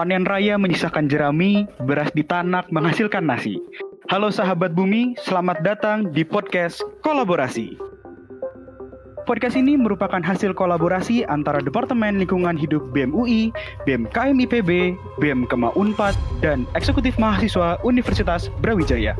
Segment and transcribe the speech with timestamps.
[0.00, 3.60] Panen raya menyisakan jerami, beras ditanak menghasilkan nasi.
[4.08, 7.76] Halo sahabat bumi, selamat datang di podcast Kolaborasi.
[9.28, 13.52] Podcast ini merupakan hasil kolaborasi antara Departemen Lingkungan Hidup BEM UI,
[13.84, 19.12] BEM KM IPB, BEM Kema Unpad, dan Eksekutif Mahasiswa Universitas Brawijaya.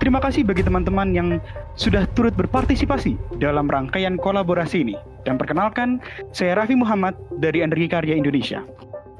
[0.00, 1.28] Terima kasih bagi teman-teman yang
[1.76, 4.96] sudah turut berpartisipasi dalam rangkaian kolaborasi ini.
[5.28, 6.00] Dan perkenalkan,
[6.32, 7.12] saya Raffi Muhammad
[7.44, 8.64] dari Energi Karya Indonesia.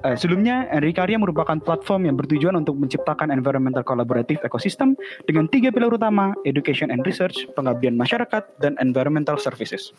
[0.06, 4.94] Uh, sebelumnya, Energi Karya merupakan platform yang bertujuan untuk menciptakan environmental collaborative ecosystem
[5.26, 9.90] dengan tiga pilar utama, education and research, pengabdian masyarakat, dan environmental services.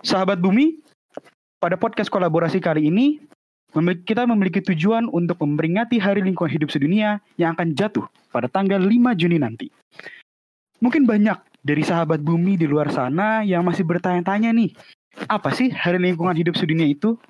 [0.00, 0.80] Sahabat Bumi,
[1.60, 3.20] pada podcast kolaborasi kali ini,
[4.08, 9.12] kita memiliki tujuan untuk memperingati Hari Lingkungan Hidup Sedunia yang akan jatuh pada tanggal 5
[9.12, 9.68] Juni nanti.
[10.80, 14.72] Mungkin banyak dari sahabat bumi di luar sana yang masih bertanya-tanya nih,
[15.28, 17.20] apa sih Hari Lingkungan Hidup Sedunia itu?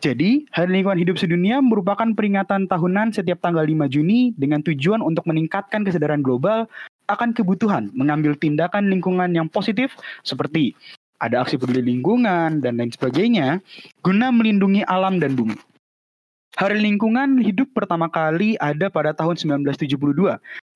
[0.00, 5.28] Jadi, Hari Lingkungan Hidup Sedunia merupakan peringatan tahunan setiap tanggal 5 Juni dengan tujuan untuk
[5.28, 6.64] meningkatkan kesadaran global
[7.12, 9.92] akan kebutuhan mengambil tindakan lingkungan yang positif
[10.24, 10.72] seperti
[11.20, 13.60] ada aksi peduli lingkungan dan lain sebagainya
[14.00, 15.52] guna melindungi alam dan bumi.
[16.56, 20.00] Hari Lingkungan Hidup pertama kali ada pada tahun 1972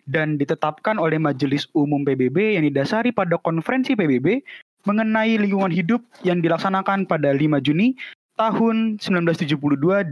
[0.04, 4.44] dan ditetapkan oleh Majelis Umum PBB yang didasari pada konferensi PBB
[4.84, 7.96] mengenai lingkungan hidup yang dilaksanakan pada 5 Juni
[8.34, 9.58] tahun 1972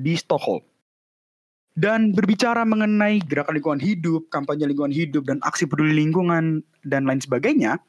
[0.03, 0.63] di Stockholm.
[1.73, 7.25] Dan berbicara mengenai gerakan lingkungan hidup, kampanye lingkungan hidup, dan aksi peduli lingkungan, dan lain
[7.25, 7.81] sebagainya,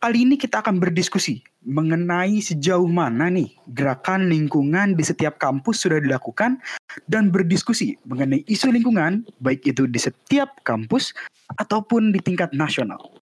[0.00, 6.00] kali ini kita akan berdiskusi mengenai sejauh mana nih gerakan lingkungan di setiap kampus sudah
[6.00, 6.56] dilakukan
[7.04, 11.12] dan berdiskusi mengenai isu lingkungan baik itu di setiap kampus
[11.60, 13.20] ataupun di tingkat nasional.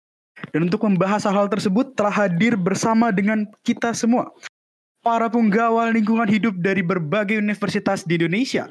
[0.54, 4.30] Dan untuk membahas hal-hal tersebut telah hadir bersama dengan kita semua
[5.00, 8.68] para penggawal lingkungan hidup dari berbagai universitas di Indonesia.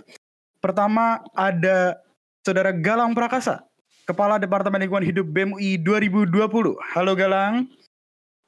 [0.62, 1.98] Pertama ada
[2.46, 3.66] Saudara Galang Prakasa,
[4.06, 6.78] Kepala Departemen Lingkungan Hidup BMUI 2020.
[6.94, 7.66] Halo Galang.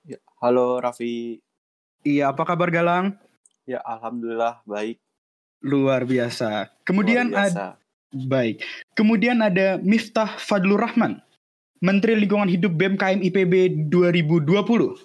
[0.05, 1.41] Ya, halo Raffi.
[2.01, 3.17] Iya, apa kabar Galang?
[3.65, 4.97] Ya, alhamdulillah baik.
[5.61, 6.73] Luar biasa.
[6.85, 7.77] Kemudian ada
[8.09, 8.65] baik.
[8.97, 11.21] Kemudian ada Miftah Fadlur Rahman,
[11.81, 13.53] Menteri Lingkungan Hidup BEM KM IPB
[13.89, 14.97] 2020.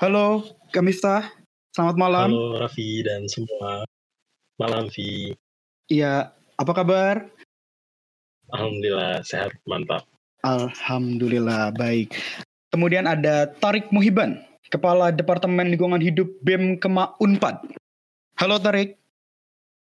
[0.00, 0.42] Halo,
[0.72, 1.43] Kak Miftah.
[1.74, 2.30] Selamat malam.
[2.30, 3.82] Halo Raffi dan semua.
[4.62, 5.34] Malam, Vi.
[5.90, 7.26] Iya, apa kabar?
[8.54, 10.06] Alhamdulillah, sehat, mantap.
[10.46, 12.14] Alhamdulillah, baik.
[12.70, 14.38] Kemudian ada Tarik Muhiban,
[14.70, 17.58] Kepala Departemen Lingkungan Hidup BEM Kema Unpad.
[18.38, 18.94] Halo Tarik.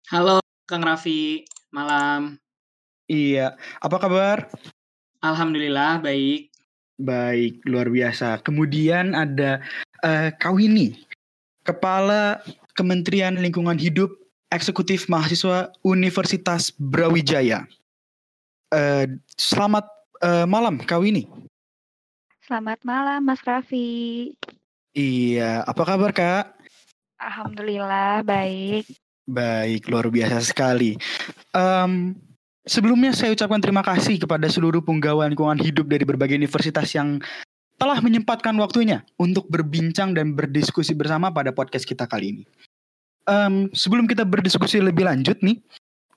[0.08, 1.44] Halo Kang Raffi,
[1.76, 2.40] malam.
[3.04, 4.48] Iya, apa kabar?
[5.20, 6.48] Alhamdulillah, baik.
[6.96, 8.40] Baik, luar biasa.
[8.40, 9.60] Kemudian ada
[10.00, 11.11] uh, Kawini,
[11.62, 12.42] Kepala
[12.74, 14.10] Kementerian Lingkungan Hidup
[14.50, 17.64] Eksekutif Mahasiswa Universitas Brawijaya.
[18.74, 19.06] Uh,
[19.38, 19.86] selamat
[20.24, 21.28] uh, malam, Kak Winnie.
[22.42, 24.34] Selamat malam, Mas Raffi.
[24.92, 26.44] Iya, apa kabar, Kak?
[27.16, 28.90] Alhamdulillah, baik.
[29.24, 30.98] Baik, luar biasa sekali.
[31.54, 32.18] Um,
[32.66, 37.22] sebelumnya saya ucapkan terima kasih kepada seluruh penggawa lingkungan hidup dari berbagai universitas yang
[37.82, 42.44] telah menyempatkan waktunya untuk berbincang dan berdiskusi bersama pada podcast kita kali ini.
[43.26, 45.58] Um, sebelum kita berdiskusi lebih lanjut nih,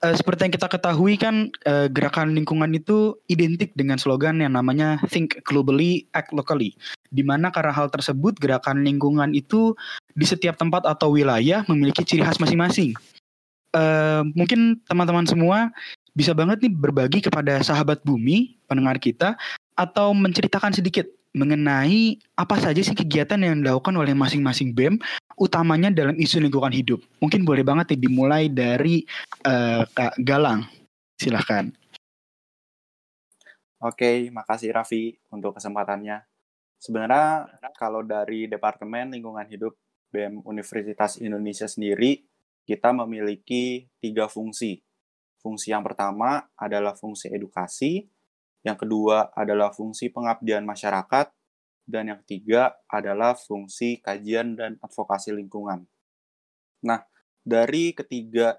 [0.05, 5.01] uh, seperti yang kita ketahui kan uh, gerakan lingkungan itu identik dengan slogan yang namanya
[5.09, 6.77] Think Globally, Act Locally.
[7.09, 9.73] Di mana karena hal tersebut gerakan lingkungan itu
[10.13, 12.93] di setiap tempat atau wilayah memiliki ciri khas masing-masing.
[13.73, 15.73] Uh, mungkin teman-teman semua
[16.13, 19.33] bisa banget nih berbagi kepada sahabat bumi, pendengar kita,
[19.73, 24.96] atau menceritakan sedikit mengenai apa saja sih kegiatan yang dilakukan oleh masing-masing BEM,
[25.35, 27.03] utamanya dalam isu lingkungan hidup.
[27.19, 29.03] Mungkin boleh banget nih dimulai dari
[29.44, 30.63] uh, Kak Galang.
[31.19, 31.68] Silahkan.
[33.84, 36.23] Oke, makasih Raffi untuk kesempatannya.
[36.79, 39.75] Sebenarnya kalau dari Departemen Lingkungan Hidup
[40.09, 42.23] BEM Universitas Indonesia sendiri,
[42.63, 44.79] kita memiliki tiga fungsi.
[45.38, 48.09] Fungsi yang pertama adalah fungsi edukasi,
[48.66, 51.29] yang kedua adalah fungsi pengabdian masyarakat,
[51.85, 55.85] dan yang ketiga adalah fungsi kajian dan advokasi lingkungan.
[56.82, 57.06] Nah,
[57.46, 58.58] dari ketiga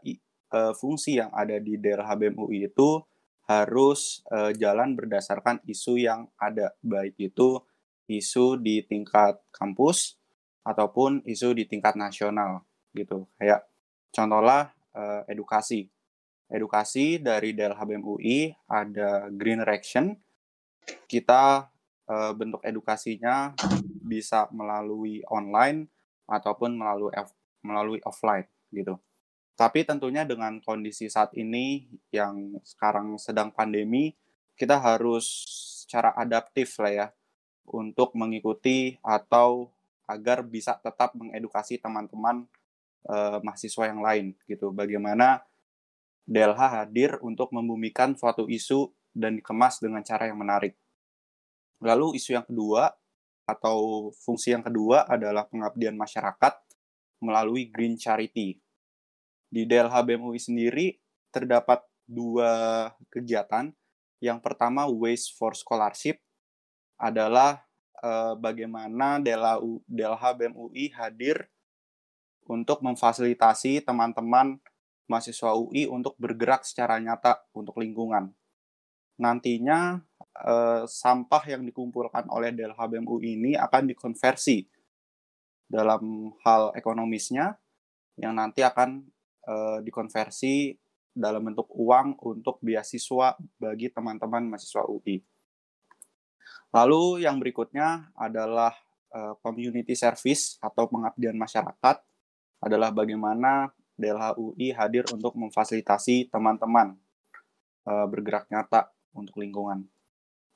[0.54, 3.02] uh, fungsi yang ada di daerah HBMUI itu
[3.50, 7.58] harus uh, jalan berdasarkan isu yang ada, baik itu
[8.06, 10.14] isu di tingkat kampus
[10.62, 12.62] ataupun isu di tingkat nasional
[12.94, 13.26] gitu.
[13.38, 13.66] Kayak
[14.14, 15.90] contohlah uh, edukasi
[16.50, 20.14] edukasi dari DLHBM UI ada Green Reaction.
[20.86, 21.66] Kita
[22.06, 23.54] e, bentuk edukasinya
[24.06, 25.90] bisa melalui online
[26.30, 27.10] ataupun melalui
[27.66, 28.98] melalui offline gitu.
[29.56, 34.12] Tapi tentunya dengan kondisi saat ini yang sekarang sedang pandemi,
[34.54, 35.26] kita harus
[35.82, 37.06] secara adaptif lah ya
[37.66, 39.72] untuk mengikuti atau
[40.06, 42.46] agar bisa tetap mengedukasi teman-teman
[43.10, 44.70] uh, mahasiswa yang lain gitu.
[44.70, 45.42] Bagaimana
[46.26, 50.74] DLH hadir untuk membumikan suatu isu dan dikemas dengan cara yang menarik.
[51.80, 52.90] Lalu isu yang kedua
[53.46, 56.54] atau fungsi yang kedua adalah pengabdian masyarakat
[57.22, 58.58] melalui green charity
[59.46, 60.98] di DLH BEM UI sendiri
[61.30, 63.70] terdapat dua kegiatan.
[64.18, 66.18] Yang pertama Waste for Scholarship
[66.96, 67.62] adalah
[68.00, 71.46] eh, bagaimana DLH, DLH BEM UI hadir
[72.46, 74.58] untuk memfasilitasi teman-teman
[75.06, 78.30] mahasiswa UI untuk bergerak secara nyata untuk lingkungan.
[79.16, 80.02] Nantinya
[80.36, 84.66] eh, sampah yang dikumpulkan oleh DLH BEM UI ini akan dikonversi
[85.66, 87.58] dalam hal ekonomisnya
[88.16, 89.04] yang nanti akan
[89.44, 90.72] uh, dikonversi
[91.16, 95.20] dalam bentuk uang untuk beasiswa bagi teman-teman mahasiswa UI.
[96.72, 98.72] Lalu yang berikutnya adalah
[99.12, 101.96] uh, community service atau pengabdian masyarakat
[102.60, 106.96] adalah bagaimana DLH UI hadir untuk memfasilitasi teman-teman
[107.88, 109.88] uh, bergerak nyata untuk lingkungan.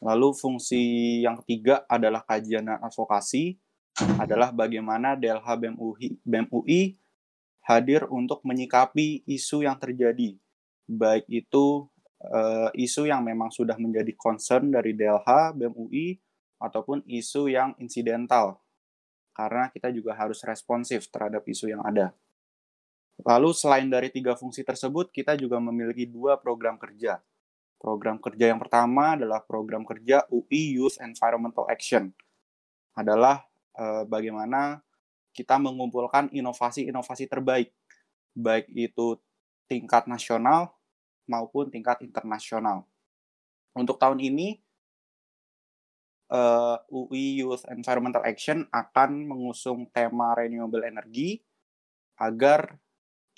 [0.01, 0.81] Lalu fungsi
[1.21, 3.61] yang ketiga adalah kajian dan advokasi
[4.17, 5.49] adalah bagaimana DLH
[6.25, 6.97] BEM UI
[7.65, 10.41] hadir untuk menyikapi isu yang terjadi,
[10.89, 11.85] baik itu
[12.25, 16.17] uh, isu yang memang sudah menjadi concern dari DLH, BEM UI,
[16.61, 18.61] ataupun isu yang insidental,
[19.37, 22.13] karena kita juga harus responsif terhadap isu yang ada.
[23.21, 27.21] Lalu selain dari tiga fungsi tersebut, kita juga memiliki dua program kerja.
[27.81, 32.13] Program kerja yang pertama adalah program kerja UI Youth Environmental Action.
[32.97, 33.45] Adalah
[33.77, 34.85] eh, bagaimana
[35.33, 37.73] kita mengumpulkan inovasi-inovasi terbaik,
[38.37, 39.17] baik itu
[39.71, 40.77] tingkat nasional
[41.25, 42.85] maupun tingkat internasional.
[43.73, 44.61] Untuk tahun ini,
[46.29, 51.41] eh, UI Youth Environmental Action akan mengusung tema renewable energy
[52.21, 52.77] agar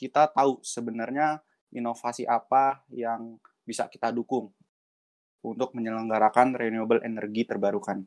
[0.02, 1.38] kita tahu sebenarnya
[1.70, 4.50] inovasi apa yang bisa kita dukung
[5.46, 8.02] untuk menyelenggarakan renewable energy terbarukan.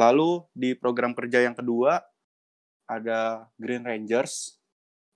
[0.00, 2.00] Lalu di program kerja yang kedua,
[2.88, 4.56] ada Green Rangers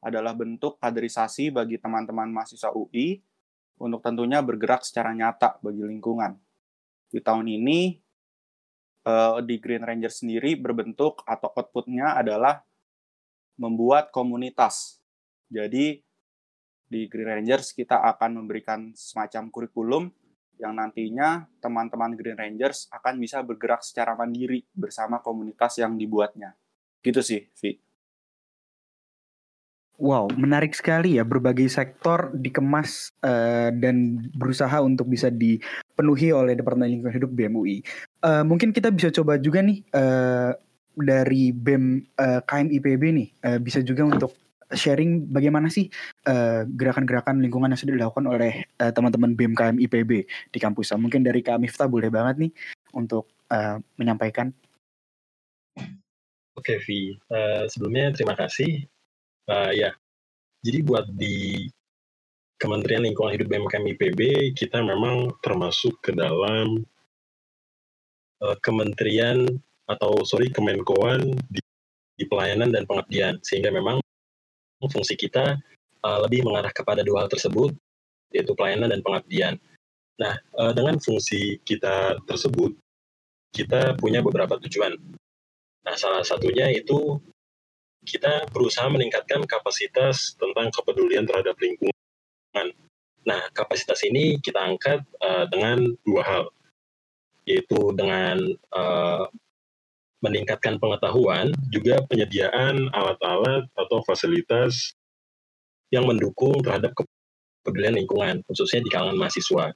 [0.05, 3.21] adalah bentuk kaderisasi bagi teman-teman mahasiswa UI
[3.81, 6.37] untuk tentunya bergerak secara nyata bagi lingkungan.
[7.09, 7.97] Di tahun ini,
[9.09, 12.65] uh, di Green Rangers sendiri berbentuk atau outputnya adalah
[13.57, 15.01] membuat komunitas.
[15.47, 16.01] Jadi,
[16.87, 20.05] di Green Rangers kita akan memberikan semacam kurikulum
[20.57, 26.57] yang nantinya teman-teman Green Rangers akan bisa bergerak secara mandiri bersama komunitas yang dibuatnya.
[27.05, 27.87] Gitu sih, Vi.
[29.97, 36.93] Wow, menarik sekali ya berbagai sektor dikemas uh, dan berusaha untuk bisa dipenuhi oleh Departemen
[36.93, 37.81] Lingkungan Hidup BMUI.
[38.21, 40.53] Uh, eh, mungkin kita bisa coba juga nih uh,
[41.01, 44.37] dari BEM uh, KMIPB nih uh, bisa juga untuk
[44.75, 45.87] sharing bagaimana sih
[46.75, 50.95] gerakan-gerakan uh, lingkungan yang sudah dilakukan oleh uh, teman-teman BEM KMIPB di kampus.
[50.99, 52.53] Mungkin dari Kak Miftah boleh banget nih
[52.97, 54.51] untuk uh, menyampaikan.
[56.57, 57.13] Oke, Vi.
[57.29, 58.89] Uh, sebelumnya terima kasih.
[59.47, 59.95] Uh, ya,
[60.65, 61.69] jadi buat di
[62.57, 64.21] Kementerian Lingkungan Hidup BMKM IPB,
[64.57, 66.81] kita memang termasuk ke dalam
[68.41, 69.45] uh, kementerian
[69.87, 71.61] atau sorry kemenkoan di,
[72.17, 74.01] di pelayanan dan pengabdian, sehingga memang
[74.85, 75.57] fungsi kita
[76.05, 77.73] uh, lebih mengarah kepada dua hal tersebut,
[78.33, 79.55] yaitu pelayanan dan pengabdian.
[80.17, 82.73] Nah, uh, dengan fungsi kita tersebut,
[83.53, 84.97] kita punya beberapa tujuan.
[85.87, 87.21] Nah, salah satunya itu
[88.07, 91.95] kita berusaha meningkatkan kapasitas tentang kepedulian terhadap lingkungan.
[93.27, 96.45] Nah, kapasitas ini kita angkat uh, dengan dua hal,
[97.43, 98.39] yaitu dengan
[98.71, 99.27] uh,
[100.25, 104.97] meningkatkan pengetahuan, juga penyediaan alat-alat atau fasilitas
[105.93, 109.75] yang mendukung terhadap kepedulian lingkungan, khususnya di kalangan mahasiswa.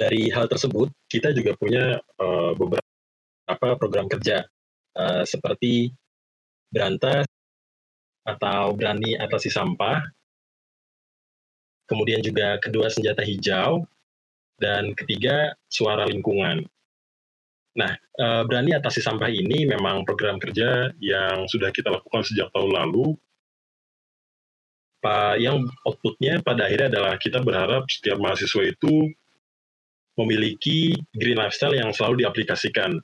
[0.00, 2.82] Dari hal tersebut, kita juga punya uh, beberapa
[3.46, 4.42] apa program kerja
[4.96, 5.92] uh, seperti
[6.72, 7.28] berantas
[8.24, 10.00] atau berani atasi sampah,
[11.90, 13.84] kemudian juga kedua senjata hijau,
[14.56, 16.64] dan ketiga suara lingkungan.
[17.72, 22.72] Nah, uh, berani atasi sampah ini memang program kerja yang sudah kita lakukan sejak tahun
[22.72, 23.16] lalu.
[25.42, 29.10] Yang outputnya pada akhirnya adalah kita berharap setiap mahasiswa itu
[30.14, 33.02] memiliki green lifestyle yang selalu diaplikasikan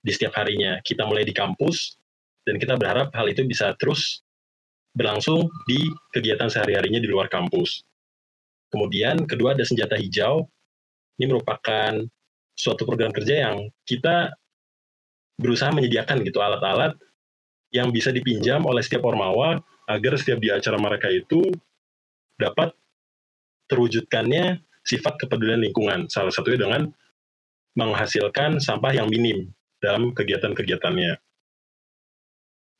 [0.00, 0.80] di setiap harinya.
[0.80, 2.00] Kita mulai di kampus,
[2.48, 4.24] dan kita berharap hal itu bisa terus
[4.96, 5.84] berlangsung di
[6.16, 7.84] kegiatan sehari-harinya di luar kampus.
[8.72, 10.48] Kemudian kedua ada senjata hijau.
[11.20, 11.92] Ini merupakan
[12.60, 14.36] suatu program kerja yang kita
[15.40, 16.92] berusaha menyediakan gitu alat-alat
[17.72, 19.56] yang bisa dipinjam oleh setiap ormawa
[19.88, 21.40] agar setiap di acara mereka itu
[22.36, 22.76] dapat
[23.72, 26.10] terwujudkannya sifat kepedulian lingkungan.
[26.12, 26.82] Salah satunya dengan
[27.78, 29.48] menghasilkan sampah yang minim
[29.80, 31.16] dalam kegiatan-kegiatannya.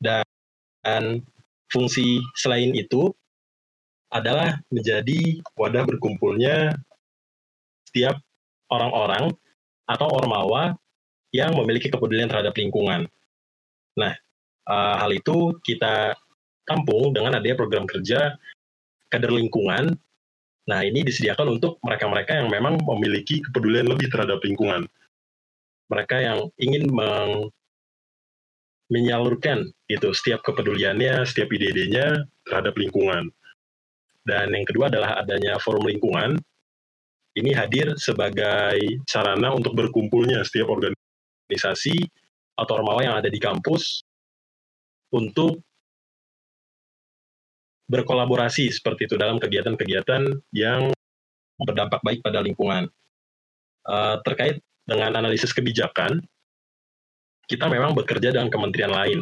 [0.01, 1.23] Dan
[1.71, 3.15] fungsi selain itu
[4.11, 6.75] adalah menjadi wadah berkumpulnya
[7.87, 8.19] setiap
[8.75, 9.31] orang-orang
[9.91, 10.79] atau ormawa
[11.35, 13.11] yang memiliki kepedulian terhadap lingkungan.
[13.99, 14.15] Nah,
[14.71, 16.15] uh, hal itu kita
[16.63, 18.39] tampung dengan adanya program kerja
[19.11, 19.99] kader lingkungan.
[20.71, 24.87] Nah, ini disediakan untuk mereka-mereka yang memang memiliki kepedulian lebih terhadap lingkungan.
[25.91, 27.51] Mereka yang ingin meng
[28.91, 33.31] menyalurkan itu setiap kepeduliannya, setiap ide-idenya terhadap lingkungan.
[34.27, 36.39] Dan yang kedua adalah adanya forum lingkungan.
[37.31, 41.95] Ini hadir sebagai sarana untuk berkumpulnya setiap organisasi
[42.59, 44.03] atau ormawa yang ada di kampus
[45.15, 45.63] untuk
[47.91, 50.95] berkolaborasi seperti itu dalam kegiatan-kegiatan yang
[51.59, 52.87] berdampak baik pada lingkungan.
[53.87, 56.23] Uh, terkait dengan analisis kebijakan,
[57.51, 59.19] kita memang bekerja dengan kementerian lain,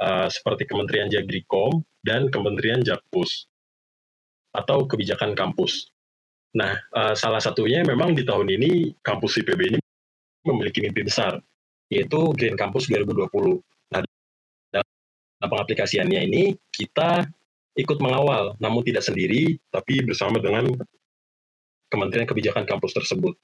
[0.00, 3.44] uh, seperti Kementerian Jagrikom dan Kementerian Jakpus
[4.56, 5.92] atau kebijakan kampus.
[6.56, 9.78] Nah, uh, salah satunya memang di tahun ini kampus IPB ini
[10.48, 11.36] memiliki mimpi besar,
[11.92, 13.60] yaitu Green Campus 2020.
[13.92, 14.00] Nah,
[14.72, 17.28] dalam pengaplikasiannya ini kita
[17.76, 20.72] ikut mengawal, namun tidak sendiri, tapi bersama dengan
[21.88, 23.36] Kementerian Kebijakan Kampus tersebut.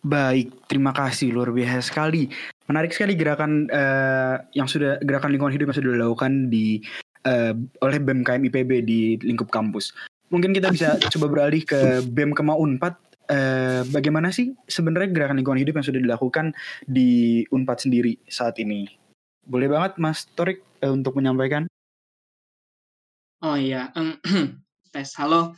[0.00, 2.24] Baik, terima kasih luar biasa sekali.
[2.64, 6.80] Menarik sekali gerakan uh, yang sudah gerakan lingkungan hidup yang sudah dilakukan di
[7.26, 8.44] uh, oleh BEM KM
[8.84, 9.92] di lingkup kampus.
[10.30, 12.94] Mungkin kita bisa coba beralih ke BEM Kema Unpad.
[13.30, 16.50] Uh, bagaimana sih sebenarnya gerakan lingkungan hidup yang sudah dilakukan
[16.82, 18.90] di Unpad sendiri saat ini?
[19.46, 21.70] Boleh banget Mas Torik uh, untuk menyampaikan?
[23.40, 23.94] Oh iya,
[24.92, 25.54] tes halo.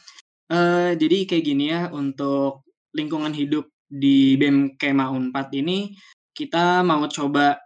[0.52, 5.96] Uh, jadi kayak gini ya untuk lingkungan hidup di BEM Kema Unpad ini
[6.36, 7.60] kita mau coba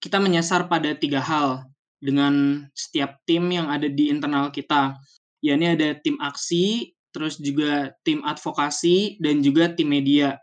[0.00, 1.64] kita menyasar pada tiga hal
[2.04, 5.00] dengan setiap tim yang ada di internal kita.
[5.40, 10.36] Ya ini ada tim aksi, terus juga tim advokasi, dan juga tim media.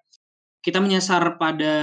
[0.65, 1.75] Kita menyasar pada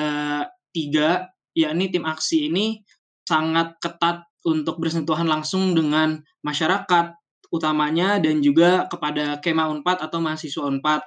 [0.75, 2.83] tiga, yakni tim aksi ini
[3.23, 7.15] sangat ketat untuk bersentuhan langsung dengan masyarakat,
[7.55, 11.03] utamanya dan juga kepada Kema Unpad atau mahasiswa Unpad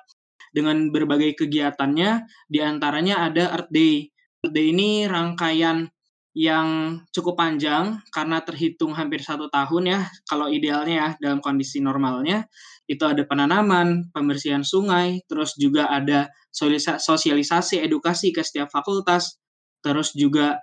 [0.52, 4.12] dengan berbagai kegiatannya, di antaranya ada Earth Day.
[4.44, 5.88] Earth Day ini rangkaian
[6.32, 12.48] yang cukup panjang karena terhitung hampir satu tahun ya kalau idealnya ya dalam kondisi normalnya
[12.92, 16.28] itu ada penanaman, pembersihan sungai, terus juga ada
[17.00, 19.40] sosialisasi edukasi ke setiap fakultas,
[19.80, 20.60] terus juga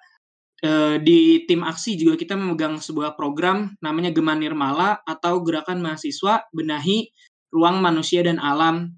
[0.61, 6.45] eh, di tim aksi juga kita memegang sebuah program namanya Gema Nirmala atau Gerakan Mahasiswa
[6.53, 7.09] Benahi
[7.49, 8.93] Ruang Manusia dan Alam.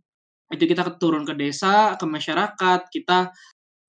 [0.50, 3.30] Itu kita turun ke desa, ke masyarakat, kita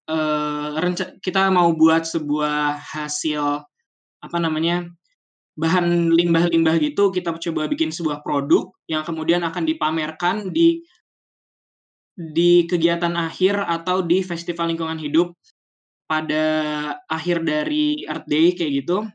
[0.10, 0.74] uh,
[1.22, 3.65] kita mau buat sebuah hasil
[4.22, 4.86] apa namanya
[5.58, 10.81] bahan limbah-limbah gitu kita coba bikin sebuah produk yang kemudian akan dipamerkan di
[12.15, 15.34] di kegiatan akhir atau di festival lingkungan hidup
[16.05, 16.46] pada
[17.08, 19.08] akhir dari Earth Day kayak gitu.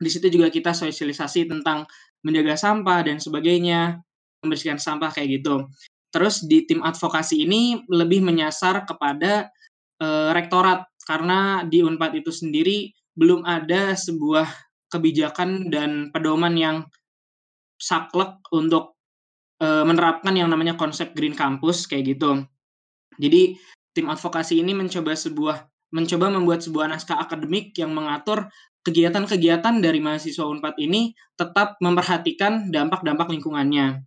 [0.00, 1.84] Di situ juga kita sosialisasi tentang
[2.24, 4.00] menjaga sampah dan sebagainya,
[4.40, 5.68] membersihkan sampah kayak gitu.
[6.10, 9.52] Terus di tim advokasi ini lebih menyasar kepada
[10.00, 14.48] uh, rektorat karena di Unpad itu sendiri belum ada sebuah
[14.90, 16.76] kebijakan dan pedoman yang
[17.80, 18.98] saklek untuk
[19.62, 22.44] uh, menerapkan yang namanya konsep green campus kayak gitu.
[23.20, 23.56] Jadi
[23.94, 28.46] tim advokasi ini mencoba sebuah mencoba membuat sebuah naskah akademik yang mengatur
[28.86, 34.06] kegiatan-kegiatan dari mahasiswa Unpad ini tetap memperhatikan dampak-dampak lingkungannya.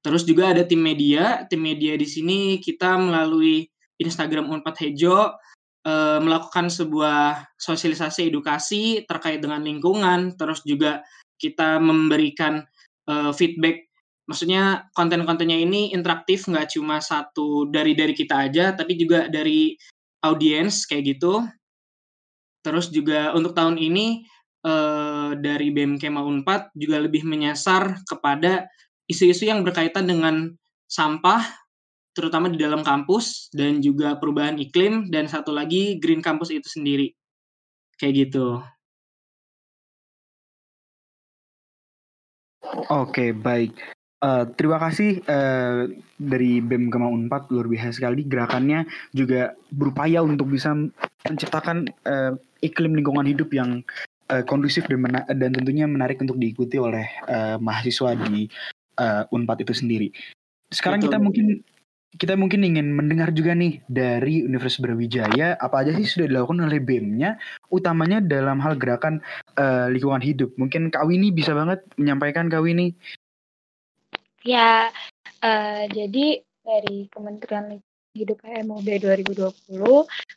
[0.00, 1.44] Terus juga ada tim media.
[1.46, 3.68] Tim media di sini kita melalui
[4.00, 5.36] Instagram Unpad Hejo
[5.84, 11.04] uh, melakukan sebuah sosialisasi edukasi terkait dengan lingkungan, terus juga
[11.36, 12.64] kita memberikan
[13.08, 13.88] uh, feedback.
[14.28, 19.74] Maksudnya konten-kontennya ini interaktif, nggak cuma satu dari dari kita aja, tapi juga dari
[20.22, 21.44] audiens kayak gitu.
[22.60, 24.22] Terus juga untuk tahun ini
[24.68, 28.68] uh, dari BEM Kema Unpad juga lebih menyasar kepada
[29.10, 30.54] isu-isu yang berkaitan dengan
[30.86, 31.59] sampah
[32.14, 37.14] terutama di dalam kampus dan juga perubahan iklim dan satu lagi green campus itu sendiri.
[38.00, 38.62] Kayak gitu.
[42.90, 43.76] Oke, baik.
[44.20, 45.88] Uh, terima kasih uh,
[46.20, 48.84] dari BEM Gema Unpad luar biasa sekali gerakannya
[49.16, 50.76] juga berupaya untuk bisa
[51.24, 53.80] menciptakan uh, iklim lingkungan hidup yang
[54.28, 58.44] uh, kondusif dan, mena dan tentunya menarik untuk diikuti oleh uh, mahasiswa di
[59.00, 60.12] uh, Unpad itu sendiri.
[60.68, 61.08] Sekarang Betul.
[61.08, 61.46] kita mungkin
[62.18, 66.82] kita mungkin ingin mendengar juga nih dari Universitas Brawijaya apa aja sih sudah dilakukan oleh
[66.82, 67.38] BEM-nya
[67.70, 69.22] utamanya dalam hal gerakan
[69.54, 70.50] uh, lingkungan hidup.
[70.58, 72.94] Mungkin Kak Wini bisa banget menyampaikan Kak Wini
[74.40, 74.88] Ya,
[75.44, 77.76] uh, jadi dari Kementerian
[78.10, 79.86] Hidup MUB 2020,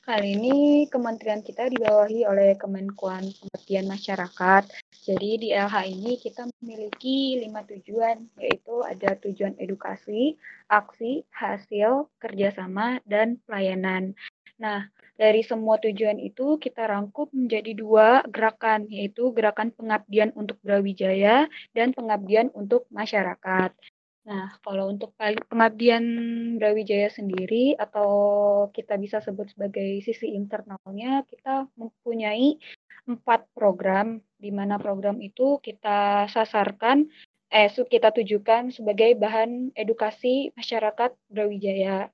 [0.06, 4.70] kali ini kementerian kita dibawahi oleh Kemenkuan Pengabdian Masyarakat.
[4.94, 10.38] Jadi di LH ini kita memiliki lima tujuan, yaitu ada tujuan edukasi,
[10.70, 14.14] aksi, hasil, kerjasama, dan pelayanan.
[14.62, 14.86] Nah,
[15.18, 21.90] dari semua tujuan itu kita rangkup menjadi dua gerakan, yaitu gerakan pengabdian untuk Brawijaya dan
[21.90, 23.74] pengabdian untuk masyarakat.
[24.24, 25.12] Nah, kalau untuk
[25.52, 26.06] pengabdian
[26.56, 28.10] Brawijaya sendiri atau
[28.72, 32.56] kita bisa sebut sebagai sisi internalnya, kita mempunyai
[33.04, 37.04] empat program, di mana program itu kita sasarkan,
[37.52, 42.08] eh kita tujukan sebagai bahan edukasi masyarakat Brawijaya.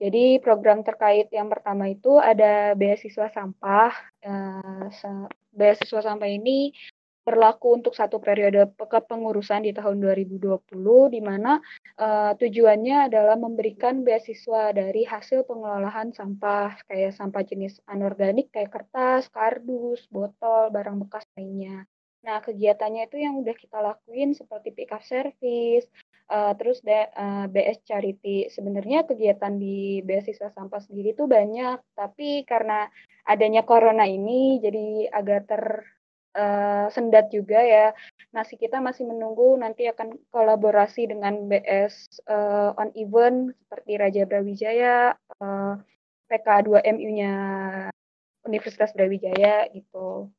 [0.00, 3.92] Jadi program terkait yang pertama itu ada beasiswa sampah.
[4.24, 4.88] Eh,
[5.52, 6.72] beasiswa sampah ini
[7.22, 11.62] berlaku untuk satu periode kepengurusan di tahun 2020 di mana
[12.02, 19.30] uh, tujuannya adalah memberikan beasiswa dari hasil pengelolaan sampah kayak sampah jenis anorganik kayak kertas,
[19.30, 21.86] kardus, botol, barang bekas lainnya.
[22.22, 25.90] Nah, kegiatannya itu yang udah kita lakuin seperti pick up service,
[26.30, 28.46] uh, terus uh, eh, BS Charity.
[28.46, 32.86] Sebenarnya kegiatan di beasiswa sampah sendiri itu banyak, tapi karena
[33.26, 35.62] adanya corona ini jadi agak ter
[36.36, 37.92] uh, sendat juga ya.
[38.32, 44.22] Nasi kita masih menunggu nanti akan kolaborasi dengan BS uh, eh, on event seperti Raja
[44.24, 44.96] Brawijaya,
[45.40, 45.76] uh,
[46.32, 47.34] PK2MU-nya
[48.48, 50.32] Universitas Brawijaya gitu.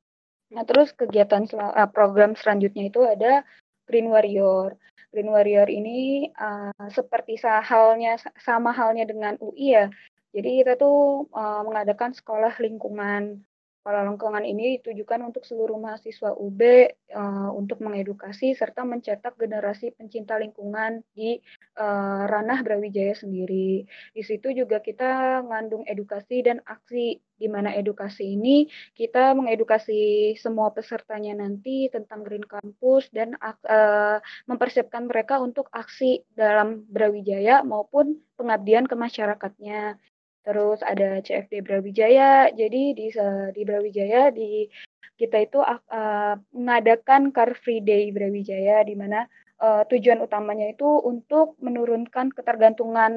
[0.54, 3.46] Nah, terus kegiatan uh, program selanjutnya itu ada
[3.86, 4.78] Green Warrior.
[5.14, 9.86] Green Warrior ini uh, seperti halnya sama halnya dengan UI ya.
[10.34, 13.46] Jadi kita tuh uh, mengadakan sekolah lingkungan
[13.84, 20.40] Lingkungan ini ditujukan untuk seluruh mahasiswa UB uh, eh, untuk mengedukasi serta mencetak generasi pencinta
[20.40, 21.36] lingkungan di
[21.76, 23.84] uh, ranah Brawijaya sendiri.
[24.16, 30.72] Di situ juga kita mengandung edukasi dan aksi di mana edukasi ini kita mengedukasi semua
[30.72, 38.88] pesertanya nanti tentang Green Campus dan uh, mempersiapkan mereka untuk aksi dalam Brawijaya maupun pengabdian
[38.88, 40.00] ke masyarakatnya.
[40.44, 42.52] Terus ada CFD Brawijaya.
[42.52, 43.08] Jadi di
[43.56, 44.68] di Brawijaya di
[45.16, 49.30] kita itu uh, mengadakan Car Free Day Brawijaya di mana
[49.62, 53.14] uh, tujuan utamanya itu untuk menurunkan ketergantungan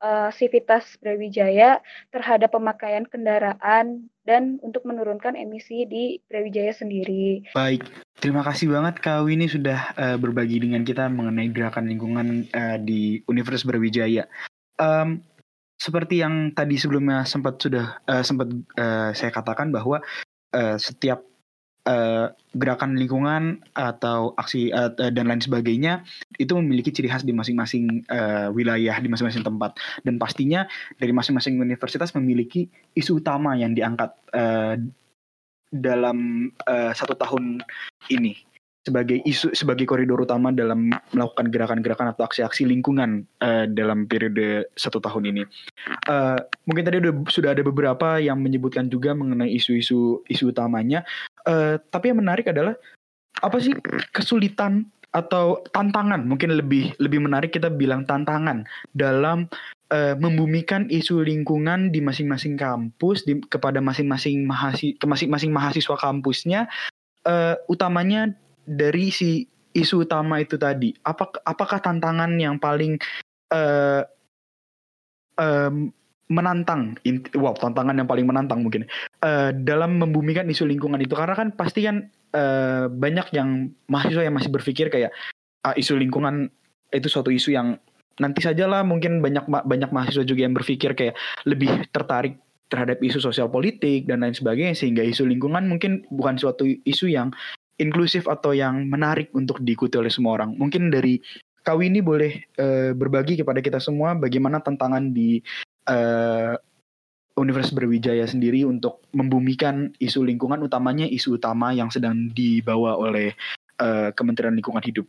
[0.00, 1.82] uh, sivitas Brawijaya
[2.14, 7.50] terhadap pemakaian kendaraan dan untuk menurunkan emisi di Brawijaya sendiri.
[7.52, 7.84] Baik,
[8.22, 13.20] terima kasih banget Kak Winnie sudah uh, berbagi dengan kita mengenai gerakan lingkungan uh, di
[13.26, 14.30] Universitas Brawijaya.
[14.78, 15.26] Um,
[15.78, 20.02] seperti yang tadi sebelumnya sempat sudah uh, sempat uh, saya katakan bahwa
[20.52, 21.22] uh, setiap
[21.86, 26.02] uh, gerakan lingkungan atau aksi uh, dan lain sebagainya
[26.36, 29.78] itu memiliki ciri khas di masing-masing uh, wilayah di masing-masing tempat.
[30.02, 30.66] Dan pastinya
[30.98, 34.76] dari masing-masing universitas memiliki isu utama yang diangkat uh,
[35.68, 37.60] dalam uh, satu tahun
[38.08, 38.47] ini
[38.88, 44.96] sebagai isu sebagai koridor utama dalam melakukan gerakan-gerakan atau aksi-aksi lingkungan uh, dalam periode satu
[44.98, 45.42] tahun ini.
[46.08, 51.04] Uh, mungkin tadi udah, sudah ada beberapa yang menyebutkan juga mengenai isu-isu isu utamanya.
[51.44, 52.72] Uh, tapi yang menarik adalah
[53.44, 53.76] apa sih
[54.10, 59.48] kesulitan atau tantangan mungkin lebih lebih menarik kita bilang tantangan dalam
[59.88, 66.68] uh, membumikan isu lingkungan di masing-masing kampus di, kepada masing-masing mahasiswa masing-masing mahasiswa kampusnya
[67.24, 68.36] uh, utamanya
[68.68, 73.00] dari si isu utama itu tadi, apa, apakah tantangan yang paling
[73.52, 74.04] uh,
[75.40, 75.88] um,
[76.28, 77.00] menantang,
[77.40, 78.84] wow tantangan yang paling menantang mungkin
[79.24, 81.16] uh, dalam membumikan isu lingkungan itu.
[81.16, 85.10] Karena kan pasti kan uh, banyak yang mahasiswa yang masih berpikir kayak
[85.64, 86.52] uh, isu lingkungan
[86.92, 87.80] itu suatu isu yang
[88.20, 88.84] nanti sajalah.
[88.84, 91.16] Mungkin banyak banyak mahasiswa juga yang berpikir kayak
[91.48, 92.36] lebih tertarik
[92.68, 97.32] terhadap isu sosial politik dan lain sebagainya sehingga isu lingkungan mungkin bukan suatu isu yang
[97.78, 100.54] inklusif atau yang menarik untuk diikuti oleh semua orang.
[100.58, 101.22] Mungkin dari
[101.62, 105.42] Kau ini boleh uh, berbagi kepada kita semua bagaimana tantangan di
[105.84, 106.56] uh,
[107.36, 113.36] Universitas Berwijaya sendiri untuk membumikan isu lingkungan, utamanya isu utama yang sedang dibawa oleh
[113.78, 115.06] uh, Kementerian Lingkungan Hidup?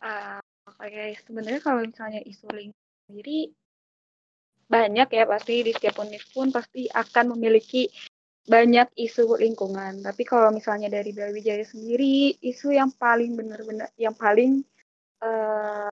[0.00, 1.10] Uh, Oke, okay.
[1.20, 3.52] sebenarnya kalau misalnya isu lingkungan sendiri
[4.70, 7.90] banyak ya pasti di setiap univ pun pasti akan memiliki
[8.48, 10.00] banyak isu lingkungan.
[10.00, 14.64] Tapi kalau misalnya dari Brawijaya sendiri, isu yang paling benar-benar, yang paling
[15.20, 15.90] uh,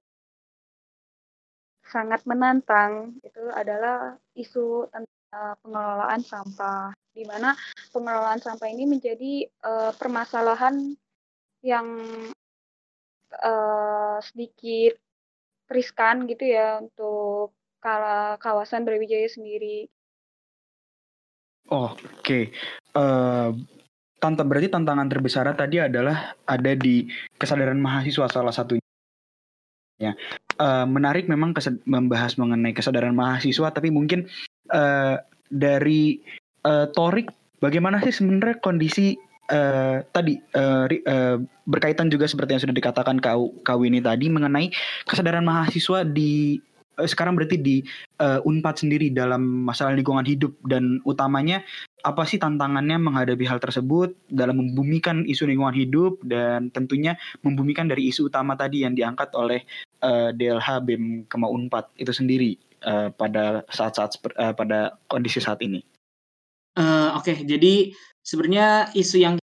[1.89, 7.57] sangat menantang itu adalah isu tentang pengelolaan sampah, di mana
[7.93, 10.97] pengelolaan sampah ini menjadi uh, permasalahan
[11.65, 11.89] yang
[13.35, 14.97] uh, sedikit
[15.69, 17.53] riskan gitu ya untuk
[18.41, 19.89] kawasan Brawijaya sendiri.
[21.69, 22.45] Oke, okay.
[22.97, 23.53] uh,
[24.17, 27.05] tante berarti tantangan terbesar tadi adalah ada di
[27.37, 28.81] kesadaran mahasiswa salah satunya.
[30.01, 30.17] Ya,
[30.57, 31.53] uh, menarik memang
[31.85, 34.33] membahas mengenai kesadaran mahasiswa, tapi mungkin
[34.73, 35.21] uh,
[35.53, 36.25] dari
[36.65, 37.29] uh, Torik,
[37.61, 39.21] bagaimana sih sebenarnya kondisi
[39.53, 41.37] uh, tadi uh, uh,
[41.69, 44.73] berkaitan juga seperti yang sudah dikatakan kau kau ini tadi mengenai
[45.05, 46.65] kesadaran mahasiswa di
[47.07, 47.77] sekarang berarti di
[48.19, 51.63] uh, Unpad sendiri dalam masalah lingkungan hidup dan utamanya
[52.03, 58.11] apa sih tantangannya menghadapi hal tersebut dalam membumikan isu lingkungan hidup dan tentunya membumikan dari
[58.11, 59.63] isu utama tadi yang diangkat oleh
[60.03, 62.55] uh, DLH BEM Kema Unpad itu sendiri
[62.87, 65.83] uh, pada saat-saat uh, pada kondisi saat ini.
[66.79, 67.37] Uh, Oke, okay.
[67.43, 67.91] jadi
[68.23, 69.35] sebenarnya isu yang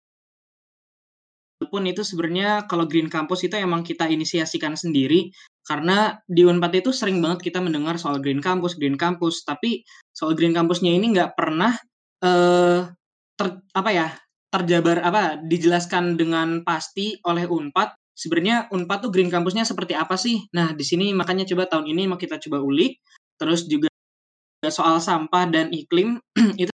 [1.68, 5.32] pun itu sebenarnya kalau Green Campus itu emang kita inisiasikan sendiri
[5.66, 9.82] karena di Unpad itu sering banget kita mendengar soal Green Campus, Green Campus, tapi
[10.14, 11.74] soal Green Campusnya ini nggak pernah
[12.22, 12.86] uh,
[13.34, 14.08] ter, apa ya
[14.54, 17.98] terjabar apa dijelaskan dengan pasti oleh Unpad.
[18.16, 20.46] Sebenarnya Unpad tuh Green Campusnya seperti apa sih?
[20.54, 23.02] Nah di sini makanya coba tahun ini mau kita coba ulik.
[23.36, 23.90] Terus juga
[24.70, 26.22] soal sampah dan iklim
[26.62, 26.72] itu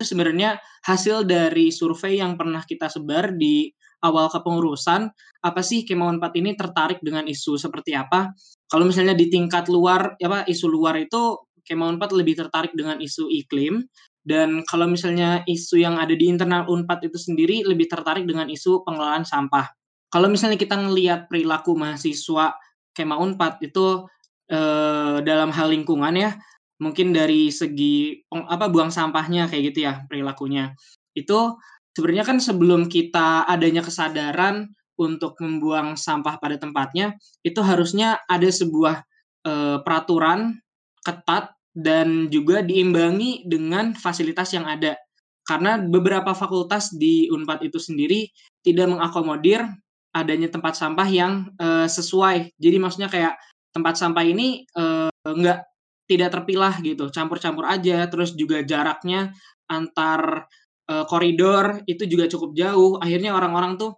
[0.00, 3.68] sebenarnya hasil dari survei yang pernah kita sebar di
[4.00, 8.32] awal kepengurusan, apa sih kemauan 4 ini tertarik dengan isu seperti apa?
[8.68, 13.28] Kalau misalnya di tingkat luar, apa isu luar itu kemauan 4 lebih tertarik dengan isu
[13.28, 13.84] iklim,
[14.20, 18.84] dan kalau misalnya isu yang ada di internal UNPAD itu sendiri lebih tertarik dengan isu
[18.84, 19.68] pengelolaan sampah.
[20.10, 22.58] Kalau misalnya kita ngelihat perilaku mahasiswa
[22.90, 24.04] Kema Unpad itu
[24.50, 26.34] eh, dalam hal lingkungan ya,
[26.80, 30.72] mungkin dari segi apa buang sampahnya kayak gitu ya perilakunya
[31.12, 31.54] itu
[31.94, 39.00] sebenarnya kan sebelum kita adanya kesadaran untuk membuang sampah pada tempatnya itu harusnya ada sebuah
[39.40, 40.60] e, peraturan
[41.00, 45.00] ketat dan juga diimbangi dengan fasilitas yang ada.
[45.40, 48.28] Karena beberapa fakultas di Unpad itu sendiri
[48.60, 49.64] tidak mengakomodir
[50.12, 52.52] adanya tempat sampah yang e, sesuai.
[52.60, 53.40] Jadi maksudnya kayak
[53.72, 55.64] tempat sampah ini e, enggak
[56.10, 59.30] tidak terpilah gitu, campur-campur aja, terus juga jaraknya
[59.70, 60.50] antar
[60.90, 62.98] uh, koridor itu juga cukup jauh.
[62.98, 63.94] Akhirnya orang-orang tuh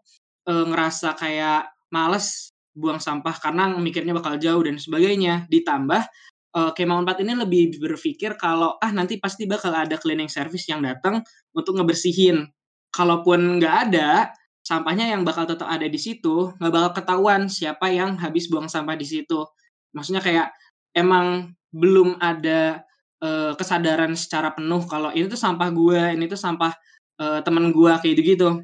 [0.46, 5.48] uh, ngerasa kayak males buang sampah karena mikirnya bakal jauh dan sebagainya.
[5.48, 6.02] Ditambah
[6.56, 10.84] uh, Kema 4 ini lebih berpikir kalau ah nanti pasti bakal ada cleaning service yang
[10.84, 11.24] datang
[11.56, 12.48] untuk ngebersihin.
[12.92, 14.28] Kalaupun nggak ada,
[14.60, 19.00] sampahnya yang bakal tetap ada di situ, nggak bakal ketahuan siapa yang habis buang sampah
[19.00, 19.48] di situ.
[19.96, 20.52] Maksudnya kayak
[20.92, 22.84] emang belum ada
[23.22, 26.74] uh, kesadaran secara penuh kalau ini tuh sampah gue, ini tuh sampah
[27.22, 28.60] uh, temen gue kayak gitu.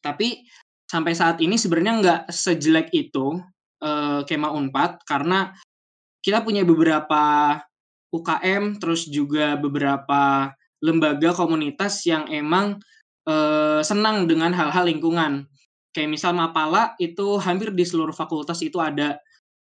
[0.00, 0.48] Tapi
[0.88, 3.38] sampai saat ini sebenarnya nggak sejelek itu
[3.84, 5.52] uh, Kema Unpad karena
[6.20, 7.56] kita punya beberapa
[8.10, 10.50] UKM terus juga beberapa
[10.82, 12.80] lembaga komunitas yang emang
[13.28, 15.46] uh, senang dengan hal-hal lingkungan.
[15.90, 19.18] Kayak misal Mapala itu hampir di seluruh fakultas itu ada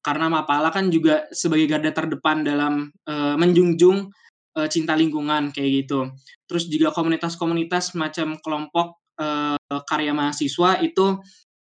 [0.02, 4.10] karena Mapala kan juga sebagai garda terdepan dalam uh, menjunjung
[4.58, 6.10] uh, cinta lingkungan kayak gitu.
[6.50, 11.22] Terus juga komunitas-komunitas macam kelompok uh, karya mahasiswa itu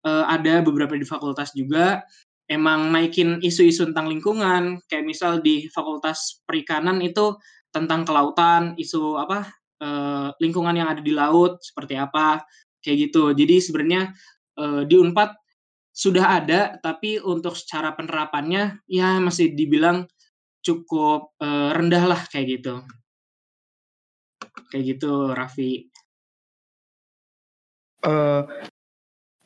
[0.04, 2.02] uh, ada beberapa di fakultas juga
[2.50, 7.40] emang naikin isu-isu tentang lingkungan kayak misal di fakultas perikanan itu
[7.72, 9.50] tentang kelautan, isu apa
[9.82, 12.44] uh, lingkungan yang ada di laut seperti apa
[12.84, 13.32] kayak gitu.
[13.32, 14.12] Jadi sebenarnya
[14.60, 15.43] uh, di Unpad
[15.94, 20.10] sudah ada, tapi untuk secara penerapannya ya masih dibilang
[20.58, 22.82] cukup uh, rendah lah kayak gitu.
[24.74, 25.86] Kayak gitu, Raffi.
[28.02, 28.42] Uh,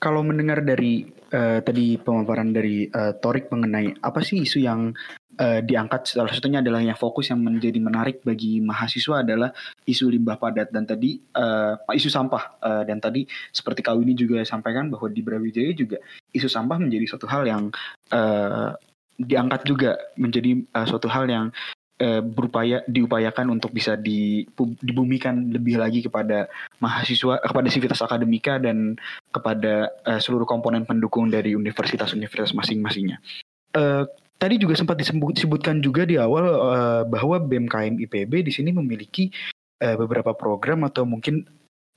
[0.00, 1.04] kalau mendengar dari
[1.36, 4.94] uh, tadi pemaparan dari uh, Torik mengenai apa sih isu yang
[5.38, 9.54] uh, diangkat salah satunya adalah yang fokus yang menjadi menarik bagi mahasiswa adalah
[9.86, 13.24] isu limbah padat dan tadi uh, isu sampah uh, dan tadi
[13.54, 16.02] seperti kau ini juga sampaikan bahwa di Brawijaya juga
[16.34, 17.70] isu sampah menjadi suatu hal yang
[18.12, 18.74] uh,
[19.18, 21.46] diangkat juga menjadi uh, suatu hal yang
[21.98, 26.46] berupaya diupayakan untuk bisa dibumikan lebih lagi kepada
[26.78, 28.94] mahasiswa kepada sivitas akademika dan
[29.34, 33.18] kepada uh, seluruh komponen pendukung dari universitas-universitas masing-masingnya.
[33.74, 34.06] Uh,
[34.38, 39.28] tadi juga sempat disebutkan juga di awal uh, bahwa BMKM IPB di sini memiliki
[39.82, 41.44] uh, beberapa program atau mungkin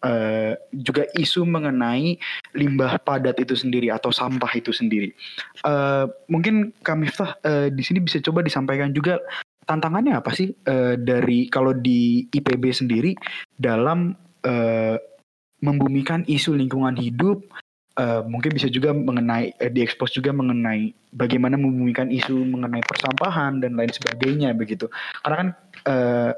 [0.01, 2.17] uh, juga isu mengenai
[2.57, 5.13] limbah padat itu sendiri atau sampah itu sendiri.
[5.61, 9.21] Uh, mungkin kami uh, di sini bisa coba disampaikan juga
[9.69, 13.13] tantangannya apa sih uh, dari kalau di IPB sendiri
[13.55, 14.97] dalam uh,
[15.61, 17.45] membumikan isu lingkungan hidup.
[17.91, 23.75] Uh, mungkin bisa juga mengenai uh, diekspos juga mengenai bagaimana membumikan isu mengenai persampahan dan
[23.75, 24.87] lain sebagainya begitu.
[25.19, 25.49] Karena kan
[25.91, 26.31] uh,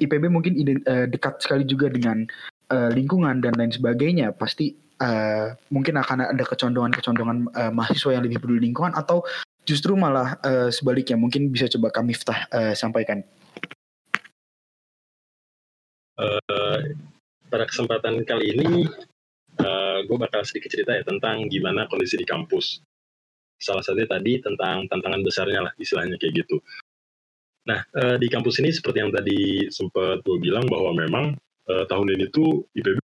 [0.00, 0.56] IPB mungkin
[0.88, 2.24] uh, dekat sekali juga dengan
[2.72, 4.32] uh, lingkungan dan lain sebagainya.
[4.32, 4.72] Pasti
[5.04, 9.20] uh, mungkin akan ada kecondongan-kecondongan uh, mahasiswa yang lebih peduli lingkungan atau
[9.68, 11.20] justru malah uh, sebaliknya.
[11.20, 13.20] Mungkin bisa coba kami uh, sampaikan.
[16.16, 16.96] Uh,
[17.52, 18.88] pada kesempatan kali ini
[19.60, 22.80] uh, gue bakal sedikit cerita ya tentang gimana kondisi di kampus.
[23.56, 26.60] Salah satunya tadi tentang tantangan besarnya lah istilahnya kayak gitu.
[27.66, 31.24] Nah, uh, di kampus ini seperti yang tadi sempat gue bilang bahwa memang
[31.66, 33.00] uh, tahun ini tuh IPB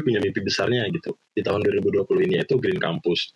[0.00, 3.34] punya mimpi besarnya gitu di tahun 2020 ini yaitu Green Campus.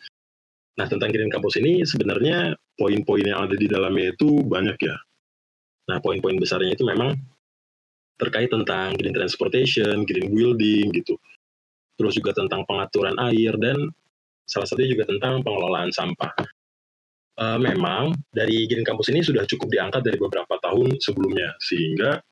[0.79, 4.97] Nah tentang Green Campus ini sebenarnya poin-poin yang ada di dalamnya itu banyak ya.
[5.91, 7.19] Nah poin-poin besarnya itu memang
[8.17, 11.19] terkait tentang green transportation, green building gitu.
[11.95, 13.91] Terus juga tentang pengaturan air dan
[14.45, 16.33] salah satunya juga tentang pengelolaan sampah.
[17.35, 22.23] Uh, memang dari Green Campus ini sudah cukup diangkat dari beberapa tahun sebelumnya sehingga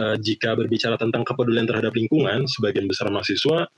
[0.00, 3.68] uh, jika berbicara tentang kepedulian terhadap lingkungan, sebagian besar mahasiswa,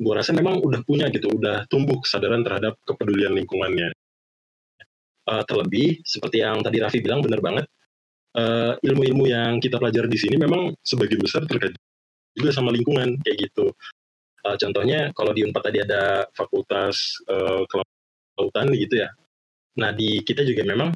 [0.00, 3.94] gue rasa memang udah punya gitu, udah tumbuh kesadaran terhadap kepedulian lingkungannya.
[5.30, 7.70] Uh, terlebih, seperti yang tadi Raffi bilang, benar banget,
[8.34, 11.74] ilmu ilmu-ilmu yang kita pelajari di sini memang sebagian besar terkait
[12.36, 13.72] juga sama lingkungan, kayak gitu.
[14.46, 19.10] Uh, contohnya, kalau di UNPAD tadi ada fakultas uh, kelautan gitu ya,
[19.76, 20.90] nah di kita juga memang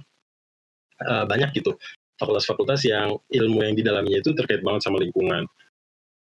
[1.04, 1.76] uh, banyak gitu
[2.18, 5.46] fakultas-fakultas yang ilmu yang di dalamnya itu terkait banget sama lingkungan.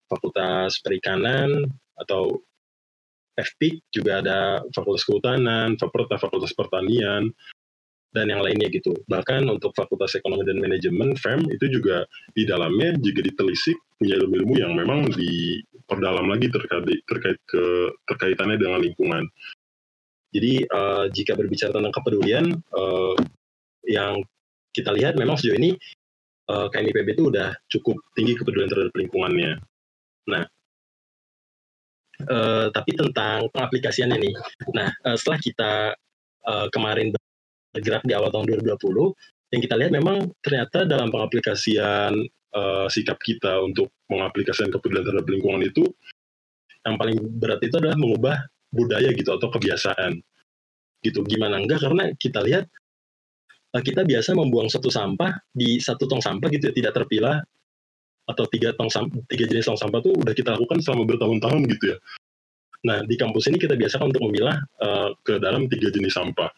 [0.09, 2.40] Fakultas perikanan atau
[3.37, 7.33] FPIK juga ada fakultas kehutanan, fakultas pertanian,
[8.12, 8.92] dan yang lainnya gitu.
[9.09, 12.05] Bahkan untuk fakultas ekonomi dan manajemen, FEM, itu juga
[12.37, 17.64] di dalamnya juga ditelisik punya ilmu-ilmu yang memang diperdalam lagi terkait, terkait ke
[18.09, 19.25] terkaitannya dengan lingkungan.
[20.33, 23.16] Jadi uh, jika berbicara tentang kepedulian, uh,
[23.85, 24.25] yang
[24.72, 25.77] kita lihat memang sejauh ini
[26.48, 29.61] uh, eh, KMIPB itu udah cukup tinggi kepedulian terhadap lingkungannya.
[30.33, 30.42] Nah,
[32.25, 34.35] uh, tapi tentang pengaplikasiannya nih.
[34.72, 35.72] Nah, uh, setelah kita
[36.48, 37.12] uh, kemarin
[37.72, 42.12] bergerak di awal tahun 2020, yang kita lihat memang ternyata dalam pengaplikasian
[42.52, 45.85] uh, sikap kita untuk mengaplikasikan kepedulian terhadap lingkungan itu,
[46.85, 48.37] yang paling berat itu adalah mengubah
[48.72, 50.20] budaya gitu atau kebiasaan
[51.02, 52.64] gitu gimana enggak karena kita lihat
[53.72, 57.40] Eh, kita biasa membuang satu sampah di satu tong sampah gitu ya, tidak terpilah
[58.28, 61.96] atau tiga tong sampah, tiga jenis tong sampah tuh udah kita lakukan selama bertahun-tahun gitu
[61.96, 61.98] ya.
[62.85, 66.52] Nah di kampus ini kita biasakan untuk memilah uh, ke dalam tiga jenis sampah.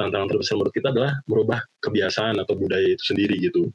[0.00, 3.68] Tantangan terbesar menurut kita adalah merubah kebiasaan atau budaya itu sendiri gitu.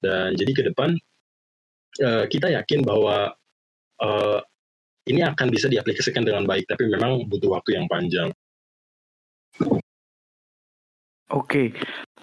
[0.00, 0.96] Dan jadi ke depan
[2.00, 3.36] uh, kita yakin bahwa
[4.00, 4.40] uh,
[5.04, 8.32] ini akan bisa diaplikasikan dengan baik, tapi memang butuh waktu yang panjang.
[11.32, 11.72] Oke,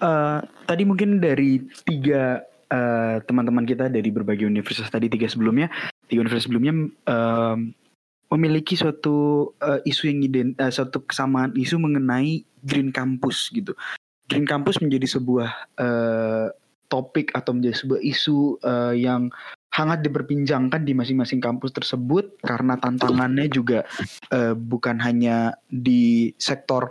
[0.02, 5.66] uh, tadi mungkin dari tiga uh, teman-teman kita dari berbagai universitas tadi tiga sebelumnya,
[6.06, 6.74] tiga universitas sebelumnya
[7.10, 7.58] uh,
[8.30, 13.74] memiliki suatu uh, isu yang ident, uh, suatu kesamaan isu mengenai green campus gitu.
[14.30, 15.50] Green campus menjadi sebuah
[15.82, 16.46] uh,
[16.90, 19.30] topik atau menjadi sebuah isu uh, yang
[19.70, 23.86] hangat diperbincangkan di masing-masing kampus tersebut karena tantangannya juga
[24.34, 26.90] uh, bukan hanya di sektor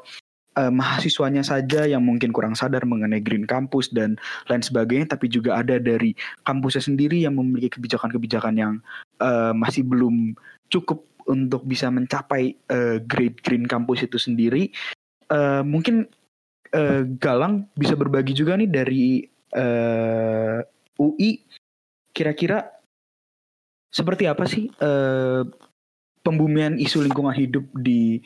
[0.55, 4.15] uh, mahasiswanya saja yang mungkin kurang sadar mengenai green campus dan
[4.47, 6.15] lain sebagainya, tapi juga ada dari
[6.47, 8.73] kampusnya sendiri yang memiliki kebijakan-kebijakan yang
[9.19, 10.35] uh, masih belum
[10.71, 14.73] cukup untuk bisa mencapai uh, grade green campus itu sendiri.
[15.29, 16.09] Uh, mungkin
[16.73, 19.05] uh, Galang bisa berbagi juga nih dari
[19.53, 20.59] uh,
[20.97, 21.45] UI,
[22.11, 22.65] kira-kira
[23.89, 25.45] seperti apa sih uh,
[26.21, 28.21] pembumian isu lingkungan hidup di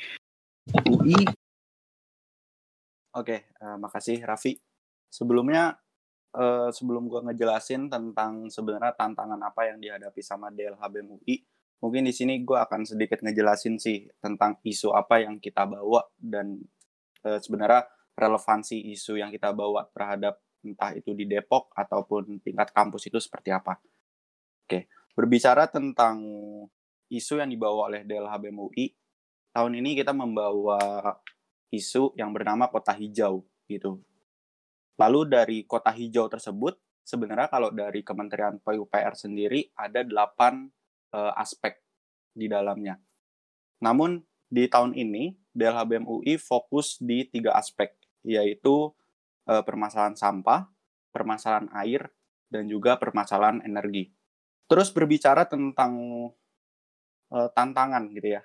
[0.88, 1.24] UI
[3.14, 4.58] Oke, uh, makasih Raffi.
[5.06, 5.78] Sebelumnya,
[6.34, 11.46] uh, sebelum gue ngejelasin tentang sebenarnya tantangan apa yang dihadapi sama DLHBM UI,
[11.80, 16.60] mungkin di sini gue akan sedikit ngejelasin sih tentang isu apa yang kita bawa dan
[17.26, 23.12] uh, sebenarnya relevansi isu yang kita bawa terhadap entah itu di Depok ataupun tingkat kampus
[23.12, 23.78] itu seperti apa.
[24.64, 26.24] Oke, berbicara tentang
[27.12, 28.96] isu yang dibawa oleh DLH BEM UI,
[29.52, 30.80] tahun ini kita membawa
[31.70, 34.00] isu yang bernama kota hijau gitu.
[34.98, 40.70] Lalu dari kota hijau tersebut, sebenarnya kalau dari Kementerian PUPR sendiri ada delapan
[41.14, 41.78] uh, aspek
[42.34, 42.98] di dalamnya.
[43.86, 47.94] Namun di tahun ini DLH BEM UI fokus di tiga aspek,
[48.26, 48.90] yaitu
[49.46, 50.68] uh, permasalahan sampah,
[51.14, 52.10] permasalahan air,
[52.50, 54.10] dan juga permasalahan energi.
[54.66, 55.94] Terus berbicara tentang
[57.30, 58.42] uh, tantangan gitu ya.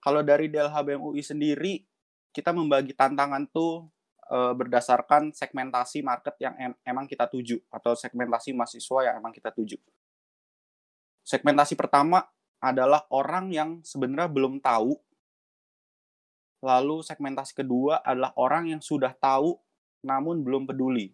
[0.00, 1.82] Kalau dari DLH BEM UI sendiri,
[2.30, 3.88] kita membagi tantangan tuh
[4.30, 9.50] uh, berdasarkan segmentasi market yang em emang kita tuju atau segmentasi mahasiswa yang emang kita
[9.50, 9.80] tuju.
[11.26, 12.22] Segmentasi pertama
[12.62, 14.94] adalah orang yang sebenarnya belum tahu.
[16.62, 19.58] Lalu segmentasi kedua adalah orang yang sudah tahu
[20.06, 21.10] namun belum peduli.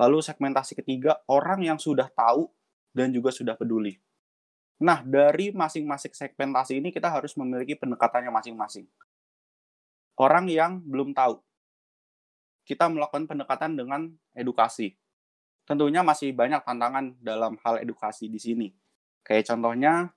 [0.00, 2.48] Lalu segmentasi ketiga orang yang sudah tahu
[2.96, 4.00] dan juga sudah peduli.
[4.80, 8.88] Nah, dari masing-masing segmentasi ini kita harus memiliki pendekatannya masing-masing.
[10.16, 11.38] Orang yang belum tahu,
[12.64, 14.96] kita melakukan pendekatan dengan edukasi.
[15.68, 18.68] Tentunya masih banyak tantangan dalam hal edukasi di sini.
[19.24, 20.14] Kayak contohnya,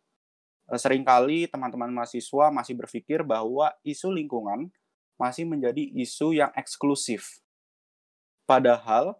[0.67, 4.67] Eh, sering kali teman-teman mahasiswa masih berpikir bahwa isu lingkungan
[5.15, 7.39] masih menjadi isu yang eksklusif.
[8.43, 9.15] Padahal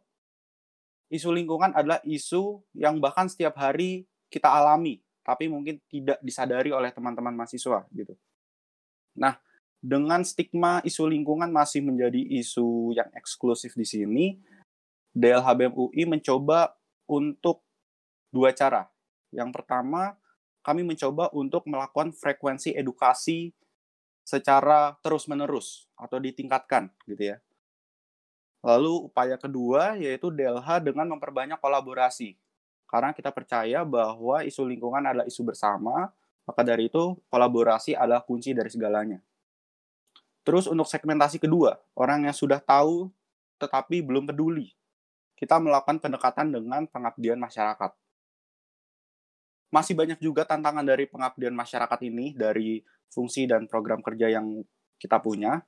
[1.07, 6.91] isu lingkungan adalah isu yang bahkan setiap hari kita alami, tapi mungkin tidak disadari oleh
[6.91, 8.11] teman-teman mahasiswa gitu.
[9.15, 9.39] Nah,
[9.79, 14.25] dengan stigma isu lingkungan masih menjadi isu yang eksklusif di sini,
[15.15, 16.75] DLHBM UI mencoba
[17.07, 17.63] untuk
[18.35, 18.91] dua cara.
[19.37, 20.17] Yang pertama,
[20.65, 23.53] kami mencoba untuk melakukan frekuensi edukasi
[24.25, 27.37] secara terus-menerus atau ditingkatkan gitu ya.
[28.65, 32.35] Lalu upaya kedua yaitu DLH dengan memperbanyak kolaborasi.
[32.89, 36.11] Karena kita percaya bahwa isu lingkungan adalah isu bersama,
[36.43, 39.21] maka dari itu kolaborasi adalah kunci dari segalanya.
[40.43, 43.11] Terus untuk segmentasi kedua, orang yang sudah tahu
[43.59, 44.73] tetapi belum peduli.
[45.37, 47.91] Kita melakukan pendekatan dengan pengabdian masyarakat
[49.67, 52.79] masih banyak juga tantangan dari pengabdian masyarakat ini dari
[53.11, 54.63] fungsi dan program kerja yang
[54.95, 55.63] kita punya.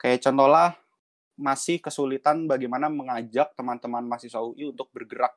[0.00, 0.76] Kayak contohlah
[1.34, 5.34] masih kesulitan bagaimana mengajak teman-teman mahasiswa UI untuk bergerak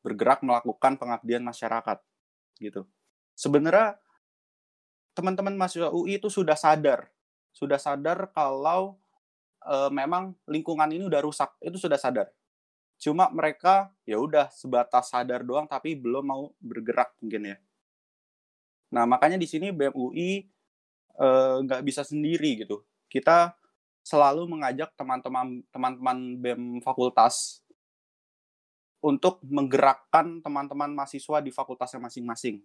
[0.00, 2.00] bergerak melakukan pengabdian masyarakat
[2.56, 2.88] gitu.
[3.36, 4.00] Sebenarnya
[5.12, 7.12] teman-teman mahasiswa UI itu sudah sadar,
[7.52, 8.96] sudah sadar kalau
[9.60, 12.32] e, memang lingkungan ini udah rusak, itu sudah sadar
[13.00, 17.56] cuma mereka ya udah sebatas sadar doang tapi belum mau bergerak mungkin ya
[18.92, 20.30] nah makanya di sini BMUI
[21.16, 23.56] eh, nggak uh, bisa sendiri gitu kita
[24.04, 27.64] selalu mengajak teman-teman teman-teman BEM fakultas
[29.00, 32.60] untuk menggerakkan teman-teman mahasiswa di fakultasnya masing-masing.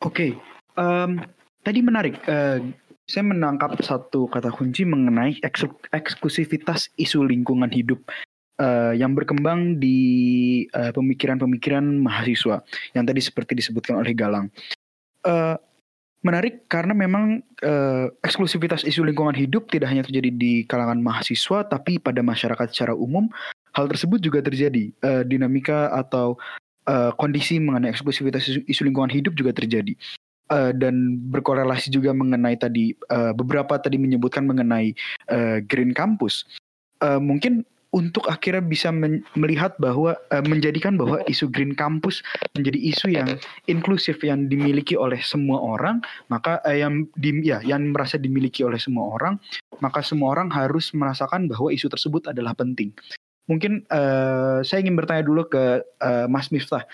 [0.00, 0.76] Oke, okay.
[0.76, 1.20] um,
[1.64, 2.20] tadi menarik.
[2.24, 2.72] Uh,
[3.10, 5.42] saya menangkap satu kata kunci mengenai
[5.90, 7.98] eksklusivitas isu lingkungan hidup
[8.62, 9.98] uh, yang berkembang di
[10.70, 12.62] pemikiran pemikiran-pemikiran mahasiswa
[12.94, 14.46] yang tadi seperti disebutkan oleh Galang.
[15.26, 15.58] Uh,
[16.22, 21.98] menarik karena memang uh, eksklusivitas isu lingkungan hidup tidak hanya terjadi di kalangan mahasiswa, tapi
[21.98, 23.26] pada masyarakat secara umum
[23.74, 24.94] hal tersebut juga terjadi.
[25.02, 26.38] Uh, dinamika atau
[26.86, 29.98] uh, kondisi mengenai eksklusivitas isu, isu lingkungan hidup juga terjadi
[30.50, 34.92] uh, dan berkorelasi juga mengenai tadi uh, beberapa tadi menyebutkan mengenai
[35.30, 36.44] uh, Green Campus.
[37.00, 42.22] Uh, mungkin untuk akhirnya bisa men melihat bahwa uh, menjadikan bahwa isu Green Campus
[42.54, 43.34] menjadi isu yang
[43.66, 45.98] inklusif yang dimiliki oleh semua orang,
[46.30, 49.42] maka uh, yang di, ya yang merasa dimiliki oleh semua orang,
[49.82, 52.94] maka semua orang harus merasakan bahwa isu tersebut adalah penting.
[53.50, 56.86] Mungkin uh, saya ingin bertanya dulu ke uh, Mas Miftah,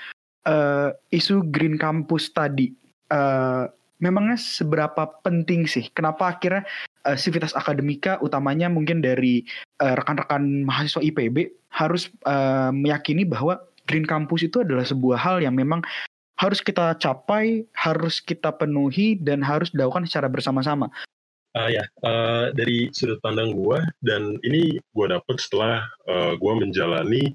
[0.49, 2.73] uh, isu Green Campus tadi
[3.11, 5.89] uh, memangnya seberapa penting sih?
[5.93, 6.65] Kenapa akhirnya
[7.09, 9.45] uh, sivitas akademika utamanya mungkin dari
[9.81, 15.55] uh, rekan-rekan mahasiswa IPB harus uh, meyakini bahwa Green Campus itu adalah sebuah hal yang
[15.55, 15.81] memang
[16.37, 20.93] harus kita capai, harus kita penuhi dan harus dilakukan secara bersama-sama.
[21.57, 27.33] Uh, ya, uh, dari sudut pandang gue dan ini gue dapet setelah uh, gue menjalani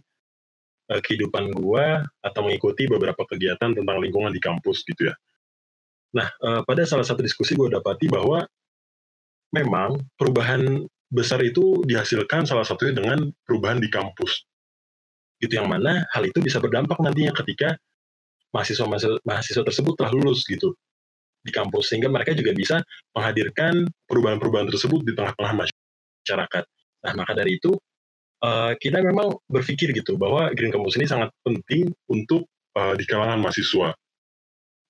[0.93, 1.85] uh, kehidupan gue
[2.21, 5.15] atau mengikuti beberapa kegiatan tentang lingkungan di kampus gitu ya
[6.11, 8.43] Nah, uh, pada salah satu diskusi gue dapati bahwa
[9.55, 14.47] memang perubahan besar itu dihasilkan salah satunya dengan perubahan di kampus.
[15.43, 17.75] Itu yang mana hal itu bisa berdampak nantinya ketika
[18.55, 18.87] mahasiswa
[19.23, 20.75] mahasiswa tersebut telah lulus gitu
[21.41, 22.75] di kampus sehingga mereka juga bisa
[23.17, 26.63] menghadirkan perubahan-perubahan tersebut di tengah-tengah masyarakat.
[27.01, 27.73] Nah, maka dari itu
[28.45, 32.45] uh, kita memang berpikir gitu bahwa Green Campus ini sangat penting untuk
[32.77, 33.97] uh, di kalangan mahasiswa.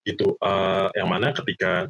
[0.02, 1.86] Gitu, uh, yang mana ketika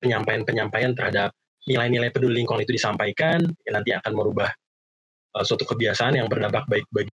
[0.00, 1.34] penyampaian-penyampaian terhadap
[1.66, 4.48] nilai-nilai peduli lingkungan itu disampaikan, ya nanti akan merubah
[5.36, 7.10] uh, suatu kebiasaan yang berdampak baik bagi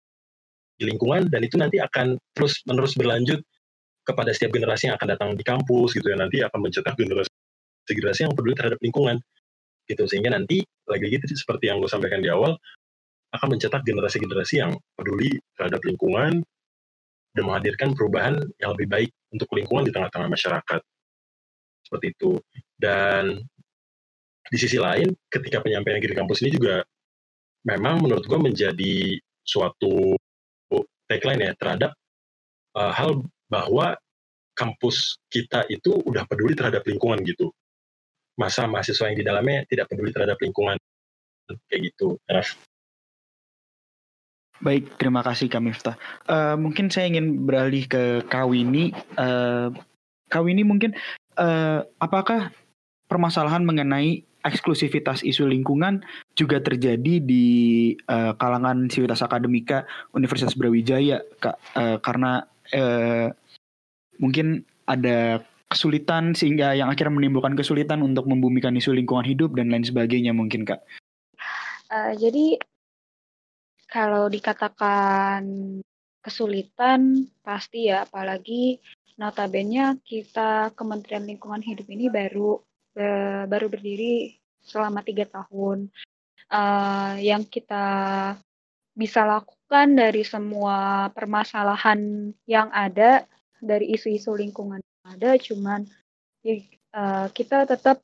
[0.85, 3.41] lingkungan dan itu nanti akan terus menerus berlanjut
[4.07, 6.17] kepada setiap generasi yang akan datang di kampus gitu ya.
[6.21, 7.33] Nanti akan mencetak generasi
[7.87, 9.17] generasi yang peduli terhadap lingkungan
[9.91, 10.05] gitu.
[10.07, 12.55] Sehingga nanti lagi-lagi seperti yang gue sampaikan di awal
[13.35, 16.47] akan mencetak generasi-generasi yang peduli terhadap lingkungan
[17.37, 20.81] dan menghadirkan perubahan yang lebih baik untuk lingkungan di tengah-tengah masyarakat
[21.85, 22.41] seperti itu
[22.81, 23.39] dan
[24.47, 26.81] di sisi lain ketika penyampaian di kampus ini juga
[27.67, 30.17] memang menurut gue menjadi suatu
[31.07, 31.95] tagline ya terhadap
[32.75, 33.95] uh, hal bahwa
[34.59, 37.55] kampus kita itu udah peduli terhadap lingkungan gitu.
[38.37, 40.77] Masa mahasiswa yang di dalamnya tidak peduli terhadap lingkungan
[41.71, 42.19] kayak gitu.
[42.27, 42.59] Raf.
[44.65, 45.97] Baik, terima kasih Kak Miftah.
[46.25, 48.97] Uh, mungkin saya ingin beralih ke Kawini.
[49.21, 49.69] Uh,
[50.33, 50.97] Kawini mungkin
[51.37, 52.51] uh, apakah
[53.07, 56.07] permasalahan mengenai eksklusivitas isu lingkungan
[56.39, 57.47] juga terjadi di
[58.07, 59.83] uh, kalangan sivitas akademika
[60.15, 63.35] Universitas Brawijaya kak uh, karena uh,
[64.23, 69.83] mungkin ada kesulitan sehingga yang akhirnya menimbulkan kesulitan untuk membumikan isu lingkungan hidup dan lain
[69.83, 70.79] sebagainya mungkin kak.
[71.91, 72.63] Uh, jadi
[73.97, 75.41] kalau dikatakan
[76.21, 78.77] kesulitan pasti ya apalagi
[79.17, 82.61] notabene kita Kementerian Lingkungan Hidup ini baru
[83.49, 85.89] baru berdiri selama tiga tahun.
[86.47, 87.85] Uh, yang kita
[88.95, 93.27] bisa lakukan dari semua permasalahan yang ada
[93.59, 95.81] dari isu-isu lingkungan yang ada, cuman
[96.95, 97.99] uh, kita tetap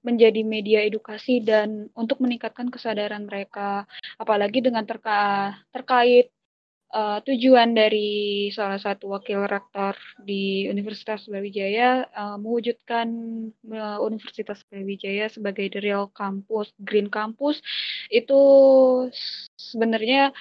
[0.00, 3.84] menjadi media edukasi dan untuk meningkatkan kesadaran mereka,
[4.16, 6.32] apalagi dengan terka terkait
[6.94, 13.08] uh, tujuan dari salah satu wakil rektor di Universitas Brawijaya uh, mewujudkan
[13.70, 17.62] uh, Universitas Brawijaya sebagai the real campus, green campus
[18.10, 18.40] itu
[19.56, 20.34] sebenarnya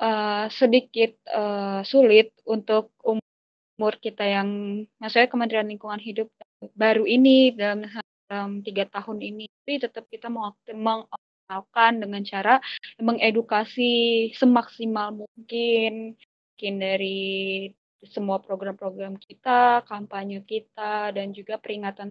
[0.00, 4.48] uh, sedikit uh, sulit untuk umur kita yang,
[5.00, 6.28] maksudnya Kementerian Lingkungan Hidup
[6.76, 7.88] baru ini dalam,
[8.62, 12.62] tiga tahun ini, tapi tetap kita melakukan dengan cara
[13.02, 16.14] mengedukasi semaksimal mungkin,
[16.54, 17.20] mungkin dari
[18.06, 22.08] semua program-program kita, kampanye kita, dan juga peringatan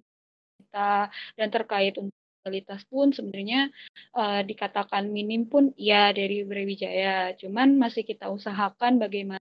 [0.60, 1.96] kita, dan terkait
[2.40, 3.68] kualitas pun sebenarnya
[4.16, 9.40] uh, dikatakan minim pun ya dari Brawijaya, cuman masih kita usahakan bagaimana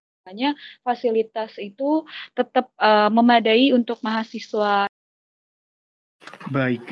[0.86, 2.06] fasilitas itu
[2.38, 4.86] tetap uh, memadai untuk mahasiswa.
[6.50, 6.84] Baik,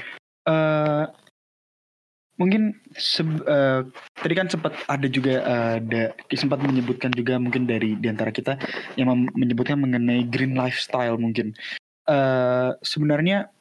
[0.48, 1.10] uh,
[2.38, 2.78] mungkin
[3.50, 3.82] uh,
[4.22, 8.62] tadi kan sempat ada juga uh, ada sempat menyebutkan juga mungkin dari di antara kita
[8.94, 11.58] yang menyebutkan mengenai green lifestyle mungkin.
[12.08, 13.52] Uh, sebenarnya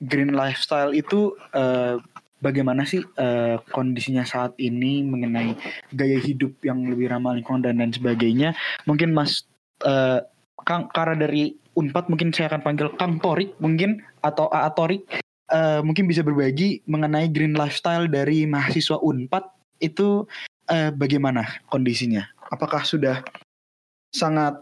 [0.00, 2.00] green lifestyle itu uh,
[2.40, 5.56] bagaimana sih uh, kondisinya saat ini mengenai
[5.92, 8.54] gaya hidup yang lebih ramah lingkungan dan lain sebagainya?
[8.86, 9.44] Mungkin mas
[9.84, 10.22] uh,
[10.64, 15.04] Kang karena dari Unpad mungkin saya akan panggil Kang Torik mungkin atau A Torik
[15.52, 19.44] uh, mungkin bisa berbagi mengenai green lifestyle dari mahasiswa Unpad
[19.84, 20.24] itu
[20.72, 22.24] uh, bagaimana kondisinya?
[22.48, 23.20] Apakah sudah
[24.14, 24.56] sangat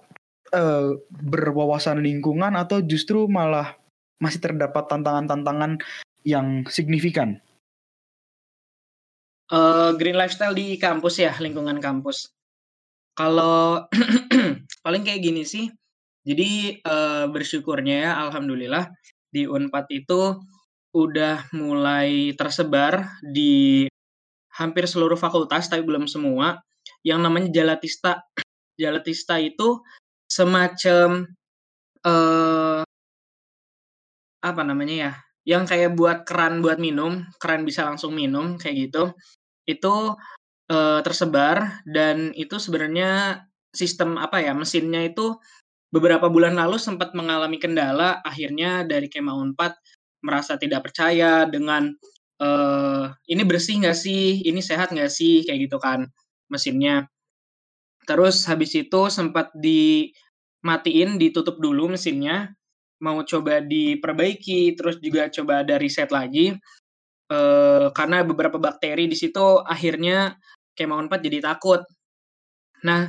[0.51, 3.77] uh, berwawasan lingkungan atau justru malah
[4.19, 5.79] masih terdapat tantangan-tantangan
[6.25, 7.39] yang signifikan?
[9.53, 12.33] Uh, green lifestyle di kampus ya, lingkungan kampus.
[13.15, 13.87] Kalau
[14.85, 15.69] paling kayak gini sih,
[16.25, 18.89] jadi uh, bersyukurnya ya, alhamdulillah
[19.29, 20.41] di Unpad itu
[20.97, 23.85] udah mulai tersebar di
[24.57, 26.65] hampir seluruh fakultas, tapi belum semua,
[27.05, 28.25] yang namanya Jalatista.
[28.81, 29.85] Jalatista itu
[30.27, 31.29] semacam
[32.09, 32.83] uh,
[34.41, 35.13] apa namanya ya?
[35.45, 39.13] Yang kayak buat keran buat minum, keran bisa langsung minum kayak gitu.
[39.69, 40.17] Itu
[40.73, 43.45] uh, tersebar dan itu sebenarnya
[43.77, 44.57] sistem apa ya?
[44.57, 45.37] Mesinnya itu
[45.95, 49.79] beberapa bulan lalu sempat mengalami kendala, akhirnya dari Kema Unpad
[50.27, 51.95] merasa tidak percaya dengan
[52.43, 56.11] uh, ini bersih nggak sih, ini sehat nggak sih, kayak gitu kan
[56.51, 57.07] mesinnya.
[58.11, 62.51] Terus habis itu sempat dimatiin, ditutup dulu mesinnya,
[62.99, 66.59] mau coba diperbaiki, terus juga coba ada riset lagi,
[67.31, 70.35] uh, karena beberapa bakteri di situ akhirnya
[70.75, 71.87] Kemauan 4 jadi takut.
[72.83, 73.07] Nah,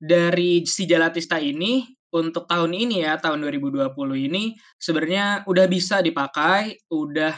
[0.00, 1.84] dari si Jalatista ini
[2.14, 3.90] untuk tahun ini ya, tahun 2020
[4.30, 7.34] ini sebenarnya udah bisa dipakai, udah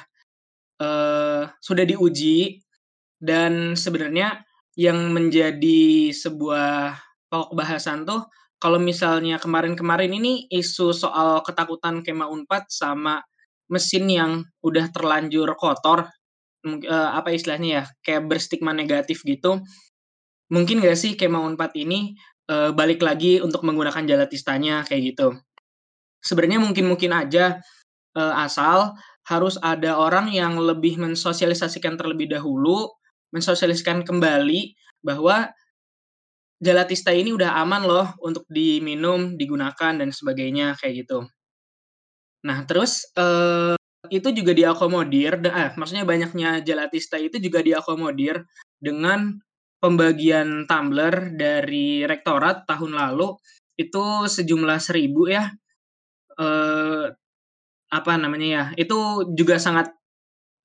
[0.84, 2.60] uh, sudah diuji
[3.16, 4.44] dan sebenarnya
[4.76, 7.00] yang menjadi sebuah
[7.32, 8.28] pokok bahasan tuh
[8.60, 13.20] kalau misalnya kemarin-kemarin ini isu soal ketakutan kema Unpad sama
[13.68, 14.32] mesin yang
[14.64, 16.08] udah terlanjur kotor,
[16.64, 19.60] uh, apa istilahnya ya, kayak berstigma negatif gitu.
[20.48, 22.16] Mungkin nggak sih kema Unpad ini
[22.50, 25.36] uh, balik lagi untuk menggunakan jalatistanya kayak gitu?
[26.22, 27.60] Sebenarnya mungkin-mungkin aja
[28.18, 32.90] uh, asal harus ada orang yang lebih mensosialisasikan terlebih dahulu
[33.34, 35.50] mensosialisasikan kembali bahwa
[36.56, 41.28] Jalatista ini udah aman loh untuk diminum, digunakan dan sebagainya kayak gitu.
[42.48, 43.76] Nah, terus eh,
[44.08, 48.40] itu juga diakomodir, eh, maksudnya banyaknya Jalatista itu juga diakomodir
[48.80, 49.36] dengan
[49.78, 53.36] pembagian tumbler dari rektorat tahun lalu
[53.76, 55.52] itu sejumlah seribu ya.
[56.36, 57.04] Eh,
[57.92, 58.64] apa namanya ya?
[58.76, 59.92] Itu juga sangat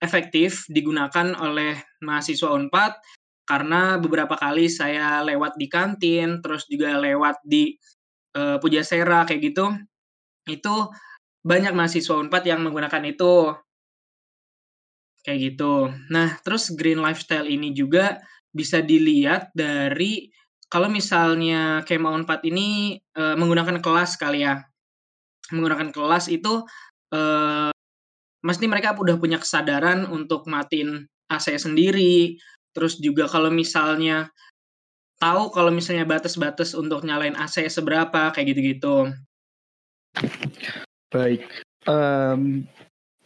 [0.01, 2.97] efektif digunakan oleh mahasiswa Unpad
[3.45, 7.75] karena beberapa kali saya lewat di kantin, terus juga lewat di
[8.37, 9.65] uh, Pujasera kayak gitu.
[10.47, 10.89] Itu
[11.43, 13.51] banyak mahasiswa Unpad yang menggunakan itu.
[15.21, 15.91] Kayak gitu.
[16.09, 18.17] Nah, terus green lifestyle ini juga
[18.51, 20.31] bisa dilihat dari
[20.71, 24.63] kalau misalnya Kema Unpad ini uh, menggunakan kelas kali ya.
[25.51, 26.63] Menggunakan kelas itu
[27.11, 27.71] uh,
[28.39, 32.39] mesti mereka udah punya kesadaran untuk matiin AC sendiri.
[32.71, 34.31] Terus juga kalau misalnya
[35.19, 39.11] tahu kalau misalnya batas-batas untuk nyalain AC seberapa kayak gitu-gitu.
[41.11, 41.43] Baik.
[41.83, 42.63] Um,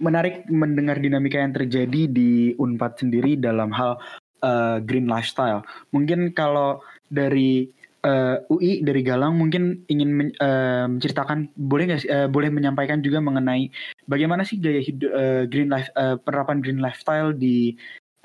[0.02, 4.02] menarik mendengar dinamika yang terjadi di Unpad sendiri dalam hal
[4.44, 5.64] uh, green lifestyle.
[5.94, 7.70] Mungkin kalau dari
[8.06, 13.02] uh, eh, UI dari Galang mungkin ingin men, uh, menceritakan boleh nggak uh, boleh menyampaikan
[13.02, 13.70] juga mengenai
[14.06, 17.74] bagaimana sih gaya hidup uh, green life uh, penerapan green lifestyle di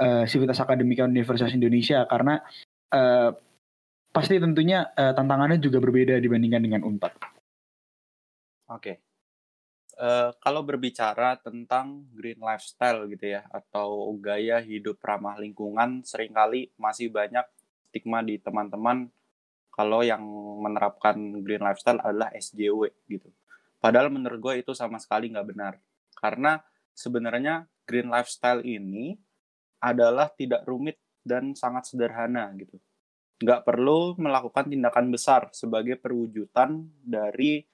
[0.01, 2.41] uh, Sivitas Akademika Universitas Indonesia karena
[2.93, 3.33] uh,
[4.11, 7.13] pasti tentunya uh, tantangannya juga berbeda dibandingkan dengan Unpad.
[7.17, 8.81] Oke.
[8.81, 9.10] Okay.
[10.01, 16.73] Uh, kalau berbicara tentang green lifestyle gitu ya atau gaya hidup ramah lingkungan sering kali
[16.81, 17.45] masih banyak
[17.93, 19.13] stigma di teman-teman
[19.69, 20.25] kalau yang
[20.63, 23.29] menerapkan green lifestyle adalah SJW gitu.
[23.81, 25.75] Padahal menurut gue itu sama sekali nggak benar.
[26.17, 26.61] Karena
[26.93, 29.17] sebenarnya green lifestyle ini
[29.81, 32.77] adalah tidak rumit dan sangat sederhana gitu.
[33.41, 37.65] Nggak perlu melakukan tindakan besar sebagai perwujudan dari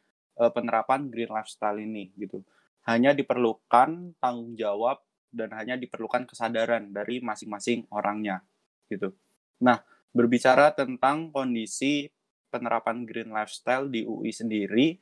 [0.40, 2.44] uh, penerapan green lifestyle ini gitu.
[2.86, 8.40] Hanya diperlukan tanggung jawab dan hanya diperlukan kesadaran dari masing-masing orangnya
[8.88, 9.12] gitu.
[9.60, 9.82] Nah,
[10.14, 12.08] berbicara tentang kondisi
[12.48, 14.96] penerapan green lifestyle di UI sendiri,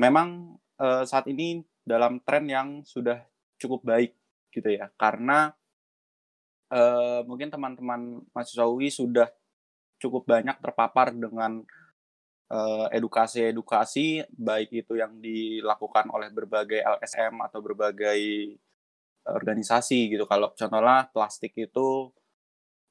[0.00, 3.22] memang uh, saat ini dalam tren yang sudah
[3.60, 4.12] cukup baik
[4.50, 5.52] gitu ya, karena
[6.72, 9.28] uh, mungkin teman-teman mahasiswa UI sudah
[9.98, 11.62] cukup banyak terpapar dengan
[12.88, 18.20] edukasi-edukasi baik itu yang dilakukan oleh berbagai LSM atau berbagai
[19.28, 20.24] organisasi gitu.
[20.24, 22.08] Kalau contohnya plastik itu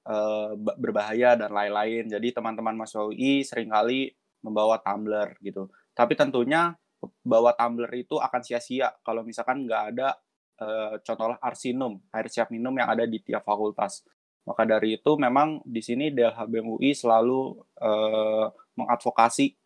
[0.05, 2.05] uh, berbahaya dan lain-lain.
[2.05, 4.13] Jadi teman-teman mahasiswa UI sering kali
[4.45, 5.67] membawa tumbler gitu.
[5.97, 6.77] Tapi tentunya
[7.25, 10.17] bawa tumbler itu akan sia-sia kalau misalkan nggak ada
[10.61, 14.05] uh, contohnya arsinum, air siap minum yang ada di tiap fakultas.
[14.47, 18.47] Maka dari itu memang di sini DLHBM UI selalu uh,
[18.79, 19.59] mengadvokasi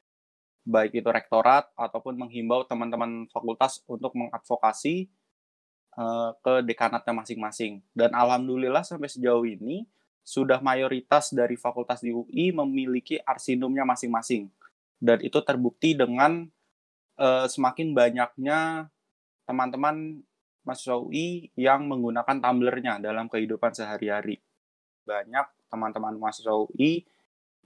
[0.65, 5.05] baik itu rektorat ataupun menghimbau teman-teman fakultas untuk mengadvokasi
[6.01, 7.85] uh, ke dekanatnya masing-masing.
[7.93, 9.85] Dan alhamdulillah sampai sejauh ini
[10.21, 14.49] sudah mayoritas dari fakultas di UI memiliki arsinumnya masing-masing.
[14.97, 16.49] Dan itu terbukti dengan
[17.21, 18.89] uh, semakin banyaknya
[19.45, 20.25] teman-teman
[20.61, 24.41] mahasiswa UI yang menggunakan tumblernya dalam kehidupan sehari-hari.
[25.07, 27.05] Banyak teman-teman mahasiswa UI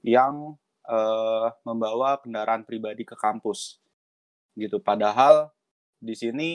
[0.05, 0.53] yang
[0.85, 3.81] uh, membawa kendaraan pribadi ke kampus.
[4.53, 4.77] Gitu.
[4.79, 5.49] Padahal
[5.97, 6.49] di sini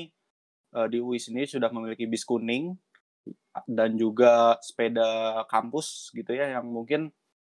[0.75, 2.79] uh, di UI sendiri sudah memiliki bis kuning
[3.67, 7.11] dan juga sepeda kampus gitu ya yang mungkin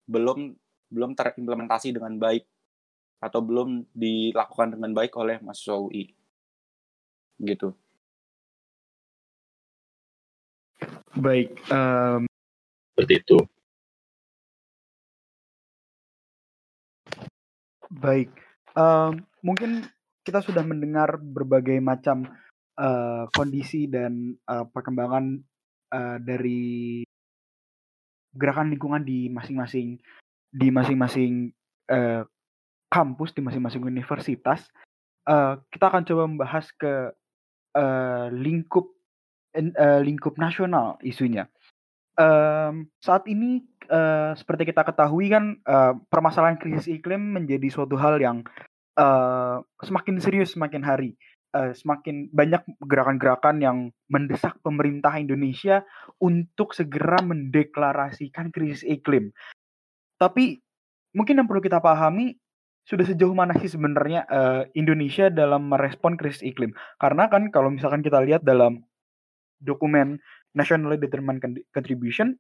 [0.08, 0.56] belum
[0.92, 2.48] belum terimplementasi dengan baik
[3.22, 6.10] atau belum dilakukan dengan baik oleh mahasiswa UI
[7.42, 7.76] gitu.
[11.12, 12.31] Baik, um...
[13.02, 13.38] seperti itu.
[17.90, 18.30] Baik,
[18.78, 19.90] um, mungkin
[20.22, 22.30] kita sudah mendengar berbagai macam
[22.78, 25.42] uh, kondisi dan uh, perkembangan
[25.90, 27.02] uh, dari
[28.38, 29.98] gerakan lingkungan di masing-masing
[30.54, 31.50] di masing-masing
[31.90, 32.22] uh,
[32.88, 34.70] kampus di masing-masing universitas
[35.26, 37.12] uh, kita akan coba membahas ke
[37.76, 38.88] uh, lingkup
[39.58, 41.52] uh, lingkup nasional isunya.
[42.20, 48.20] Um, saat ini uh, seperti kita ketahui kan uh, permasalahan krisis iklim menjadi suatu hal
[48.20, 48.44] yang
[49.00, 51.12] uh, semakin serius semakin hari.
[51.52, 55.84] Uh, semakin banyak gerakan-gerakan yang mendesak pemerintah Indonesia
[56.24, 59.36] untuk segera mendeklarasikan krisis iklim.
[60.16, 60.64] Tapi
[61.12, 62.40] mungkin yang perlu kita pahami
[62.88, 66.72] sudah sejauh mana sih sebenarnya uh, Indonesia dalam merespon krisis iklim?
[66.96, 68.88] Karena kan kalau misalkan kita lihat dalam
[69.62, 70.18] dokumen
[70.58, 71.40] Nationally Determined
[71.72, 72.36] Contribution,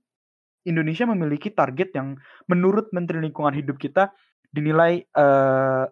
[0.67, 4.13] Indonesia memiliki target yang menurut Menteri Lingkungan Hidup kita
[4.51, 5.87] dinilai uh,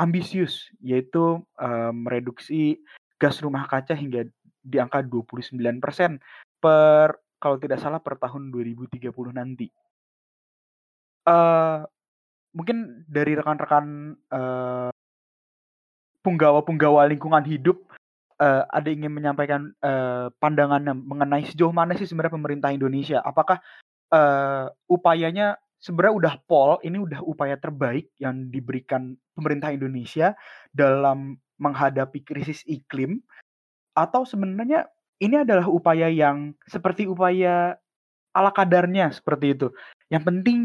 [0.00, 2.80] ambisius, yaitu uh, mereduksi
[3.20, 4.24] gas rumah kaca hingga
[4.64, 5.80] di angka 29%
[6.60, 9.68] per kalau tidak salah per tahun 2030 nanti.
[11.24, 11.84] Uh,
[12.56, 14.92] mungkin dari rekan-rekan uh,
[16.24, 17.80] punggawa-punggawa lingkungan hidup
[18.40, 23.60] uh, ada ingin menyampaikan uh, pandangannya mengenai sejauh mana sih sebenarnya pemerintah Indonesia apakah
[24.10, 30.36] uh, upayanya sebenarnya udah pol ini udah upaya terbaik yang diberikan pemerintah Indonesia
[30.72, 33.20] dalam menghadapi krisis iklim
[33.92, 34.88] atau sebenarnya
[35.20, 37.76] ini adalah upaya yang seperti upaya
[38.32, 39.68] ala kadarnya seperti itu.
[40.08, 40.58] Yang penting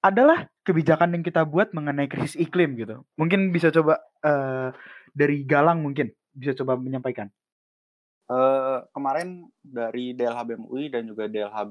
[0.00, 3.04] adalah kebijakan yang kita buat mengenai krisis iklim gitu.
[3.20, 4.72] Mungkin bisa coba uh,
[5.12, 6.08] dari Galang mungkin
[6.38, 7.26] bisa coba menyampaikan.
[8.28, 11.68] Uh, kemarin dari DLH UI dan juga DLH uh,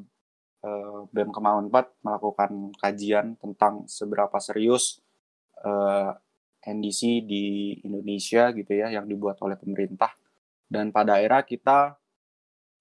[0.65, 1.69] eh, BEM Kemau 4
[2.01, 4.97] melakukan kajian tentang seberapa serius
[5.61, 6.17] uh,
[6.65, 10.17] NDC di Indonesia gitu ya yang dibuat oleh pemerintah
[10.65, 11.77] dan pada akhirnya kita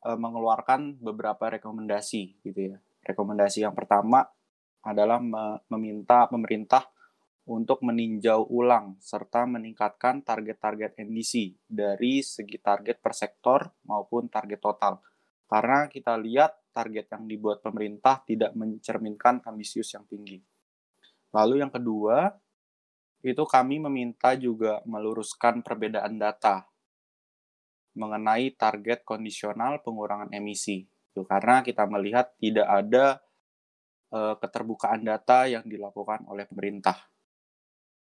[0.09, 2.77] uh, mengeluarkan beberapa rekomendasi gitu ya.
[3.07, 4.25] Rekomendasi yang pertama
[4.83, 5.23] adalah
[5.71, 6.96] meminta pemerintah
[7.47, 14.99] untuk meninjau ulang serta meningkatkan target-target NDC dari segi target per sektor maupun target total.
[15.47, 20.43] Karena kita lihat target yang dibuat pemerintah tidak mencerminkan ambisius yang tinggi.
[21.31, 22.35] Lalu yang kedua,
[23.23, 26.67] itu kami meminta juga meluruskan perbedaan data
[27.97, 30.85] mengenai target kondisional pengurangan emisi.
[31.17, 33.25] Karena kita melihat tidak ada
[34.13, 37.16] uh, keterbukaan data yang dilakukan oleh pemerintah.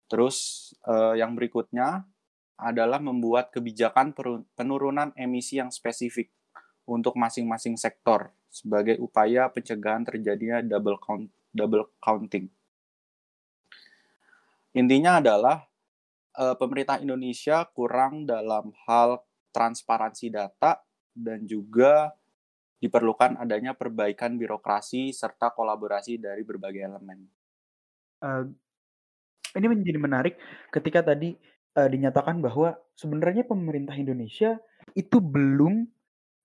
[0.07, 2.07] Terus uh, yang berikutnya
[2.57, 4.17] adalah membuat kebijakan
[4.57, 6.33] penurunan emisi yang spesifik
[6.89, 12.49] untuk masing-masing sektor sebagai upaya pencegahan terjadinya double count double counting.
[14.77, 15.65] Intinya adalah
[16.37, 20.85] uh, pemerintah Indonesia kurang dalam hal transparansi data
[21.17, 22.13] dan juga
[22.77, 27.25] diperlukan adanya perbaikan birokrasi serta kolaborasi dari berbagai elemen.
[28.21, 28.53] Uh,
[29.59, 30.35] ini menjadi menarik
[30.71, 31.37] ketika tadi
[31.77, 34.57] uh, dinyatakan bahwa sebenarnya pemerintah Indonesia
[34.97, 35.89] itu belum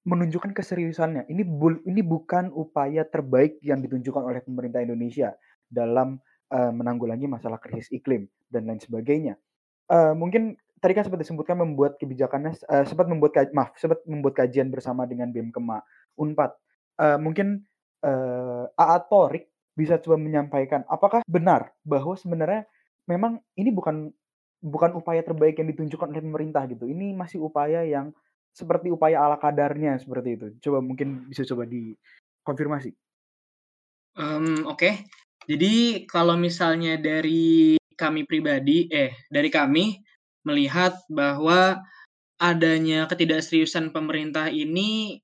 [0.02, 1.30] menunjukkan keseriusannya.
[1.30, 5.38] Ini bu ini bukan upaya terbaik yang ditunjukkan oleh pemerintah Indonesia
[5.70, 6.18] dalam
[6.50, 9.38] uh, menanggulangi masalah krisis iklim dan lain sebagainya.
[9.92, 14.74] Uh, mungkin tadi kan sempat disebutkan membuat kebijakannya uh, sempat membuat maaf sempat membuat kajian
[14.74, 15.80] bersama dengan BEM Kema
[16.18, 16.52] Unpad.
[16.98, 17.62] Uh, mungkin
[18.02, 19.46] uh, AA Torik
[19.78, 22.68] bisa coba menyampaikan apakah benar bahwa sebenarnya
[23.10, 24.10] memang ini bukan
[24.62, 26.86] bukan upaya terbaik yang ditunjukkan oleh pemerintah gitu.
[26.86, 28.14] Ini masih upaya yang
[28.54, 30.48] seperti upaya ala kadarnya seperti itu.
[30.62, 32.94] Coba mungkin bisa coba dikonfirmasi.
[34.12, 34.94] Um, Oke, okay.
[35.48, 40.04] jadi kalau misalnya dari kami pribadi, eh dari kami
[40.44, 41.80] melihat bahwa
[42.42, 45.22] adanya ketidakseriusan pemerintah ini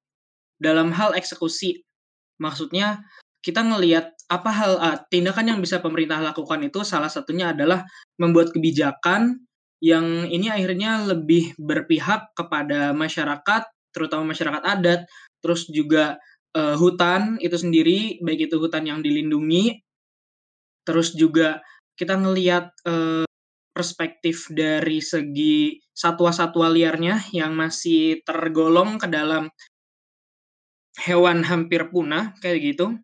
[0.58, 1.84] dalam hal eksekusi.
[2.38, 3.02] Maksudnya
[3.42, 7.88] kita ngelihat apa hal uh, tindakan yang bisa pemerintah lakukan itu salah satunya adalah
[8.20, 9.48] membuat kebijakan
[9.80, 13.64] yang ini akhirnya lebih berpihak kepada masyarakat,
[13.94, 15.06] terutama masyarakat adat,
[15.40, 16.18] terus juga
[16.58, 19.80] uh, hutan itu sendiri, baik itu hutan yang dilindungi,
[20.82, 21.62] terus juga
[21.94, 23.28] kita ngelihat uh,
[23.72, 29.54] perspektif dari segi satwa-satwa liarnya yang masih tergolong ke dalam
[31.06, 32.98] hewan hampir punah kayak gitu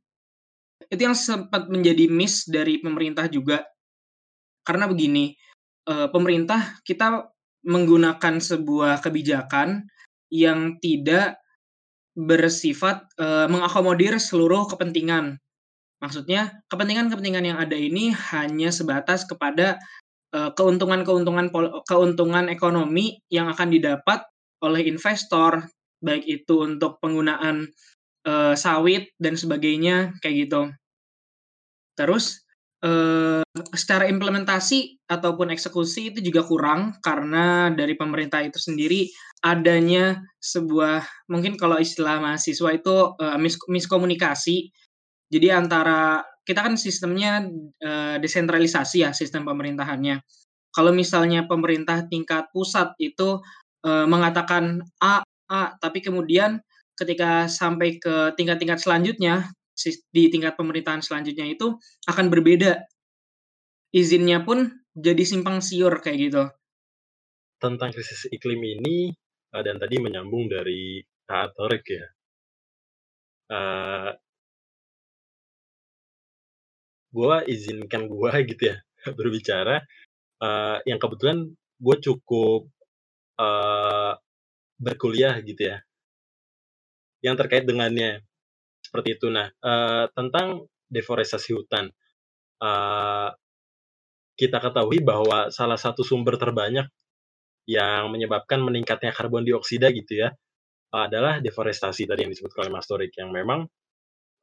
[0.94, 3.66] itu yang sempat menjadi miss dari pemerintah juga
[4.64, 5.34] karena begini
[5.89, 7.28] uh, pemerintah kita
[7.66, 9.89] menggunakan sebuah kebijakan
[10.30, 11.41] yang tidak
[12.14, 15.41] bersifat uh, mengakomodir seluruh kepentingan
[15.98, 19.82] maksudnya kepentingan-kepentingan yang ada ini hanya sebatas kepada
[20.36, 21.50] uh, keuntungan-keuntungan
[21.89, 24.22] keuntungan ekonomi yang akan didapat
[24.62, 25.66] oleh investor
[26.04, 27.72] baik itu untuk penggunaan
[28.28, 30.62] uh, sawit dan sebagainya kayak gitu.
[31.94, 32.41] Terus
[32.82, 39.10] uh, secara implementasi ataupun eksekusi itu juga kurang karena dari pemerintah itu sendiri
[39.44, 44.74] adanya sebuah mungkin kalau istilah mahasiswa itu uh, mis miskomunikasi.
[45.30, 47.46] Jadi antara kita kan sistemnya
[47.84, 50.22] uh, desentralisasi ya sistem pemerintahannya.
[50.74, 53.38] Kalau misalnya pemerintah tingkat pusat itu
[53.86, 55.22] uh, mengatakan A
[55.52, 56.58] A tapi kemudian
[56.98, 59.50] ketika sampai ke tingkat-tingkat selanjutnya
[60.14, 62.86] di tingkat pemerintahan selanjutnya itu akan berbeda.
[63.94, 66.44] Izinnya pun jadi simpang siur kayak gitu.
[67.62, 69.14] Tentang krisis iklim ini
[69.54, 72.06] uh, dan tadi menyambung dari Torek ya.
[73.54, 74.10] Uh,
[77.14, 78.78] gua izinkan gua gitu ya
[79.12, 79.84] berbicara
[80.40, 81.52] uh, yang kebetulan
[81.84, 82.72] gue cukup
[83.36, 84.16] uh,
[84.80, 85.78] berkuliah gitu ya
[87.24, 88.24] yang terkait dengannya
[88.94, 89.34] seperti itu.
[89.34, 91.89] Nah, uh, tentang deforestasi hutan,
[92.62, 93.34] uh,
[94.38, 96.86] kita ketahui bahwa salah satu sumber terbanyak
[97.66, 100.30] yang menyebabkan meningkatnya karbon dioksida gitu ya,
[100.94, 103.66] adalah deforestasi tadi yang disebut oleh Mas Torik yang memang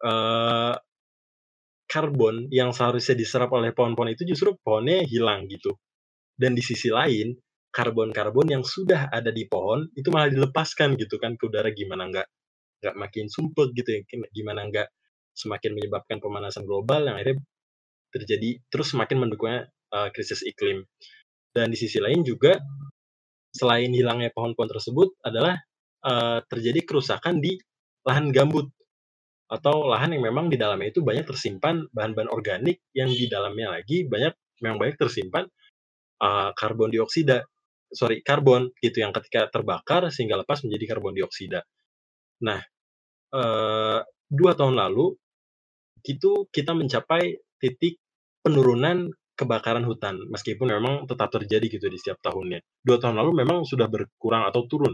[0.03, 0.74] uh,
[1.86, 5.78] karbon yang seharusnya diserap oleh pohon-pohon itu justru pohonnya hilang gitu.
[6.34, 7.38] Dan di sisi lain,
[7.70, 12.26] karbon-karbon yang sudah ada di pohon itu malah dilepaskan gitu kan ke udara gimana nggak
[12.81, 14.01] nggak makin sumpek gitu ya
[14.33, 14.89] gimana nggak
[15.37, 17.41] semakin menyebabkan pemanasan global yang akhirnya
[18.11, 20.83] terjadi terus semakin mendukungnya uh, krisis iklim.
[21.51, 22.59] Dan di sisi lain juga
[23.51, 25.59] selain hilangnya pohon-pohon tersebut adalah
[26.07, 27.59] uh, terjadi kerusakan di
[28.07, 28.70] lahan gambut
[29.51, 34.07] atau lahan yang memang di dalamnya itu banyak tersimpan bahan-bahan organik yang di dalamnya lagi
[34.07, 34.31] banyak
[34.62, 35.51] memang banyak tersimpan
[36.22, 37.43] uh, karbon dioksida
[37.91, 41.66] sorry karbon gitu yang ketika terbakar sehingga lepas menjadi karbon dioksida
[42.41, 42.61] Nah,
[43.36, 45.12] uh, dua tahun lalu
[46.07, 48.01] itu kita mencapai titik
[48.41, 52.61] penurunan kebakaran hutan, meskipun memang tetap terjadi gitu di setiap tahunnya.
[52.84, 54.93] Dua tahun lalu memang sudah berkurang atau turun,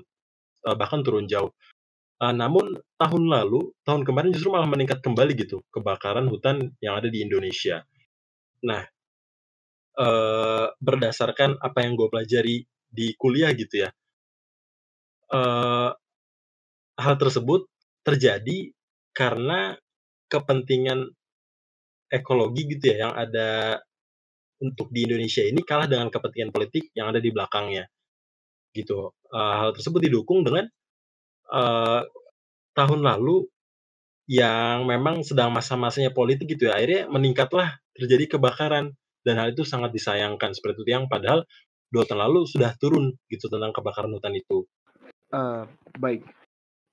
[0.67, 1.51] uh, bahkan turun jauh.
[2.17, 7.11] Uh, namun tahun lalu, tahun kemarin justru malah meningkat kembali gitu kebakaran hutan yang ada
[7.13, 7.85] di Indonesia.
[8.65, 8.83] Nah,
[10.01, 13.91] uh, berdasarkan apa yang gue pelajari di kuliah gitu ya,
[15.35, 15.91] uh,
[16.97, 17.69] hal tersebut
[18.03, 18.73] terjadi
[19.13, 19.77] karena
[20.29, 21.13] kepentingan
[22.11, 23.81] ekologi gitu ya yang ada
[24.63, 27.85] untuk di Indonesia ini kalah dengan kepentingan politik yang ada di belakangnya
[28.73, 30.69] gitu uh, hal tersebut didukung dengan
[31.53, 32.05] uh,
[32.77, 33.49] tahun lalu
[34.27, 38.93] yang memang sedang masa-masanya politik gitu ya akhirnya meningkatlah terjadi kebakaran
[39.23, 41.47] dan hal itu sangat disayangkan seperti itu yang padahal
[41.91, 44.67] dua tahun lalu sudah turun gitu tentang kebakaran hutan itu.
[45.31, 45.67] Uh,
[45.99, 46.23] baik,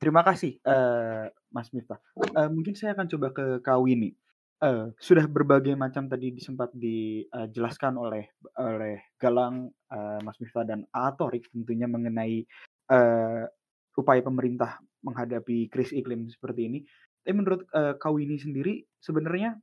[0.04, 1.96] Terima kasih, uh, Mas Miftah.
[2.20, 4.20] Uh, mungkin saya akan coba ke Kak Winnie.
[4.60, 8.28] Uh, sudah berbagai macam tadi sempat dijelaskan oleh
[8.60, 12.44] oleh Galang, uh, Mas Miftah dan Atorik tentunya mengenai
[12.92, 13.48] uh,
[13.96, 16.80] upaya pemerintah menghadapi krisis iklim seperti ini.
[17.24, 19.56] Tapi menurut uh, Kak Winnie sendiri sebenarnya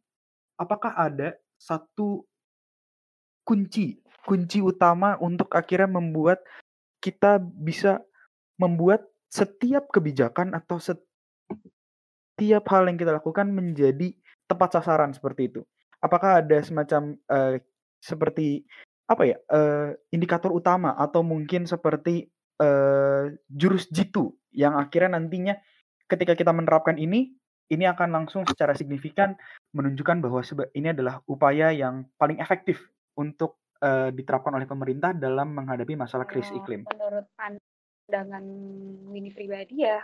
[0.57, 2.25] apakah ada satu
[3.45, 6.41] kunci kunci utama untuk akhirnya membuat
[7.05, 8.01] kita bisa
[8.57, 14.11] membuat setiap kebijakan atau setiap hal yang kita lakukan menjadi
[14.51, 15.63] tepat sasaran seperti itu.
[16.03, 17.57] Apakah ada semacam uh,
[18.03, 18.67] seperti
[19.07, 22.31] apa ya uh, indikator utama atau mungkin seperti
[22.63, 25.55] uh, jurus jitu yang akhirnya nantinya
[26.07, 27.35] ketika kita menerapkan ini
[27.71, 29.39] ini akan langsung secara signifikan
[29.75, 30.43] menunjukkan bahwa
[30.75, 32.83] ini adalah upaya yang paling efektif
[33.15, 36.83] untuk uh, diterapkan oleh pemerintah dalam menghadapi masalah krisis iklim.
[36.91, 37.31] Menurut
[38.11, 38.43] pandangan
[39.07, 40.03] Winnie pribadi ya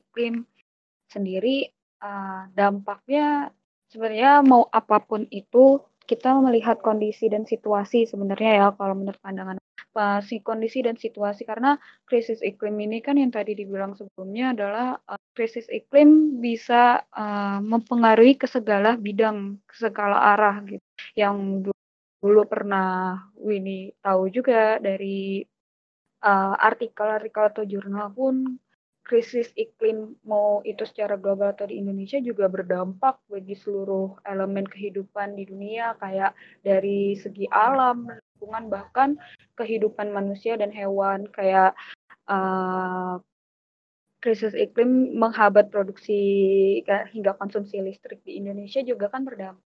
[0.00, 0.48] iklim
[1.12, 1.68] sendiri
[2.00, 3.52] uh, dampaknya
[3.92, 9.60] sebenarnya mau apa pun itu kita melihat kondisi dan situasi sebenarnya ya kalau menurut pandangan
[10.24, 11.74] si kondisi dan situasi karena
[12.06, 18.38] krisis iklim ini kan yang tadi dibilang sebelumnya adalah uh, krisis iklim bisa uh, mempengaruhi
[18.38, 20.86] ke segala bidang, ke segala arah gitu.
[21.18, 21.36] Yang
[22.22, 25.42] dulu pernah Winnie tahu juga dari
[26.58, 28.58] artikel-artikel uh, atau jurnal pun
[29.08, 35.32] krisis iklim mau itu secara global atau di Indonesia juga berdampak bagi seluruh elemen kehidupan
[35.32, 39.16] di dunia kayak dari segi alam, lingkungan bahkan
[39.56, 41.24] kehidupan manusia dan hewan.
[41.32, 41.72] Kayak
[42.28, 43.16] uh,
[44.20, 46.20] krisis iklim menghambat produksi
[46.84, 49.67] hingga konsumsi listrik di Indonesia juga kan berdampak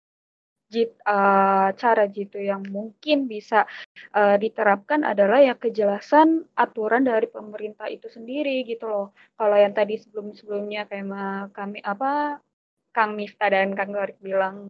[0.68, 3.64] jit, uh, cara jitu yang mungkin bisa
[4.12, 9.08] uh, diterapkan adalah ya kejelasan aturan dari pemerintah itu sendiri gitu loh.
[9.40, 11.08] Kalau yang tadi sebelum-sebelumnya kayak
[11.56, 12.44] kami apa
[12.92, 14.68] Kang Mifta dan Kang Gorik bilang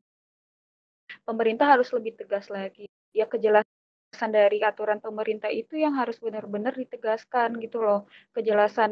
[1.25, 2.85] pemerintah harus lebih tegas lagi.
[3.15, 8.05] Ya kejelasan dari aturan pemerintah itu yang harus benar-benar ditegaskan gitu loh.
[8.37, 8.91] Kejelasan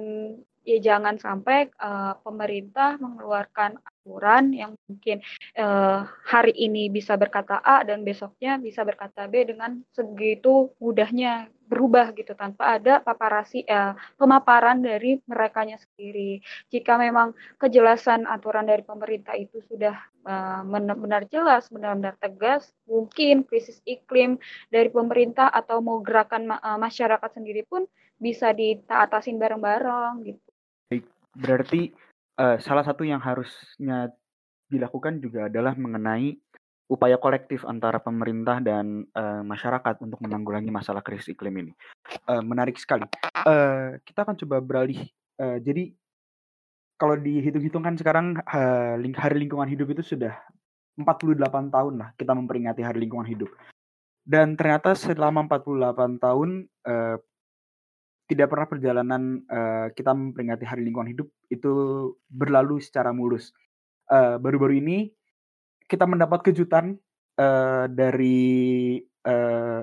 [0.66, 5.26] ya jangan sampai uh, pemerintah mengeluarkan aturan yang mungkin
[5.58, 12.14] uh, hari ini bisa berkata A dan besoknya bisa berkata B dengan segitu mudahnya berubah
[12.14, 16.38] gitu tanpa ada paparasi uh, pemaparan dari merekanya sendiri.
[16.70, 19.98] Jika memang kejelasan aturan dari pemerintah itu sudah
[20.70, 24.38] benar-benar uh, jelas, benar-benar tegas, mungkin krisis iklim
[24.70, 27.90] dari pemerintah atau mau gerakan uh, masyarakat sendiri pun
[28.22, 30.50] bisa ditaatasin bareng-bareng gitu.
[31.34, 31.90] Berarti
[32.40, 34.12] uh, salah satu yang harusnya
[34.68, 36.36] dilakukan juga adalah mengenai
[36.86, 41.74] upaya kolektif antara pemerintah dan uh, masyarakat untuk menanggulangi masalah krisis iklim ini.
[42.30, 43.10] Uh, menarik sekali.
[43.42, 45.02] Uh, kita akan coba beralih.
[45.42, 45.94] Uh, jadi
[46.96, 50.38] kalau dihitung-hitung kan sekarang uh, Hari Lingkungan Hidup itu sudah
[50.96, 51.36] 48
[51.76, 53.50] tahun lah kita memperingati Hari Lingkungan Hidup.
[54.26, 56.50] Dan ternyata selama 48 tahun
[56.86, 57.18] uh,
[58.26, 61.72] tidak pernah perjalanan uh, kita memperingati Hari Lingkungan Hidup itu
[62.30, 63.54] berlalu secara mulus.
[64.06, 64.98] baru baru-baru ini
[65.90, 66.98] kita mendapat kejutan
[67.38, 69.82] uh, dari uh,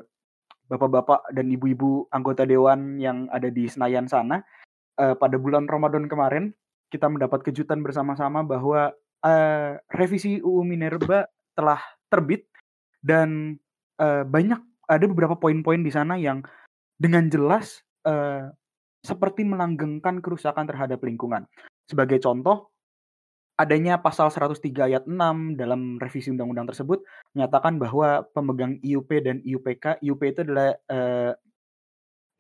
[0.67, 4.43] bapak-bapak dan ibu-ibu anggota dewan yang ada di Senayan sana.
[4.99, 6.53] Uh, pada bulan Ramadan kemarin
[6.93, 8.93] kita mendapat kejutan bersama-sama bahwa
[9.25, 11.81] uh, revisi UU Minerba telah
[12.13, 12.45] terbit
[13.01, 13.57] dan
[13.97, 16.45] uh, banyak ada beberapa poin-poin di sana yang
[17.01, 18.51] dengan jelas uh,
[19.03, 21.47] seperti melanggengkan kerusakan terhadap lingkungan.
[21.91, 22.71] Sebagai contoh,
[23.59, 27.05] adanya pasal 103 ayat 6 dalam revisi undang-undang tersebut
[27.37, 31.33] menyatakan bahwa pemegang IUP dan IUPK, IUP itu adalah uh,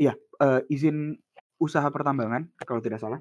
[0.01, 1.19] ya uh, izin
[1.61, 3.21] usaha pertambangan kalau tidak salah.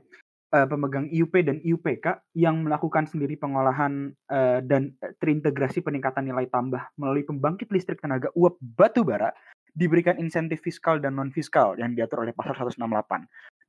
[0.51, 4.91] Uh, pemegang IUP dan IUPK yang melakukan sendiri pengolahan uh, dan
[5.23, 9.31] terintegrasi peningkatan nilai tambah melalui pembangkit listrik tenaga uap batu bara
[9.72, 12.82] diberikan insentif fiskal dan non fiskal yang diatur oleh pasal 168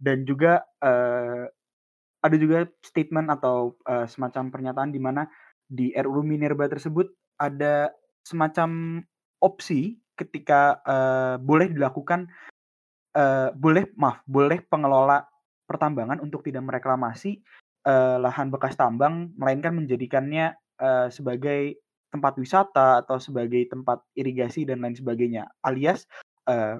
[0.02, 1.46] dan juga uh,
[2.22, 5.26] ada juga statement atau uh, semacam pernyataan di mana
[5.66, 7.90] di RUU Minerba tersebut ada
[8.22, 9.02] semacam
[9.42, 12.30] opsi ketika uh, boleh dilakukan
[13.18, 15.26] uh, boleh maaf boleh pengelola
[15.66, 17.42] pertambangan untuk tidak mereklamasi
[17.86, 21.80] uh, lahan bekas tambang melainkan menjadikannya uh, sebagai
[22.12, 25.48] tempat wisata atau sebagai tempat irigasi dan lain sebagainya.
[25.64, 26.04] Alias
[26.44, 26.76] uh,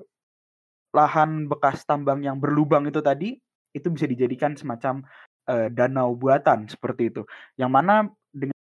[0.92, 3.40] lahan bekas tambang yang berlubang itu tadi
[3.72, 5.00] itu bisa dijadikan semacam
[5.48, 7.24] uh, danau buatan seperti itu.
[7.56, 7.94] Yang mana
[8.28, 8.58] dengan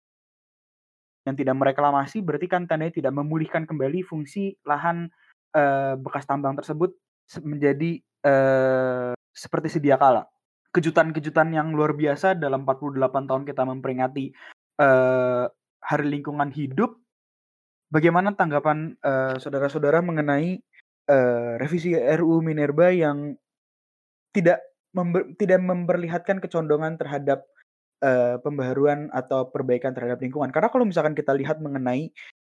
[1.28, 5.11] yang tidak mereklamasi berarti kan tandanya tidak memulihkan kembali fungsi lahan
[5.51, 6.95] uh, bekas tambang tersebut
[7.43, 10.24] menjadi uh, seperti sedia kala.
[10.72, 12.95] Kejutan-kejutan yang luar biasa dalam 48
[13.28, 14.32] tahun kita memperingati
[15.91, 17.03] Hari Lingkungan Hidup,
[17.91, 20.63] bagaimana tanggapan uh, saudara-saudara mengenai
[21.11, 23.35] uh, revisi RUU Minerba yang
[24.31, 24.63] tidak
[24.95, 27.43] member, tidak memperlihatkan kecondongan terhadap
[28.07, 30.55] uh, pembaharuan atau perbaikan terhadap lingkungan.
[30.55, 32.07] Karena kalau misalkan kita lihat mengenai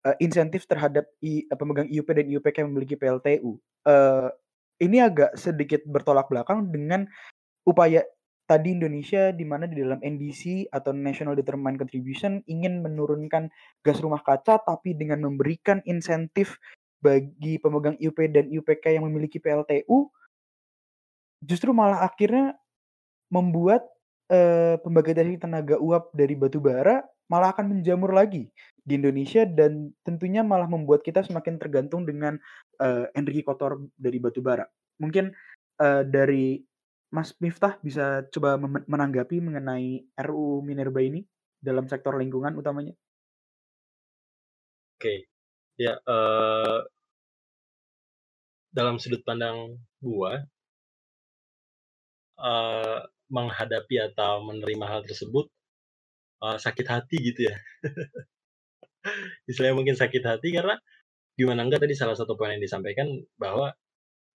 [0.07, 4.31] uh, insentif terhadap I, uh, pemegang IUP dan IUPK yang memiliki PLTU, uh,
[4.79, 7.03] ini agak sedikit bertolak belakang dengan
[7.67, 7.99] upaya
[8.45, 13.49] tadi Indonesia di mana di dalam NDC atau National Determined Contribution ingin menurunkan
[13.81, 16.61] gas rumah kaca tapi dengan memberikan insentif
[17.01, 20.09] bagi pemegang IUP dan IUPK yang memiliki PLTU
[21.41, 22.57] justru malah akhirnya
[23.29, 23.85] membuat
[24.29, 28.53] eh, pembangkit tenaga uap dari batu bara malah akan menjamur lagi
[28.85, 32.37] di Indonesia dan tentunya malah membuat kita semakin tergantung dengan
[32.77, 34.65] eh, energi kotor dari batu bara.
[35.01, 35.33] Mungkin
[35.81, 36.61] eh, dari
[37.15, 41.23] Mas Miftah bisa coba menanggapi mengenai RUU Minerba ini
[41.63, 42.91] dalam sektor lingkungan utamanya?
[44.99, 45.31] Oke,
[45.79, 46.83] ya uh,
[48.75, 50.43] dalam sudut pandang gua
[52.35, 52.99] uh,
[53.31, 55.47] menghadapi atau menerima hal tersebut
[56.43, 57.55] uh, sakit hati gitu ya.
[59.47, 60.75] Istilahnya mungkin sakit hati karena
[61.39, 63.07] gimana enggak tadi salah satu poin yang disampaikan
[63.39, 63.71] bahwa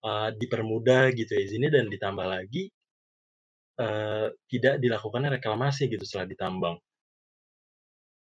[0.04, 2.68] uh, dipermudah gitu ya izinnya dan ditambah lagi
[3.80, 6.76] uh, tidak dilakukannya reklamasi gitu setelah ditambang.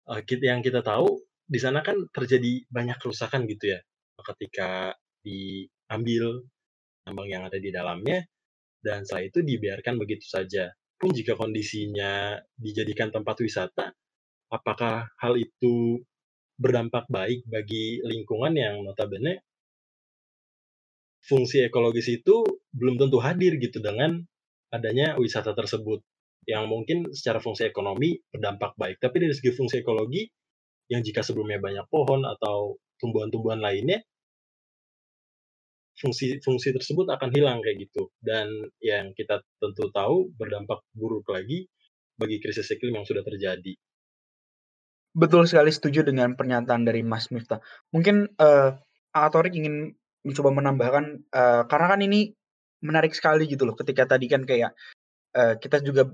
[0.06, 3.80] Uh, kita yang kita tahu di sana kan terjadi banyak kerusakan gitu ya
[4.34, 6.42] ketika diambil
[7.06, 8.26] tambang yang ada di dalamnya
[8.82, 10.70] dan setelah itu dibiarkan begitu saja.
[10.96, 13.92] Pun jika kondisinya dijadikan tempat wisata,
[14.48, 16.00] apakah hal itu
[16.56, 19.44] berdampak baik bagi lingkungan yang notabene
[21.26, 24.22] fungsi ekologis itu belum tentu hadir gitu dengan
[24.70, 26.02] adanya wisata tersebut.
[26.46, 29.02] yang mungkin secara fungsi ekonomi berdampak baik.
[29.02, 30.30] Tapi dari segi fungsi ekologi,
[30.86, 33.98] yang jika sebelumnya banyak pohon atau tumbuhan-tumbuhan lainnya,
[35.98, 38.14] fungsi-fungsi tersebut akan hilang kayak gitu.
[38.22, 38.46] Dan
[38.78, 41.66] yang kita tentu tahu berdampak buruk lagi
[42.14, 43.74] bagi krisis iklim yang sudah terjadi.
[45.16, 47.58] Betul sekali setuju dengan pernyataan dari Mas Miftah.
[47.90, 48.76] Mungkin uh,
[49.16, 49.96] Atorik ingin
[50.26, 52.34] mencoba menambahkan uh, karena kan ini
[52.82, 54.74] menarik sekali gitu loh ketika tadi kan kayak
[55.38, 56.10] uh, kita juga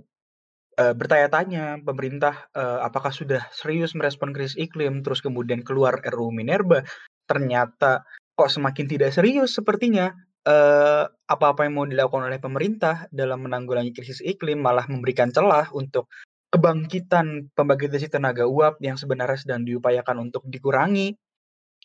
[0.77, 6.85] uh, bertanya-tanya pemerintah uh, apakah sudah serius merespon krisis iklim terus kemudian keluar RUU Minerba
[7.25, 8.05] ternyata
[8.37, 10.13] kok semakin tidak serius sepertinya
[10.45, 16.13] uh, apa-apa yang mau dilakukan oleh pemerintah dalam menanggulangi krisis iklim malah memberikan celah untuk
[16.53, 21.17] kebangkitan pembangkit tenaga uap yang sebenarnya sedang diupayakan untuk dikurangi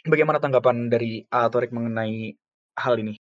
[0.08, 2.32] Bagaimana tanggapan dari uh, Torik mengenai
[2.80, 3.20] hal ini?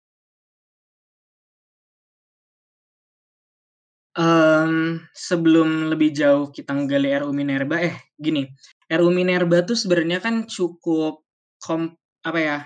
[4.16, 8.49] Um, sebelum lebih jauh kita menggali RU Minerba, eh gini,
[8.89, 11.26] RU Minerba tuh sebenarnya kan cukup
[11.61, 11.93] kom
[12.24, 12.59] apa ya,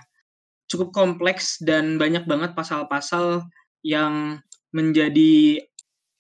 [0.70, 3.50] cukup kompleks dan banyak banget pasal-pasal
[3.82, 4.38] yang
[4.70, 5.64] menjadi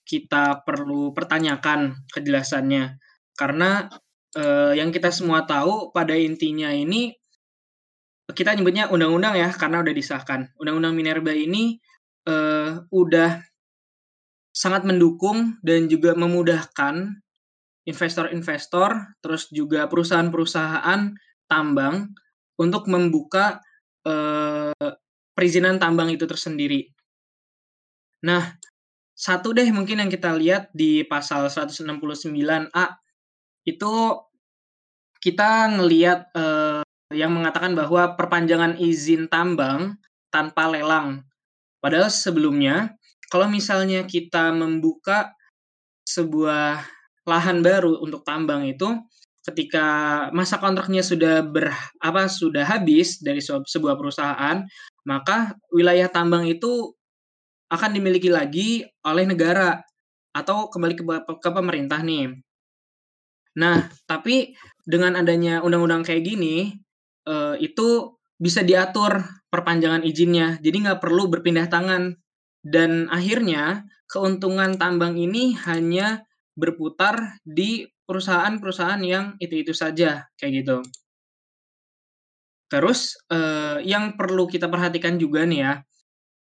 [0.08, 2.98] kita perlu pertanyakan kejelasannya.
[3.38, 3.86] Karena
[4.34, 7.19] uh, yang kita semua tahu pada intinya ini
[8.36, 10.50] kita nyebutnya undang-undang ya karena udah disahkan.
[10.60, 11.78] Undang-undang Minerba ini
[12.28, 13.40] uh, udah
[14.50, 17.22] sangat mendukung dan juga memudahkan
[17.86, 21.14] investor-investor terus juga perusahaan-perusahaan
[21.48, 22.12] tambang
[22.60, 23.62] untuk membuka
[24.04, 24.74] uh,
[25.32, 26.92] perizinan tambang itu tersendiri.
[28.20, 28.52] Nah,
[29.16, 33.00] satu deh mungkin yang kita lihat di pasal 169A
[33.64, 33.92] itu
[35.20, 39.98] kita ngelihat uh, yang mengatakan bahwa perpanjangan izin tambang
[40.30, 41.26] tanpa lelang.
[41.82, 42.94] Padahal sebelumnya,
[43.30, 45.34] kalau misalnya kita membuka
[46.06, 46.82] sebuah
[47.26, 48.94] lahan baru untuk tambang itu,
[49.42, 54.62] ketika masa kontraknya sudah ber apa sudah habis dari sebuah perusahaan,
[55.08, 56.94] maka wilayah tambang itu
[57.70, 59.78] akan dimiliki lagi oleh negara
[60.34, 61.04] atau kembali ke,
[61.42, 62.34] ke pemerintah nih.
[63.58, 64.54] Nah, tapi
[64.86, 66.78] dengan adanya undang-undang kayak gini,
[67.26, 69.20] uh, itu bisa diatur
[69.52, 72.16] perpanjangan izinnya, jadi nggak perlu berpindah tangan.
[72.60, 76.24] Dan akhirnya keuntungan tambang ini hanya
[76.56, 80.78] berputar di perusahaan-perusahaan yang itu-itu saja, kayak gitu.
[82.70, 85.72] Terus uh, yang perlu kita perhatikan juga nih ya,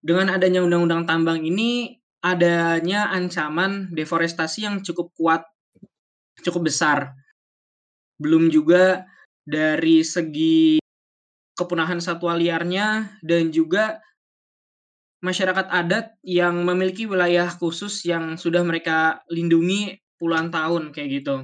[0.00, 5.42] dengan adanya undang-undang tambang ini adanya ancaman deforestasi yang cukup kuat,
[6.40, 7.12] cukup besar.
[8.16, 9.04] Belum juga
[9.44, 10.80] dari segi
[11.54, 14.02] kepunahan satwa liarnya dan juga
[15.24, 21.36] masyarakat adat yang memiliki wilayah khusus yang sudah mereka lindungi puluhan tahun kayak gitu.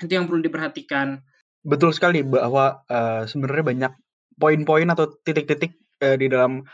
[0.00, 1.20] Itu yang perlu diperhatikan.
[1.64, 3.92] Betul sekali bahwa uh, sebenarnya banyak
[4.40, 6.64] poin-poin atau titik-titik uh, di dalam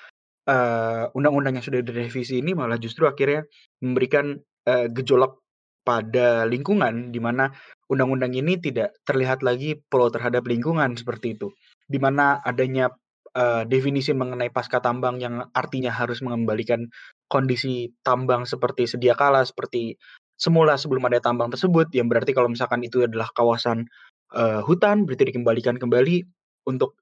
[0.51, 3.47] undang undang-undang yang sudah direvisi ini malah justru akhirnya
[3.79, 4.35] memberikan
[4.67, 5.39] uh, gejolak
[5.87, 7.55] pada lingkungan di mana
[7.91, 11.51] undang-undang ini tidak terlihat lagi pro terhadap lingkungan seperti itu.
[11.91, 12.95] Di mana adanya
[13.35, 16.87] uh, definisi mengenai pasca tambang yang artinya harus mengembalikan
[17.27, 19.99] kondisi tambang seperti sedia kala, seperti
[20.39, 23.91] semula sebelum ada tambang tersebut, yang berarti kalau misalkan itu adalah kawasan
[24.33, 26.25] uh, hutan, berarti dikembalikan kembali
[26.71, 26.97] untuk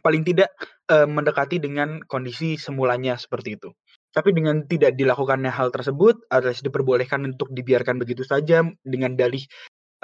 [0.00, 0.50] paling tidak
[0.88, 3.74] uh, mendekati dengan kondisi semulanya seperti itu.
[4.14, 9.42] Tapi dengan tidak dilakukannya hal tersebut, alias diperbolehkan untuk dibiarkan begitu saja dengan dalih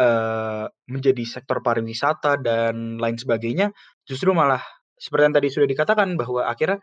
[0.00, 3.76] uh, menjadi sektor pariwisata dan lain sebagainya,
[4.08, 4.64] justru malah
[4.96, 6.80] seperti yang tadi sudah dikatakan bahwa akhirnya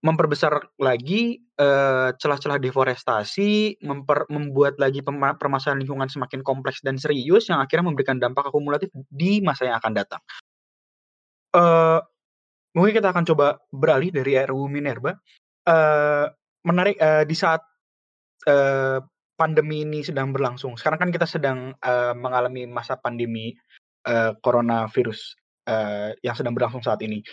[0.00, 7.60] memperbesar lagi uh, celah-celah deforestasi, memper, membuat lagi permasalahan lingkungan semakin kompleks dan serius yang
[7.60, 10.22] akhirnya memberikan dampak akumulatif di masa yang akan datang.
[11.52, 12.00] Uh,
[12.72, 15.20] mungkin kita akan coba beralih dari RUU Minerba.
[15.68, 16.32] Uh,
[16.64, 17.60] menarik uh, di saat
[18.48, 19.04] uh,
[19.40, 20.76] pandemi ini sedang berlangsung.
[20.76, 23.56] Sekarang kan kita sedang uh, mengalami masa pandemi
[24.04, 27.24] uh, coronavirus uh, yang sedang berlangsung saat ini.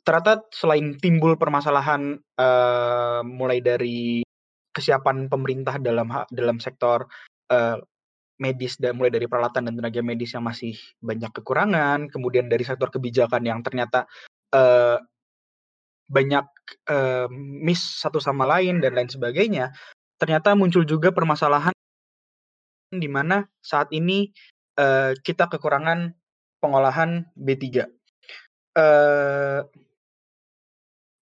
[0.00, 4.24] Ternyata selain timbul permasalahan uh, mulai dari
[4.72, 7.04] kesiapan pemerintah dalam dalam sektor
[7.52, 7.76] uh,
[8.40, 10.72] medis dan mulai dari peralatan dan tenaga medis yang masih
[11.04, 14.08] banyak kekurangan, kemudian dari sektor kebijakan yang ternyata
[14.56, 14.96] uh,
[16.08, 16.48] banyak
[16.88, 19.76] uh, miss satu sama lain dan lain sebagainya,
[20.20, 21.72] ternyata muncul juga permasalahan
[22.92, 24.28] di mana saat ini
[24.76, 26.12] uh, kita kekurangan
[26.60, 27.88] pengolahan B3.
[28.76, 29.64] Uh,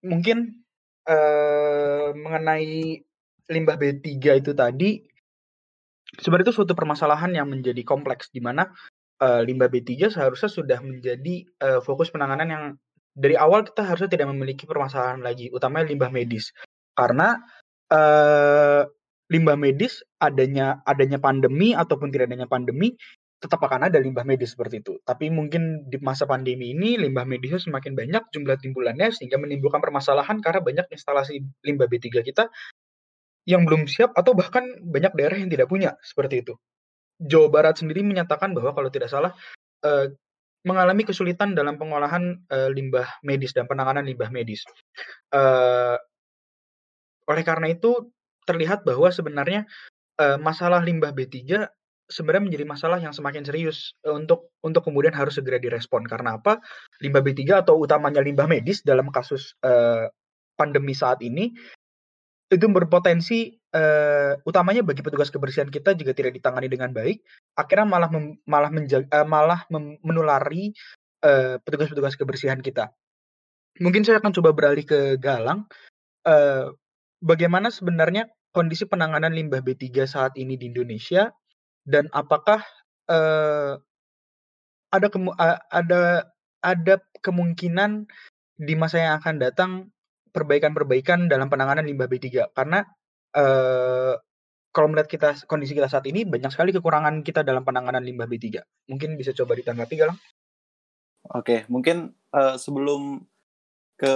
[0.02, 0.66] mungkin
[1.06, 3.06] uh, mengenai
[3.48, 4.04] limbah B3
[4.44, 5.00] itu tadi
[6.20, 8.68] sebenarnya itu suatu permasalahan yang menjadi kompleks di mana
[9.22, 12.64] uh, limbah B3 seharusnya sudah menjadi uh, fokus penanganan yang
[13.18, 16.54] dari awal kita harusnya tidak memiliki permasalahan lagi, utamanya limbah medis.
[16.94, 17.42] Karena
[17.92, 18.84] uh,
[19.28, 22.96] limbah medis adanya adanya pandemi ataupun tidak adanya pandemi
[23.38, 24.98] tetap akan ada limbah medis seperti itu.
[25.06, 30.42] Tapi mungkin di masa pandemi ini limbah medisnya semakin banyak jumlah timbulannya sehingga menimbulkan permasalahan
[30.42, 32.50] karena banyak instalasi limbah B3 kita
[33.46, 36.58] yang belum siap atau bahkan banyak daerah yang tidak punya seperti itu.
[37.22, 39.38] Jawa Barat sendiri menyatakan bahwa kalau tidak salah
[39.86, 40.12] eh,
[40.66, 44.66] mengalami kesulitan dalam pengolahan eh, limbah medis dan penanganan limbah medis.
[45.30, 45.98] Eh,
[47.28, 48.12] oleh karena itu
[48.48, 49.68] terlihat bahwa sebenarnya
[50.20, 51.68] eh, masalah limbah B3
[52.08, 56.08] sebenarnya menjadi masalah yang semakin serius uh, untuk untuk kemudian harus segera direspon.
[56.08, 56.64] Karena apa?
[57.04, 60.08] Limbah B3 atau utamanya limbah medis dalam kasus uh,
[60.56, 61.54] pandemi saat ini
[62.48, 67.20] itu berpotensi uh, utamanya bagi petugas kebersihan kita juga tidak ditangani dengan baik,
[67.60, 70.72] akhirnya malah mem, malah menjaga, uh, malah mem, menulari
[71.68, 72.96] petugas-petugas uh, kebersihan kita.
[73.84, 75.68] Mungkin saya akan coba beralih ke Galang.
[77.18, 81.34] Bagaimana sebenarnya kondisi penanganan limbah B3 saat ini di Indonesia
[81.82, 82.62] dan apakah,
[83.10, 83.78] uh,
[84.88, 85.36] ada kemu
[85.74, 86.30] ada
[86.62, 88.08] ada kemungkinan
[88.58, 89.72] di masa yang akan datang
[90.32, 92.54] perbaikan-perbaikan dalam penanganan limbah B3?
[92.54, 92.86] Karena,
[93.34, 94.14] uh,
[94.70, 98.62] kalau melihat kita kondisi kita saat ini banyak sekali kekurangan kita dalam penanganan limbah B3.
[98.94, 100.20] Mungkin bisa coba ditanggapi, Galang?
[101.34, 103.26] Oke, mungkin, uh, sebelum
[103.98, 104.14] ke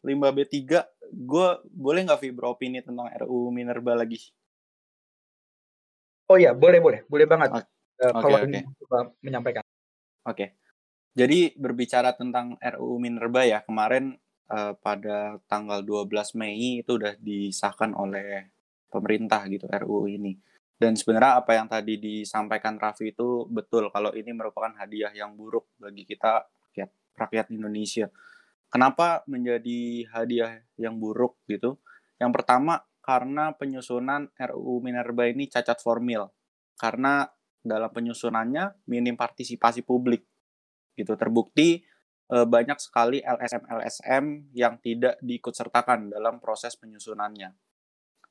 [0.00, 0.80] limbah B3,
[1.12, 4.32] gue boleh nggak Vi beropini tentang RUU Minerba lagi?
[6.32, 7.68] Oh iya, boleh boleh, boleh banget.
[8.00, 8.64] Uh, kalau okay.
[9.20, 9.62] menyampaikan.
[10.24, 10.32] Oke.
[10.32, 10.48] Okay.
[11.12, 14.16] Jadi berbicara tentang RUU Minerba ya, kemarin
[14.48, 18.48] uh, pada tanggal 12 Mei itu udah disahkan oleh
[18.88, 20.32] pemerintah gitu RUU ini.
[20.82, 25.70] Dan sebenarnya apa yang tadi disampaikan Raffi itu betul kalau ini merupakan hadiah yang buruk
[25.78, 26.42] bagi kita
[26.72, 28.08] rakyat rakyat Indonesia.
[28.72, 31.76] Kenapa menjadi hadiah yang buruk gitu?
[32.16, 36.32] Yang pertama karena penyusunan RUU Minerba ini cacat formil.
[36.80, 37.28] Karena
[37.60, 40.24] dalam penyusunannya minim partisipasi publik.
[40.96, 41.84] Gitu terbukti
[42.32, 47.52] e, banyak sekali LSM-LSM yang tidak diikut sertakan dalam proses penyusunannya.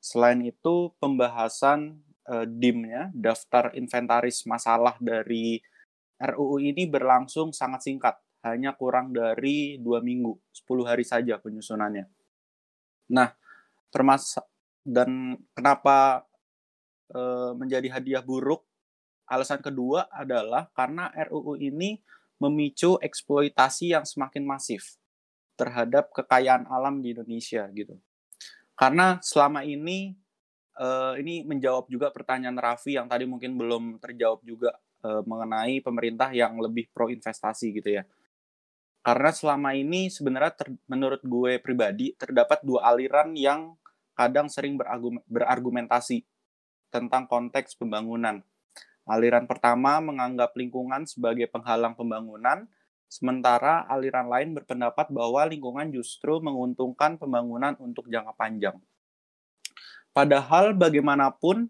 [0.02, 5.62] Selain itu, pembahasan e, DIM-nya, daftar inventaris masalah dari
[6.18, 12.10] RUU ini berlangsung sangat singkat, hanya kurang dari dua minggu, 10 hari saja penyusunannya.
[13.14, 13.30] Nah,
[13.94, 14.34] termas
[14.82, 16.26] dan kenapa
[17.06, 17.20] e,
[17.54, 18.66] menjadi hadiah buruk?
[19.30, 22.02] Alasan kedua adalah karena RUU ini
[22.42, 24.98] memicu eksploitasi yang semakin masif
[25.54, 27.94] terhadap kekayaan alam di Indonesia gitu.
[28.74, 30.18] Karena selama ini
[30.74, 30.88] e,
[31.22, 36.58] ini menjawab juga pertanyaan Raffi yang tadi mungkin belum terjawab juga e, mengenai pemerintah yang
[36.58, 38.02] lebih pro investasi gitu ya.
[39.02, 43.74] Karena selama ini sebenarnya ter, menurut gue pribadi terdapat dua aliran yang
[44.14, 44.78] kadang sering
[45.26, 46.22] berargumentasi
[46.94, 48.46] tentang konteks pembangunan.
[49.02, 52.70] Aliran pertama menganggap lingkungan sebagai penghalang pembangunan,
[53.10, 58.78] sementara aliran lain berpendapat bahwa lingkungan justru menguntungkan pembangunan untuk jangka panjang.
[60.14, 61.66] Padahal bagaimanapun,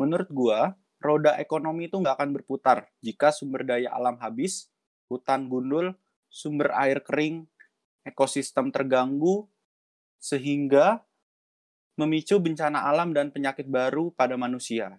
[0.00, 0.72] menurut gua,
[1.02, 4.72] roda ekonomi itu nggak akan berputar jika sumber daya alam habis,
[5.12, 5.92] hutan gundul,
[6.30, 7.44] sumber air kering,
[8.06, 9.50] ekosistem terganggu,
[10.22, 11.02] sehingga
[11.98, 14.96] memicu bencana alam dan penyakit baru pada manusia.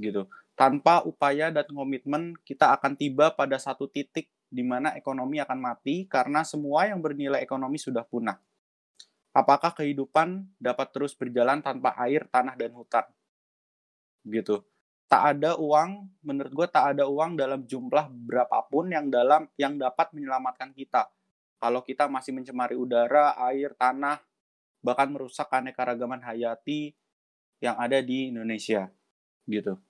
[0.00, 0.26] Gitu.
[0.58, 6.06] Tanpa upaya dan komitmen, kita akan tiba pada satu titik di mana ekonomi akan mati
[6.06, 8.38] karena semua yang bernilai ekonomi sudah punah.
[9.34, 13.02] Apakah kehidupan dapat terus berjalan tanpa air, tanah, dan hutan?
[14.22, 14.62] Gitu.
[15.04, 20.10] Tak ada uang, menurut gue tak ada uang dalam jumlah berapapun yang dalam yang dapat
[20.16, 21.06] menyelamatkan kita.
[21.60, 24.20] Kalau kita masih mencemari udara, air, tanah,
[24.84, 26.92] bahkan merusak keanekaragaman hayati
[27.64, 28.92] yang ada di Indonesia
[29.48, 29.80] gitu.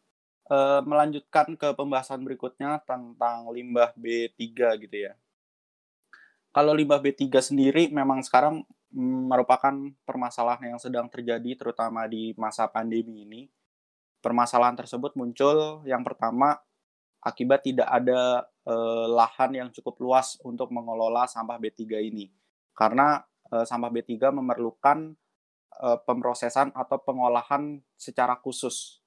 [0.46, 4.38] E, melanjutkan ke pembahasan berikutnya tentang limbah B3
[4.86, 5.18] gitu ya.
[6.54, 8.62] Kalau limbah B3 sendiri memang sekarang
[8.94, 9.74] merupakan
[10.06, 13.42] permasalahan yang sedang terjadi terutama di masa pandemi ini.
[14.24, 16.56] Permasalahan tersebut muncul yang pertama
[17.20, 18.74] akibat tidak ada e,
[19.12, 22.32] lahan yang cukup luas untuk mengelola sampah B3 ini.
[22.72, 23.20] Karena
[23.55, 25.14] uh, sampah B3 memerlukan
[25.78, 28.98] uh, pemrosesan atau pengolahan secara khusus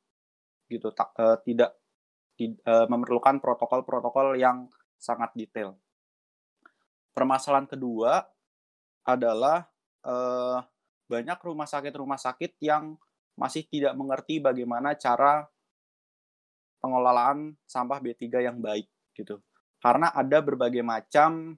[0.67, 1.75] gitu tak, uh, tidak
[2.67, 4.67] uh, memerlukan protokol-protokol yang
[4.99, 5.75] sangat detail.
[7.15, 8.23] Permasalahan kedua
[9.07, 9.65] adalah
[10.05, 10.61] uh,
[11.07, 12.99] banyak rumah sakit-rumah sakit yang
[13.37, 15.45] masih tidak mengerti bagaimana cara
[16.81, 19.39] pengelolaan sampah B3 yang baik gitu.
[19.77, 21.53] Karena ada berbagai macam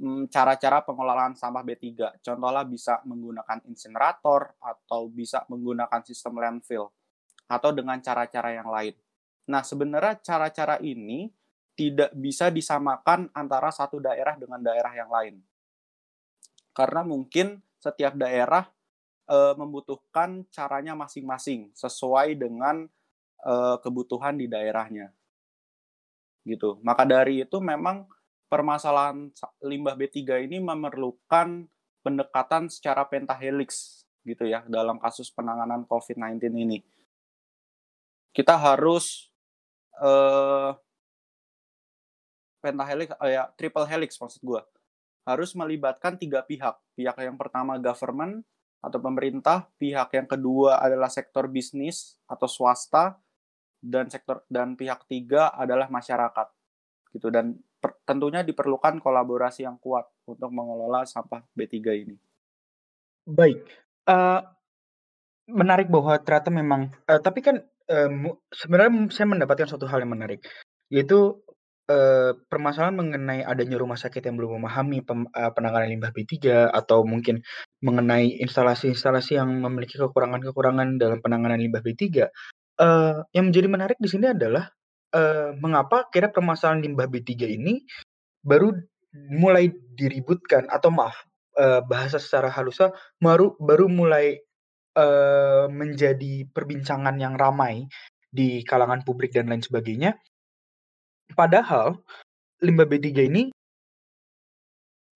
[0.00, 2.20] mm, cara-cara pengelolaan sampah B3.
[2.24, 6.88] Contohnya bisa menggunakan insinerator atau bisa menggunakan sistem landfill
[7.48, 8.96] atau dengan cara-cara yang lain.
[9.48, 11.32] Nah, sebenarnya cara-cara ini
[11.72, 15.40] tidak bisa disamakan antara satu daerah dengan daerah yang lain.
[16.76, 18.66] Karena mungkin setiap daerah
[19.28, 22.88] e, membutuhkan caranya masing-masing sesuai dengan
[23.44, 25.12] e, kebutuhan di daerahnya.
[26.48, 26.80] Gitu.
[26.80, 28.08] Maka dari itu memang
[28.48, 29.28] permasalahan
[29.60, 31.68] limbah B3 ini memerlukan
[32.00, 36.80] pendekatan secara pentahelix gitu ya dalam kasus penanganan COVID-19 ini.
[38.32, 39.28] Kita harus
[40.00, 40.72] uh,
[42.62, 44.62] pentahelix uh, ya triple helix maksud gue
[45.28, 48.42] harus melibatkan tiga pihak pihak yang pertama government
[48.78, 53.18] atau pemerintah pihak yang kedua adalah sektor bisnis atau swasta
[53.78, 56.48] dan sektor dan pihak tiga adalah masyarakat
[57.14, 61.74] gitu dan per, tentunya diperlukan kolaborasi yang kuat untuk mengelola sampah B3
[62.06, 62.16] ini.
[63.28, 63.64] Baik,
[64.10, 64.40] uh,
[65.48, 70.44] menarik bahwa ternyata memang uh, tapi kan um, sebenarnya saya mendapatkan suatu hal yang menarik,
[70.92, 71.40] yaitu,
[71.88, 77.02] uh, permasalahan mengenai adanya rumah sakit yang belum memahami pem uh, penanganan limbah B3 atau
[77.02, 77.42] mungkin
[77.80, 82.28] mengenai instalasi-instalasi yang memiliki kekurangan-kekurangan dalam penanganan limbah B3.
[82.78, 84.70] Uh, yang menjadi menarik di sini adalah,
[85.56, 87.80] mengapa kira permasalahan limbah B3 ini
[88.44, 88.76] baru
[89.32, 91.24] mulai diributkan atau maaf,
[91.88, 94.36] bahasa secara halusnya baru baru mulai
[95.72, 97.88] menjadi perbincangan yang ramai
[98.28, 100.12] di kalangan publik dan lain sebagainya.
[101.36, 102.00] Padahal
[102.64, 103.52] limbah B3 ini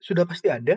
[0.02, 0.76] sudah pasti ada.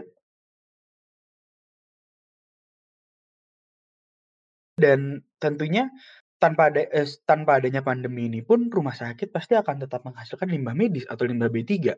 [4.76, 5.88] Dan tentunya
[6.36, 10.76] tanpa ada eh, tanpa adanya pandemi ini pun rumah sakit pasti akan tetap menghasilkan limbah
[10.76, 11.96] medis atau limbah B3.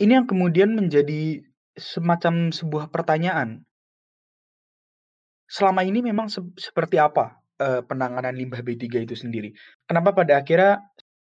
[0.00, 1.44] Ini yang kemudian menjadi
[1.76, 3.68] semacam sebuah pertanyaan.
[5.44, 9.52] Selama ini memang se seperti apa, uh, penanganan limbah B3 itu sendiri?
[9.84, 10.80] Kenapa pada akhirnya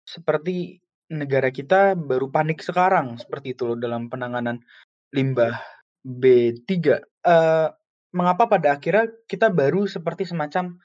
[0.06, 4.60] seperti negara kita baru panik sekarang seperti itu loh dalam penanganan
[5.16, 5.56] limbah
[6.04, 6.72] B3?
[6.76, 7.68] Uh, eh,
[8.14, 10.78] mengapa pada akhirnya kita baru seperti semacam,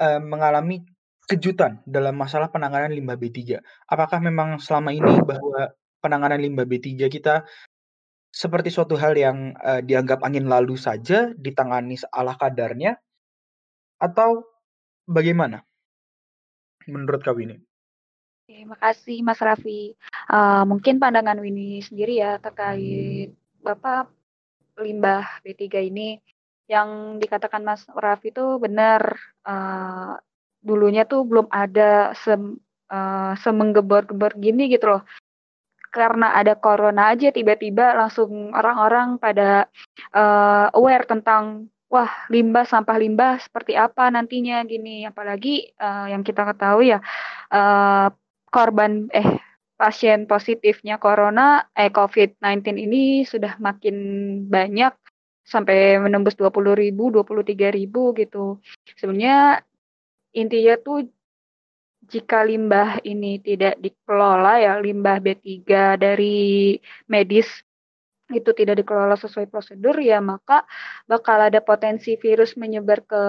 [0.00, 0.82] uh, mengalami
[1.24, 3.60] kejutan dalam masalah penanganan limbah B3?
[3.88, 7.44] Apakah memang selama ini bahwa penanganan limbah B3 kita
[8.34, 12.98] seperti suatu hal yang, uh, dianggap angin lalu saja, ditangani seala kadarnya,
[14.02, 14.53] atau
[15.04, 15.64] bagaimana
[16.88, 17.56] menurut kau ini?
[18.44, 19.96] Terima kasih Mas Raffi.
[20.28, 23.32] Uh, mungkin pandangan Winnie sendiri ya terkait
[23.64, 24.12] Bapak
[24.76, 26.20] limbah B3 ini,
[26.68, 29.16] yang dikatakan Mas Raffi itu benar,
[29.48, 30.20] uh,
[30.60, 32.60] dulunya tuh belum ada sem
[32.92, 35.02] uh, semenggebor-gebor gini gitu loh
[35.94, 39.70] karena ada corona aja tiba-tiba langsung orang-orang pada
[40.10, 46.42] uh, aware tentang wah limbah sampah limbah seperti apa nantinya gini apalagi uh, yang kita
[46.42, 46.98] ketahui ya
[47.54, 48.10] uh,
[48.50, 49.38] korban eh
[49.78, 53.94] pasien positifnya corona eh COVID-19 ini sudah makin
[54.50, 54.94] banyak
[55.44, 58.58] sampai menembus 20 ribu, 23 ribu gitu.
[58.96, 59.60] Sebenarnya
[60.32, 61.04] intinya tuh
[62.04, 65.60] jika limbah ini tidak dikelola ya, limbah B3
[66.00, 66.76] dari
[67.08, 67.48] medis
[68.32, 70.64] itu tidak dikelola sesuai prosedur ya maka
[71.04, 73.22] bakal ada potensi virus menyebar ke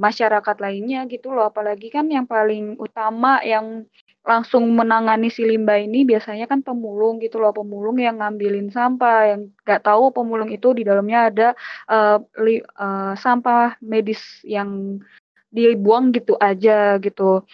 [0.00, 1.52] masyarakat lainnya gitu loh.
[1.52, 3.84] Apalagi kan yang paling utama yang
[4.24, 7.52] langsung menangani si limbah ini biasanya kan pemulung gitu loh.
[7.52, 11.48] Pemulung yang ngambilin sampah yang nggak tahu pemulung itu di dalamnya ada
[11.92, 14.96] uh, li, uh, sampah medis yang
[15.52, 17.44] dibuang gitu aja gitu.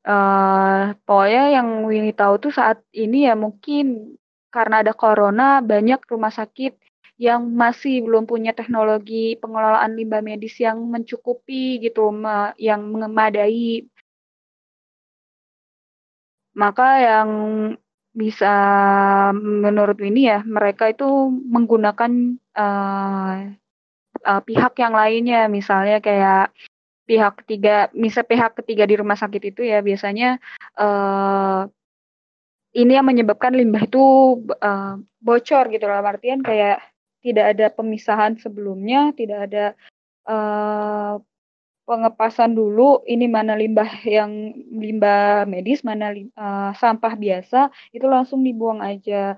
[0.00, 4.16] Uh, pokoknya yang Winnie tahu tuh saat ini ya mungkin
[4.50, 6.76] karena ada corona banyak rumah sakit
[7.20, 12.08] yang masih belum punya teknologi pengelolaan limbah medis yang mencukupi gitu,
[12.56, 13.84] yang memadai.
[16.56, 17.30] Maka yang
[18.10, 18.50] bisa
[19.36, 22.10] menurut Winnie ya mereka itu menggunakan,
[22.58, 23.32] uh,
[24.24, 26.50] uh, pihak yang lainnya misalnya kayak
[27.06, 30.40] pihak ketiga, misal pihak ketiga di rumah sakit itu ya biasanya
[30.78, 31.66] uh,
[32.70, 34.04] ini yang menyebabkan limbah itu
[34.62, 36.78] uh, bocor gitu loh, artian kayak
[37.20, 39.64] tidak ada pemisahan sebelumnya, tidak ada
[40.30, 41.20] uh,
[41.84, 48.78] pengepasan dulu ini mana limbah yang limbah medis, mana uh, sampah biasa itu langsung dibuang
[48.78, 49.34] aja.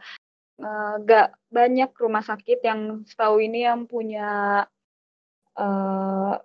[0.63, 4.63] Uh, gak banyak rumah sakit yang setahu ini yang punya
[5.59, 6.39] uh,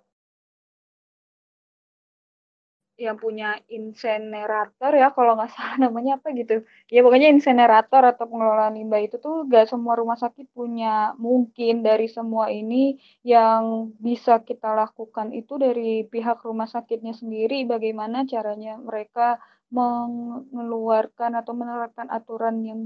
[2.98, 6.66] yang punya insenerator ya kalau nggak salah namanya apa gitu.
[6.90, 11.14] Ya pokoknya insenerator atau pengelolaan limbah itu tuh gak semua rumah sakit punya.
[11.16, 18.26] Mungkin dari semua ini yang bisa kita lakukan itu dari pihak rumah sakitnya sendiri bagaimana
[18.26, 19.38] caranya mereka
[19.70, 22.80] mengeluarkan atau menerapkan aturan yang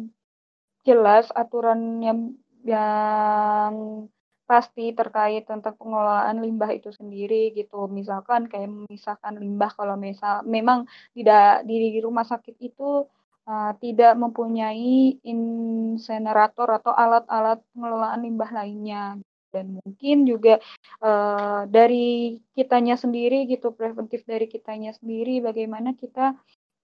[0.83, 2.19] jelas aturan yang
[2.67, 4.07] yang
[4.53, 7.89] pasti terkait tentang pengelolaan limbah itu sendiri gitu.
[7.99, 10.85] Misalkan kayak memisahkan limbah kalau misal memang
[11.17, 13.09] tidak di rumah sakit itu
[13.49, 19.17] uh, tidak mempunyai insenerator atau alat-alat pengelolaan limbah lainnya
[19.53, 20.61] dan mungkin juga
[21.05, 26.33] uh, dari kitanya sendiri gitu preventif dari kitanya sendiri bagaimana kita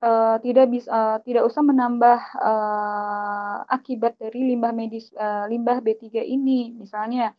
[0.05, 6.23] uh, tidak bisa uh, tidak usah menambah uh, akibat dari limbah medis uh, limbah B3
[6.29, 7.33] ini misalnya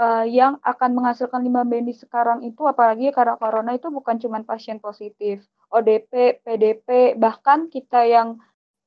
[0.00, 4.80] uh, yang akan menghasilkan limbah medis sekarang itu apalagi karena corona itu bukan cuma pasien
[4.80, 8.40] positif, ODP, PDP, bahkan kita yang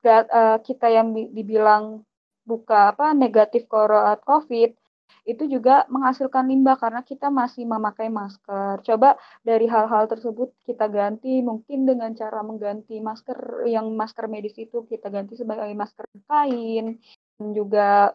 [0.04, 2.02] uh, kita yang dibilang
[2.44, 4.76] buka apa negatif corona COVID
[5.24, 8.84] itu juga menghasilkan limbah karena kita masih memakai masker.
[8.84, 14.84] Coba dari hal-hal tersebut kita ganti mungkin dengan cara mengganti masker yang masker medis itu
[14.84, 17.00] kita ganti sebagai masker kain
[17.40, 18.12] dan juga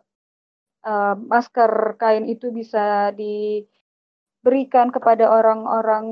[0.88, 6.06] uh, masker kain itu bisa diberikan kepada orang-orang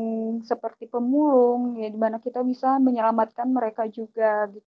[0.45, 4.69] seperti pemulung, ya di mana kita bisa menyelamatkan mereka juga gitu.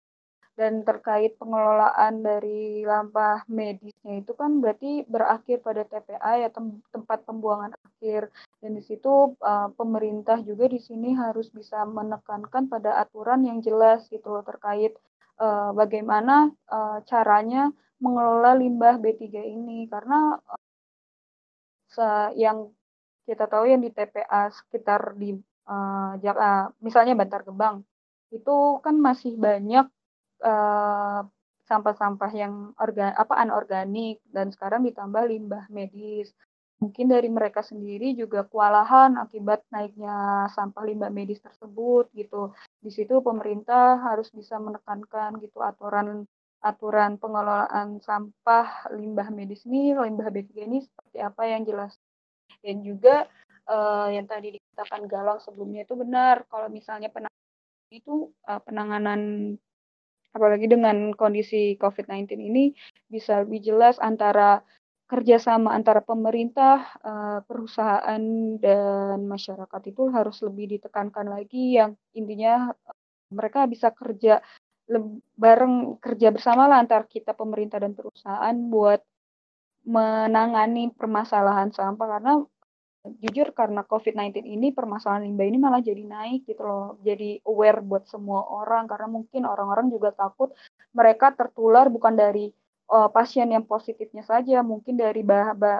[0.55, 7.27] Dan terkait pengelolaan dari limbah medisnya itu kan berarti berakhir pada TPA ya tem tempat
[7.27, 8.31] pembuangan akhir.
[8.63, 14.07] Dan di situ uh, pemerintah juga di sini harus bisa menekankan pada aturan yang jelas
[14.15, 14.95] gitu loh terkait
[15.43, 17.75] uh, bagaimana uh, caranya
[18.05, 19.25] mengelola limbah B3
[19.57, 19.89] ini.
[19.89, 20.37] Karena
[21.97, 22.69] uh, yang
[23.25, 25.33] kita tahu yang di TPA sekitar di
[25.65, 26.13] uh,
[26.85, 27.81] misalnya Bantar Gebang
[28.29, 29.87] itu kan masih banyak
[31.65, 34.21] sampah-sampah uh, yang organ apa anorganik.
[34.29, 36.29] Dan sekarang ditambah limbah medis.
[36.83, 42.53] Mungkin dari mereka sendiri juga kewalahan akibat naiknya sampah limbah medis tersebut gitu.
[42.85, 46.29] Di situ pemerintah harus bisa menekankan gitu aturan
[46.65, 51.93] aturan pengelolaan sampah limbah medis ini, limbah B3 ini seperti apa yang jelas.
[52.65, 53.29] Dan juga
[53.69, 59.21] uh, yang tadi dikatakan Galang sebelumnya itu benar, kalau misalnya penanganan itu uh, penanganan
[60.35, 62.75] apalagi dengan kondisi COVID-19 ini
[63.07, 64.65] bisa lebih jelas antara
[65.05, 68.23] kerjasama antara pemerintah, uh, perusahaan
[68.59, 72.73] dan masyarakat itu harus lebih ditekankan lagi yang intinya
[73.31, 74.41] mereka bisa kerja
[75.35, 79.01] bareng kerja bersama lah antar kita pemerintah dan perusahaan buat
[79.85, 82.09] menangani permasalahan sampah.
[82.19, 82.33] Karena
[83.21, 86.97] jujur karena COVID-19 ini permasalahan limbah ini malah jadi naik gitu loh.
[87.05, 88.89] Jadi aware buat semua orang.
[88.89, 90.53] Karena mungkin orang-orang juga takut
[90.97, 92.53] mereka tertular bukan dari
[92.93, 95.21] uh, pasien yang positifnya saja, mungkin dari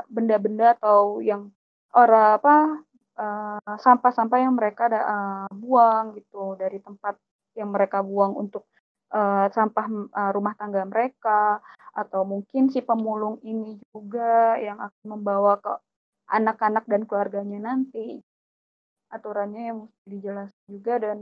[0.09, 1.49] benda-benda atau yang
[1.95, 2.57] orang apa
[3.15, 6.57] sampah sampah-sampah yang mereka uh, buang gitu.
[6.61, 7.17] Dari tempat
[7.55, 8.67] yang mereka buang untuk
[9.15, 11.63] uh, sampah uh, rumah tangga mereka
[11.95, 15.73] atau mungkin si pemulung ini juga yang akan membawa ke
[16.27, 18.19] anak-anak dan keluarganya nanti.
[19.15, 21.19] Aturannya yang mesti dijelaskan juga dan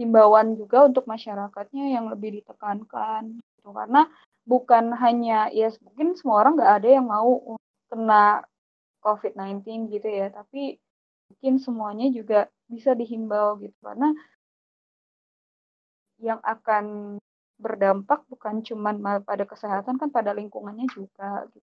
[0.00, 3.68] himbauan juga untuk masyarakatnya yang lebih ditekankan gitu.
[3.68, 4.08] Karena
[4.48, 7.60] bukan hanya ya mungkin semua orang nggak ada yang mau
[7.92, 8.48] kena
[9.04, 10.32] COVID-19 gitu ya.
[10.32, 10.80] Tapi
[11.28, 13.76] mungkin semuanya juga bisa dihimbau gitu.
[13.84, 14.16] Karena
[16.24, 17.18] yang akan
[17.64, 18.90] berdampak bukan cuma
[19.28, 21.68] pada kesehatan kan pada lingkungannya juga gitu.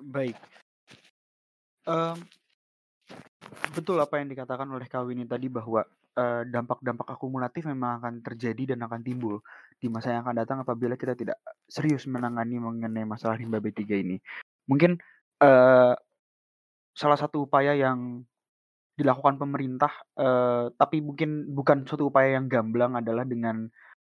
[0.00, 0.36] Baik.
[1.84, 2.16] Um,
[3.76, 5.84] betul apa yang dikatakan oleh Kak Winnie tadi bahwa
[6.48, 9.40] dampak-dampak uh, akumulatif memang akan terjadi dan akan timbul
[9.80, 14.16] di masa yang akan datang apabila kita tidak serius menangani mengenai masalah limbah B3 ini.
[14.68, 15.00] Mungkin
[15.40, 15.94] uh,
[17.00, 18.28] salah satu upaya yang
[19.00, 19.88] dilakukan pemerintah,
[20.20, 23.64] uh, tapi mungkin bukan suatu upaya yang gamblang adalah dengan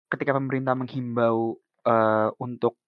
[0.06, 2.78] ketika pemerintah menghimbau, uh, untuk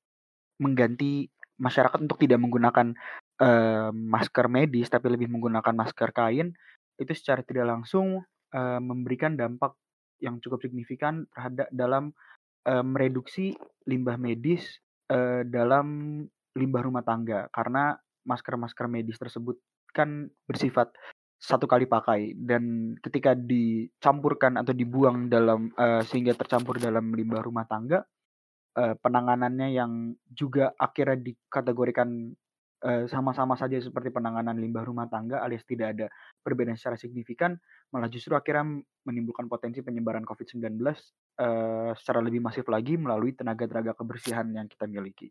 [0.63, 1.27] mengganti
[1.59, 2.95] masyarakat untuk tidak menggunakan,
[3.43, 6.55] uh, masker medis, tapi lebih menggunakan masker kain,
[7.03, 8.23] itu secara tidak langsung,
[8.55, 9.75] uh, memberikan dampak
[10.23, 12.15] yang cukup signifikan terhadap dalam,
[12.71, 13.59] uh, mereduksi
[13.91, 14.79] limbah medis,
[15.11, 16.23] uh, dalam
[16.55, 17.51] limbah rumah tangga.
[17.51, 19.59] Karena masker-masker medis tersebut
[19.95, 20.93] kan bersifat
[21.39, 27.63] satu kali pakai dan ketika dicampurkan atau dibuang dalam uh, sehingga tercampur dalam limbah rumah
[27.71, 28.03] tangga
[28.75, 29.93] uh, penanganannya yang
[30.27, 32.35] juga akhirnya dikategorikan
[32.85, 36.07] uh, sama-sama saja seperti penanganan limbah rumah tangga alias tidak ada
[36.43, 37.59] perbedaan secara signifikan,
[37.91, 44.47] malah justru akhirnya menimbulkan potensi penyebaran COVID-19 uh, secara lebih masif lagi melalui tenaga-tenaga kebersihan
[44.55, 45.31] yang kita miliki.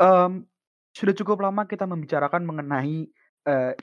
[0.00, 0.48] Um,
[0.90, 3.08] sudah cukup lama kita membicarakan mengenai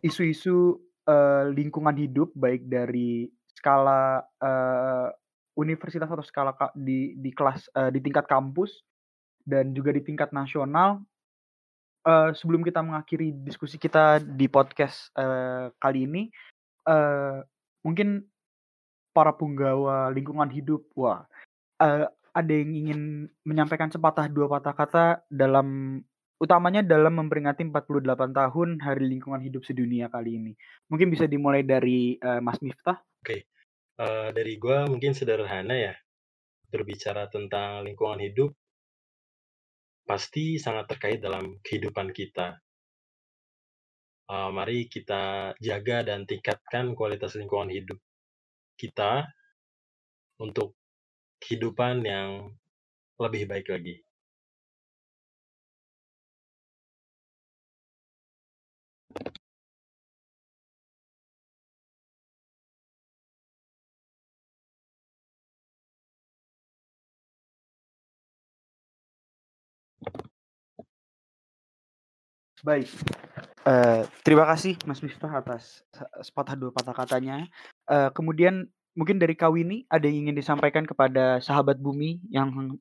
[0.05, 0.77] isu-isu
[1.07, 5.09] uh, lingkungan hidup baik dari skala uh,
[5.57, 8.85] universitas atau skala di di kelas uh, di tingkat kampus
[9.47, 11.01] dan juga di tingkat nasional.
[12.07, 16.31] Uh, sebelum kita mengakhiri diskusi kita di podcast uh, kali ini,
[16.87, 17.43] uh,
[17.83, 18.23] mungkin
[19.11, 21.27] para punggawa lingkungan hidup, wah,
[21.83, 25.99] uh, ada yang ingin menyampaikan sepatah dua patah kata dalam
[26.37, 30.53] utamanya dalam memperingati 48 tahun Hari Lingkungan Hidup Sedunia kali ini.
[30.89, 33.01] Mungkin bisa dimulai dari uh, Mas Miftah.
[33.25, 33.49] Oke,
[33.97, 35.93] uh, dari gue mungkin sederhana ya,
[36.69, 38.53] berbicara tentang lingkungan hidup
[40.07, 42.61] pasti sangat terkait dalam kehidupan kita.
[44.27, 47.95] Uh, mari kita jaga dan tingkatkan kualitas lingkungan hidup
[48.75, 49.25] kita
[50.37, 50.75] untuk
[51.41, 52.53] kehidupan yang
[53.17, 54.06] lebih baik lagi.
[72.67, 72.89] Baik.
[73.63, 75.87] Uh, terima kasih Mas Miftah atas
[76.19, 77.47] sepatah dua patah katanya.
[77.87, 82.75] Uh, kemudian mungkin dari Kawini ada yang ingin disampaikan kepada sahabat bumi yang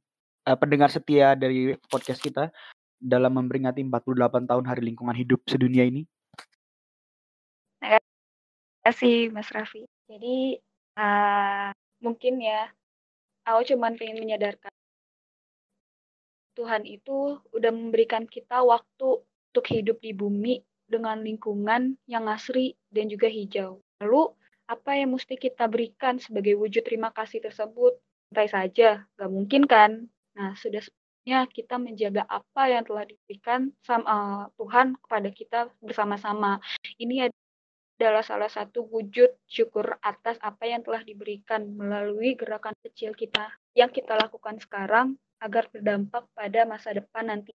[0.48, 2.48] uh, pendengar setia dari podcast kita
[2.96, 6.08] dalam memperingati 48 tahun Hari Lingkungan Hidup sedunia ini.
[7.80, 8.00] Terima
[8.86, 9.84] kasih Mas Raffi.
[10.06, 10.58] Jadi
[10.98, 11.70] uh,
[12.00, 12.70] mungkin ya,
[13.44, 14.70] aku cuma pengen menyadarkan
[16.56, 19.20] Tuhan itu udah memberikan kita waktu
[19.52, 23.84] untuk hidup di bumi dengan lingkungan yang asri dan juga hijau.
[24.00, 24.32] Lalu,
[24.66, 28.00] apa yang mesti kita berikan sebagai wujud terima kasih tersebut?
[28.32, 30.08] Santai saja, gak mungkin kan?
[30.34, 36.58] Nah, sudah sebenarnya kita menjaga apa yang telah diberikan sama uh, Tuhan kepada kita bersama-sama.
[36.98, 37.28] Ini
[37.96, 43.88] adalah salah satu wujud syukur atas apa yang telah diberikan melalui gerakan kecil kita yang
[43.88, 47.56] kita lakukan sekarang agar berdampak pada masa depan nanti.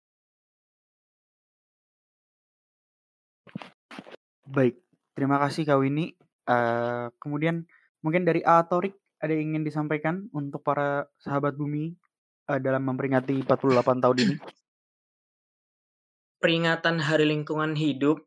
[4.47, 4.79] Baik,
[5.19, 6.15] terima kasih Kak Winnie.
[6.47, 7.67] Uh, kemudian
[8.01, 11.99] mungkin dari A Torik ada yang ingin disampaikan untuk para sahabat bumi
[12.47, 14.37] uh, dalam memperingati 48 tahun ini?
[16.39, 18.23] Peringatan Hari Lingkungan Hidup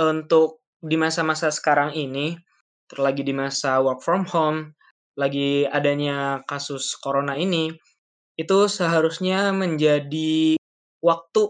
[0.00, 2.36] untuk di masa-masa sekarang ini,
[2.88, 4.72] terlagi di masa work from home,
[5.14, 7.70] lagi adanya kasus corona ini,
[8.40, 10.56] itu seharusnya menjadi
[11.04, 11.42] waktu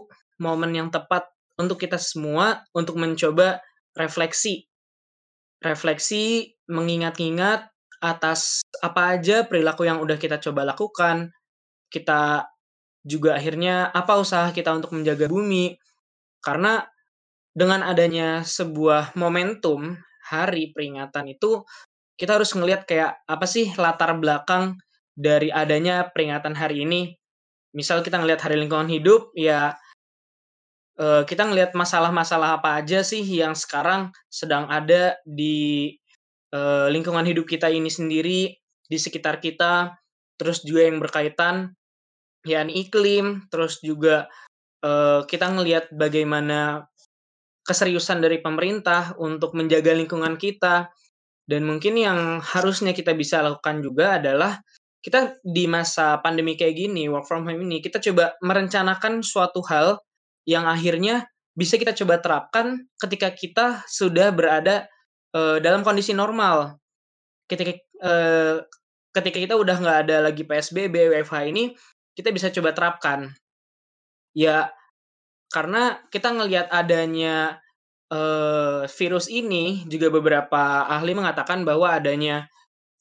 [0.43, 3.63] momen yang tepat untuk kita semua untuk mencoba
[3.95, 4.67] refleksi.
[5.63, 7.71] Refleksi mengingat-ingat
[8.01, 11.31] atas apa aja perilaku yang udah kita coba lakukan.
[11.87, 12.49] Kita
[13.05, 15.77] juga akhirnya apa usaha kita untuk menjaga bumi.
[16.41, 16.81] Karena
[17.51, 21.67] dengan adanya sebuah momentum hari peringatan itu
[22.15, 24.77] kita harus ngelihat kayak apa sih latar belakang
[25.17, 27.17] dari adanya peringatan hari ini.
[27.73, 29.75] Misal kita ngelihat hari lingkungan hidup, ya
[31.01, 35.97] uh, kita ngelihat masalah-masalah apa aja sih yang sekarang sedang ada di
[36.53, 38.53] uh, lingkungan hidup kita ini sendiri,
[38.85, 39.97] di sekitar kita,
[40.35, 41.73] terus juga yang berkaitan
[42.45, 44.29] ya iklim, terus juga
[44.85, 46.90] uh, kita ngelihat bagaimana
[47.61, 50.89] keseriusan dari pemerintah untuk menjaga lingkungan kita
[51.45, 54.61] dan mungkin yang harusnya kita bisa lakukan juga adalah
[55.01, 59.97] kita di masa pandemi kayak gini work from home ini kita coba merencanakan suatu hal
[60.45, 64.87] yang akhirnya bisa kita coba terapkan ketika kita sudah berada
[65.35, 66.79] uh, dalam kondisi normal.
[67.47, 68.63] Ketika uh,
[69.11, 71.75] ketika kita udah nggak ada lagi PSBB, WFH ini,
[72.15, 73.27] kita bisa coba terapkan.
[74.31, 74.71] Ya,
[75.51, 77.59] karena kita ngelihat adanya
[78.07, 82.47] uh, virus ini, juga beberapa ahli mengatakan bahwa adanya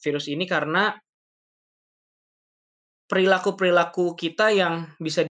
[0.03, 0.99] virus ini karena
[3.07, 5.27] perilaku-perilaku kita yang bisa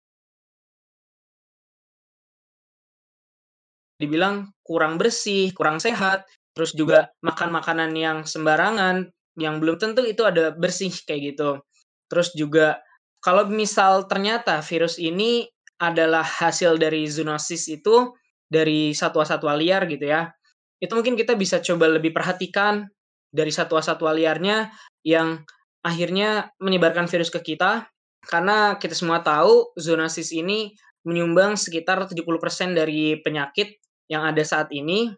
[3.96, 9.08] dibilang kurang bersih, kurang sehat, terus juga makan makanan yang sembarangan,
[9.40, 11.64] yang belum tentu itu ada bersih kayak gitu.
[12.12, 12.80] Terus juga
[13.24, 15.48] kalau misal ternyata virus ini
[15.80, 18.16] adalah hasil dari zoonosis itu
[18.48, 20.32] dari satwa-satwa liar gitu ya.
[20.80, 22.88] Itu mungkin kita bisa coba lebih perhatikan
[23.32, 24.72] dari satwa-satwa liarnya
[25.04, 25.44] yang
[25.84, 27.86] akhirnya menyebarkan virus ke kita
[28.26, 30.74] karena kita semua tahu zoonosis ini
[31.06, 33.78] menyumbang sekitar 70% dari penyakit
[34.10, 35.14] yang ada saat ini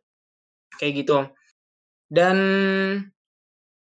[0.76, 1.32] kayak gitu.
[2.12, 2.38] Dan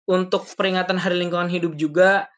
[0.08, 2.31] untuk peringatan Hari Lingkungan Hidup juga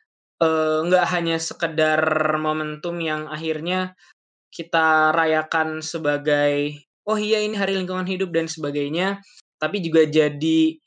[0.88, 2.02] nggak hanya sekedar
[2.40, 3.94] momentum yang akhirnya
[4.54, 9.20] kita rayakan sebagai oh iya ini Hari Lingkungan Hidup dan sebagainya,
[9.60, 10.78] tapi juga jadi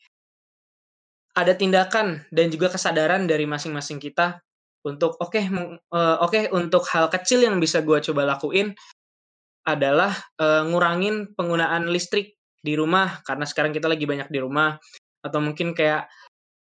[1.37, 4.41] ada tindakan dan juga kesadaran dari masing-masing kita
[4.81, 8.73] untuk oke okay, uh, oke okay, untuk hal kecil yang bisa gue coba lakuin
[9.67, 14.79] adalah uh, ngurangin penggunaan listrik di rumah karena sekarang kita lagi banyak di rumah.
[15.21, 16.07] Atau mungkin kayak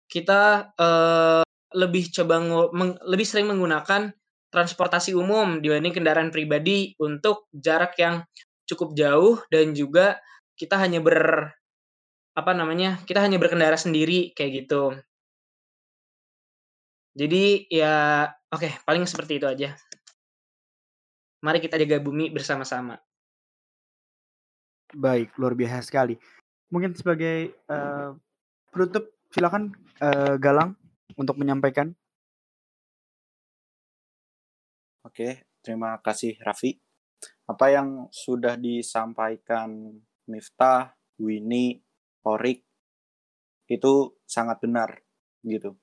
[0.07, 1.43] kita uh,
[1.73, 2.39] lebih coba
[2.71, 4.13] meng, lebih sering menggunakan
[4.53, 8.21] transportasi umum dibanding kendaraan pribadi untuk jarak yang
[8.69, 10.21] cukup jauh dan juga
[10.53, 11.49] kita hanya ber
[12.33, 14.97] apa namanya kita hanya berkendara sendiri kayak gitu.
[17.13, 19.73] Jadi ya oke okay, paling seperti itu aja.
[21.43, 22.97] Mari kita jaga bumi bersama-sama.
[24.93, 26.15] Baik luar biasa sekali.
[26.69, 28.17] Mungkin sebagai uh,
[28.69, 30.77] penutup silakan uh, Galang
[31.17, 31.93] untuk menyampaikan.
[35.03, 36.79] Oke, terima kasih Raffi.
[37.45, 39.99] Apa yang sudah disampaikan
[40.31, 41.83] Miftah, Winnie,
[42.23, 42.63] Orik
[43.67, 45.03] itu sangat benar
[45.43, 45.75] gitu.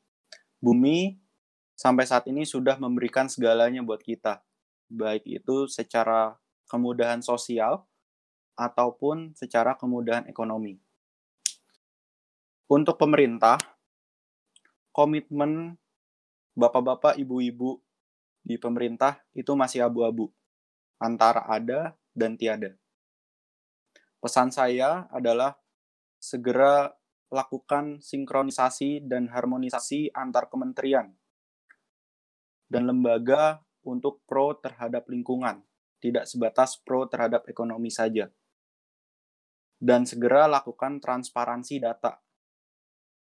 [0.61, 1.20] Bumi
[1.77, 4.44] sampai saat ini sudah memberikan segalanya buat kita,
[4.89, 6.36] baik itu secara
[6.69, 7.85] kemudahan sosial
[8.57, 10.77] ataupun secara kemudahan ekonomi.
[12.70, 13.57] Untuk pemerintah,
[15.01, 15.81] komitmen
[16.52, 17.81] bapak-bapak, ibu-ibu
[18.44, 20.28] di pemerintah itu masih abu-abu
[21.01, 22.77] antara ada dan tiada.
[24.20, 25.56] Pesan saya adalah
[26.20, 26.93] segera
[27.32, 31.16] lakukan sinkronisasi dan harmonisasi antar kementerian
[32.68, 35.64] dan lembaga untuk pro terhadap lingkungan,
[36.05, 38.28] tidak sebatas pro terhadap ekonomi saja.
[39.81, 42.20] Dan segera lakukan transparansi data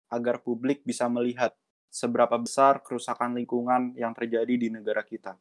[0.09, 1.52] agar publik bisa melihat
[1.89, 5.36] seberapa besar kerusakan lingkungan yang terjadi di negara kita.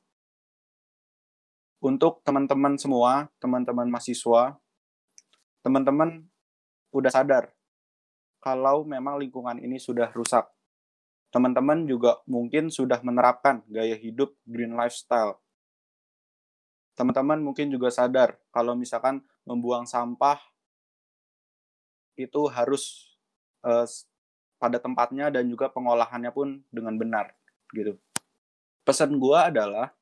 [1.77, 4.57] Untuk teman-teman semua, teman-teman mahasiswa,
[5.61, 6.25] teman-teman
[6.89, 7.53] udah sadar
[8.41, 10.47] kalau memang lingkungan ini sudah rusak.
[11.29, 15.37] Teman-teman juga mungkin sudah menerapkan gaya hidup green lifestyle.
[16.97, 20.41] Teman-teman mungkin juga sadar kalau misalkan membuang sampah
[22.17, 23.13] itu harus
[23.61, 23.85] uh,
[24.57, 27.33] pada tempatnya dan juga pengolahannya pun dengan benar
[27.73, 27.97] gitu.
[28.81, 29.93] Pesan gue adalah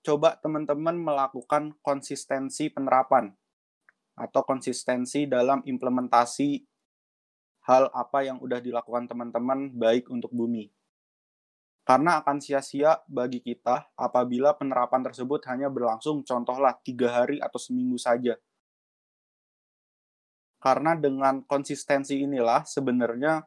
[0.00, 3.28] coba teman-teman melakukan konsistensi penerapan
[4.16, 6.64] atau konsistensi dalam implementasi
[7.68, 10.72] hal apa yang udah dilakukan teman-teman baik untuk bumi.
[11.84, 17.98] Karena akan sia-sia bagi kita apabila penerapan tersebut hanya berlangsung contohlah tiga hari atau seminggu
[17.98, 18.36] saja
[20.60, 23.40] karena dengan konsistensi inilah sebenarnya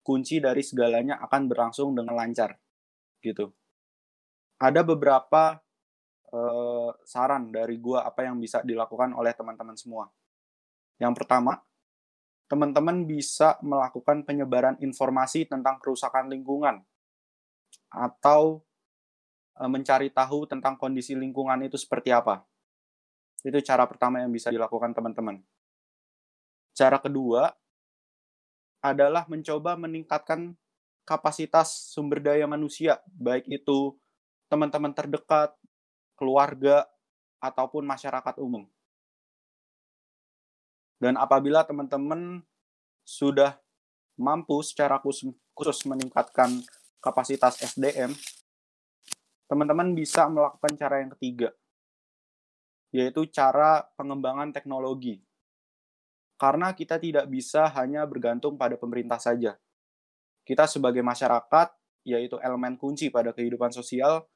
[0.00, 2.56] kunci dari segalanya akan berlangsung dengan lancar
[3.20, 3.52] gitu.
[4.56, 5.60] Ada beberapa
[6.32, 10.08] uh, saran dari gua apa yang bisa dilakukan oleh teman-teman semua.
[10.96, 11.60] Yang pertama
[12.48, 16.80] teman-teman bisa melakukan penyebaran informasi tentang kerusakan lingkungan
[17.92, 18.64] atau
[19.60, 22.44] uh, mencari tahu tentang kondisi lingkungan itu seperti apa.
[23.44, 25.44] Itu cara pertama yang bisa dilakukan teman-teman
[26.74, 27.54] Cara kedua
[28.82, 30.58] adalah mencoba meningkatkan
[31.06, 33.94] kapasitas sumber daya manusia, baik itu
[34.50, 35.54] teman-teman terdekat,
[36.18, 36.82] keluarga,
[37.38, 38.66] ataupun masyarakat umum.
[40.98, 42.42] Dan apabila teman-teman
[43.06, 43.54] sudah
[44.18, 46.64] mampu secara khusus meningkatkan
[46.98, 48.16] kapasitas SDM,
[49.46, 51.52] teman-teman bisa melakukan cara yang ketiga,
[52.90, 55.20] yaitu cara pengembangan teknologi
[56.34, 59.56] karena kita tidak bisa hanya bergantung pada pemerintah saja.
[60.44, 61.68] Kita sebagai masyarakat,
[62.04, 64.28] yaitu elemen kunci pada kehidupan sosial,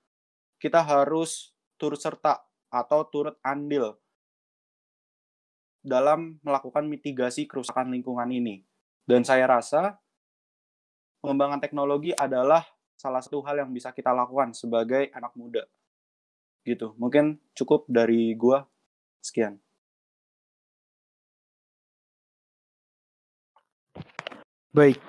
[0.56, 3.96] kita harus turut serta atau turut andil
[5.84, 8.66] dalam melakukan mitigasi kerusakan lingkungan ini.
[9.08, 9.96] Dan saya rasa
[11.24, 12.66] pengembangan teknologi adalah
[12.98, 15.64] salah satu hal yang bisa kita lakukan sebagai anak muda.
[16.66, 16.92] Gitu.
[17.00, 18.66] Mungkin cukup dari gua.
[19.22, 19.58] Sekian.
[24.78, 25.02] Baik.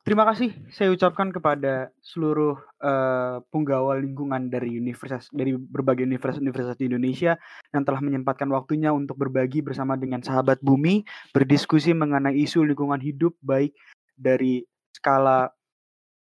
[0.00, 6.88] Terima kasih saya ucapkan kepada seluruh uh, penggawa lingkungan dari universitas dari berbagai universitas-universitas di
[6.88, 7.36] Indonesia
[7.68, 11.04] yang telah menyempatkan waktunya untuk berbagi bersama dengan sahabat bumi,
[11.36, 13.76] berdiskusi mengenai isu lingkungan hidup baik
[14.16, 14.64] dari
[14.96, 15.52] skala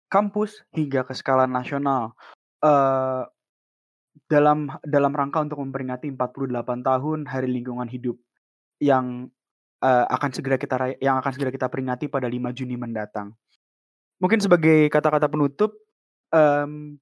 [0.09, 2.17] kampus hingga ke skala nasional.
[2.65, 3.29] Uh,
[4.25, 8.17] dalam dalam rangka untuk memperingati 48 tahun Hari Lingkungan Hidup
[8.81, 9.29] yang
[9.83, 13.35] uh, akan segera kita yang akan segera kita peringati pada 5 Juni mendatang.
[14.19, 15.71] Mungkin sebagai kata-kata penutup,
[16.35, 16.99] um,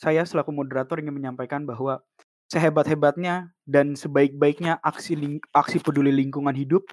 [0.00, 2.00] saya selaku moderator ingin menyampaikan bahwa
[2.48, 6.84] sehebat-hebatnya dan sebaik-baiknya aksi ling aksi peduli lingkungan hidup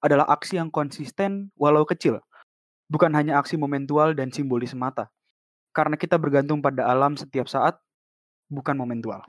[0.00, 2.20] adalah aksi yang konsisten walau kecil,
[2.88, 5.08] bukan hanya aksi momentual dan simbolis semata.
[5.76, 7.76] Karena kita bergantung pada alam setiap saat,
[8.48, 9.20] bukan momentual.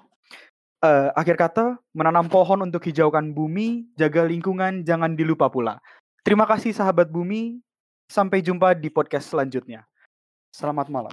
[0.78, 5.82] Uh, akhir kata, menanam pohon untuk hijaukan bumi, jaga lingkungan, jangan dilupa pula.
[6.22, 7.58] Terima kasih sahabat bumi,
[8.08, 9.84] Sampai jumpa di podcast selanjutnya.
[10.56, 11.12] Selamat malam.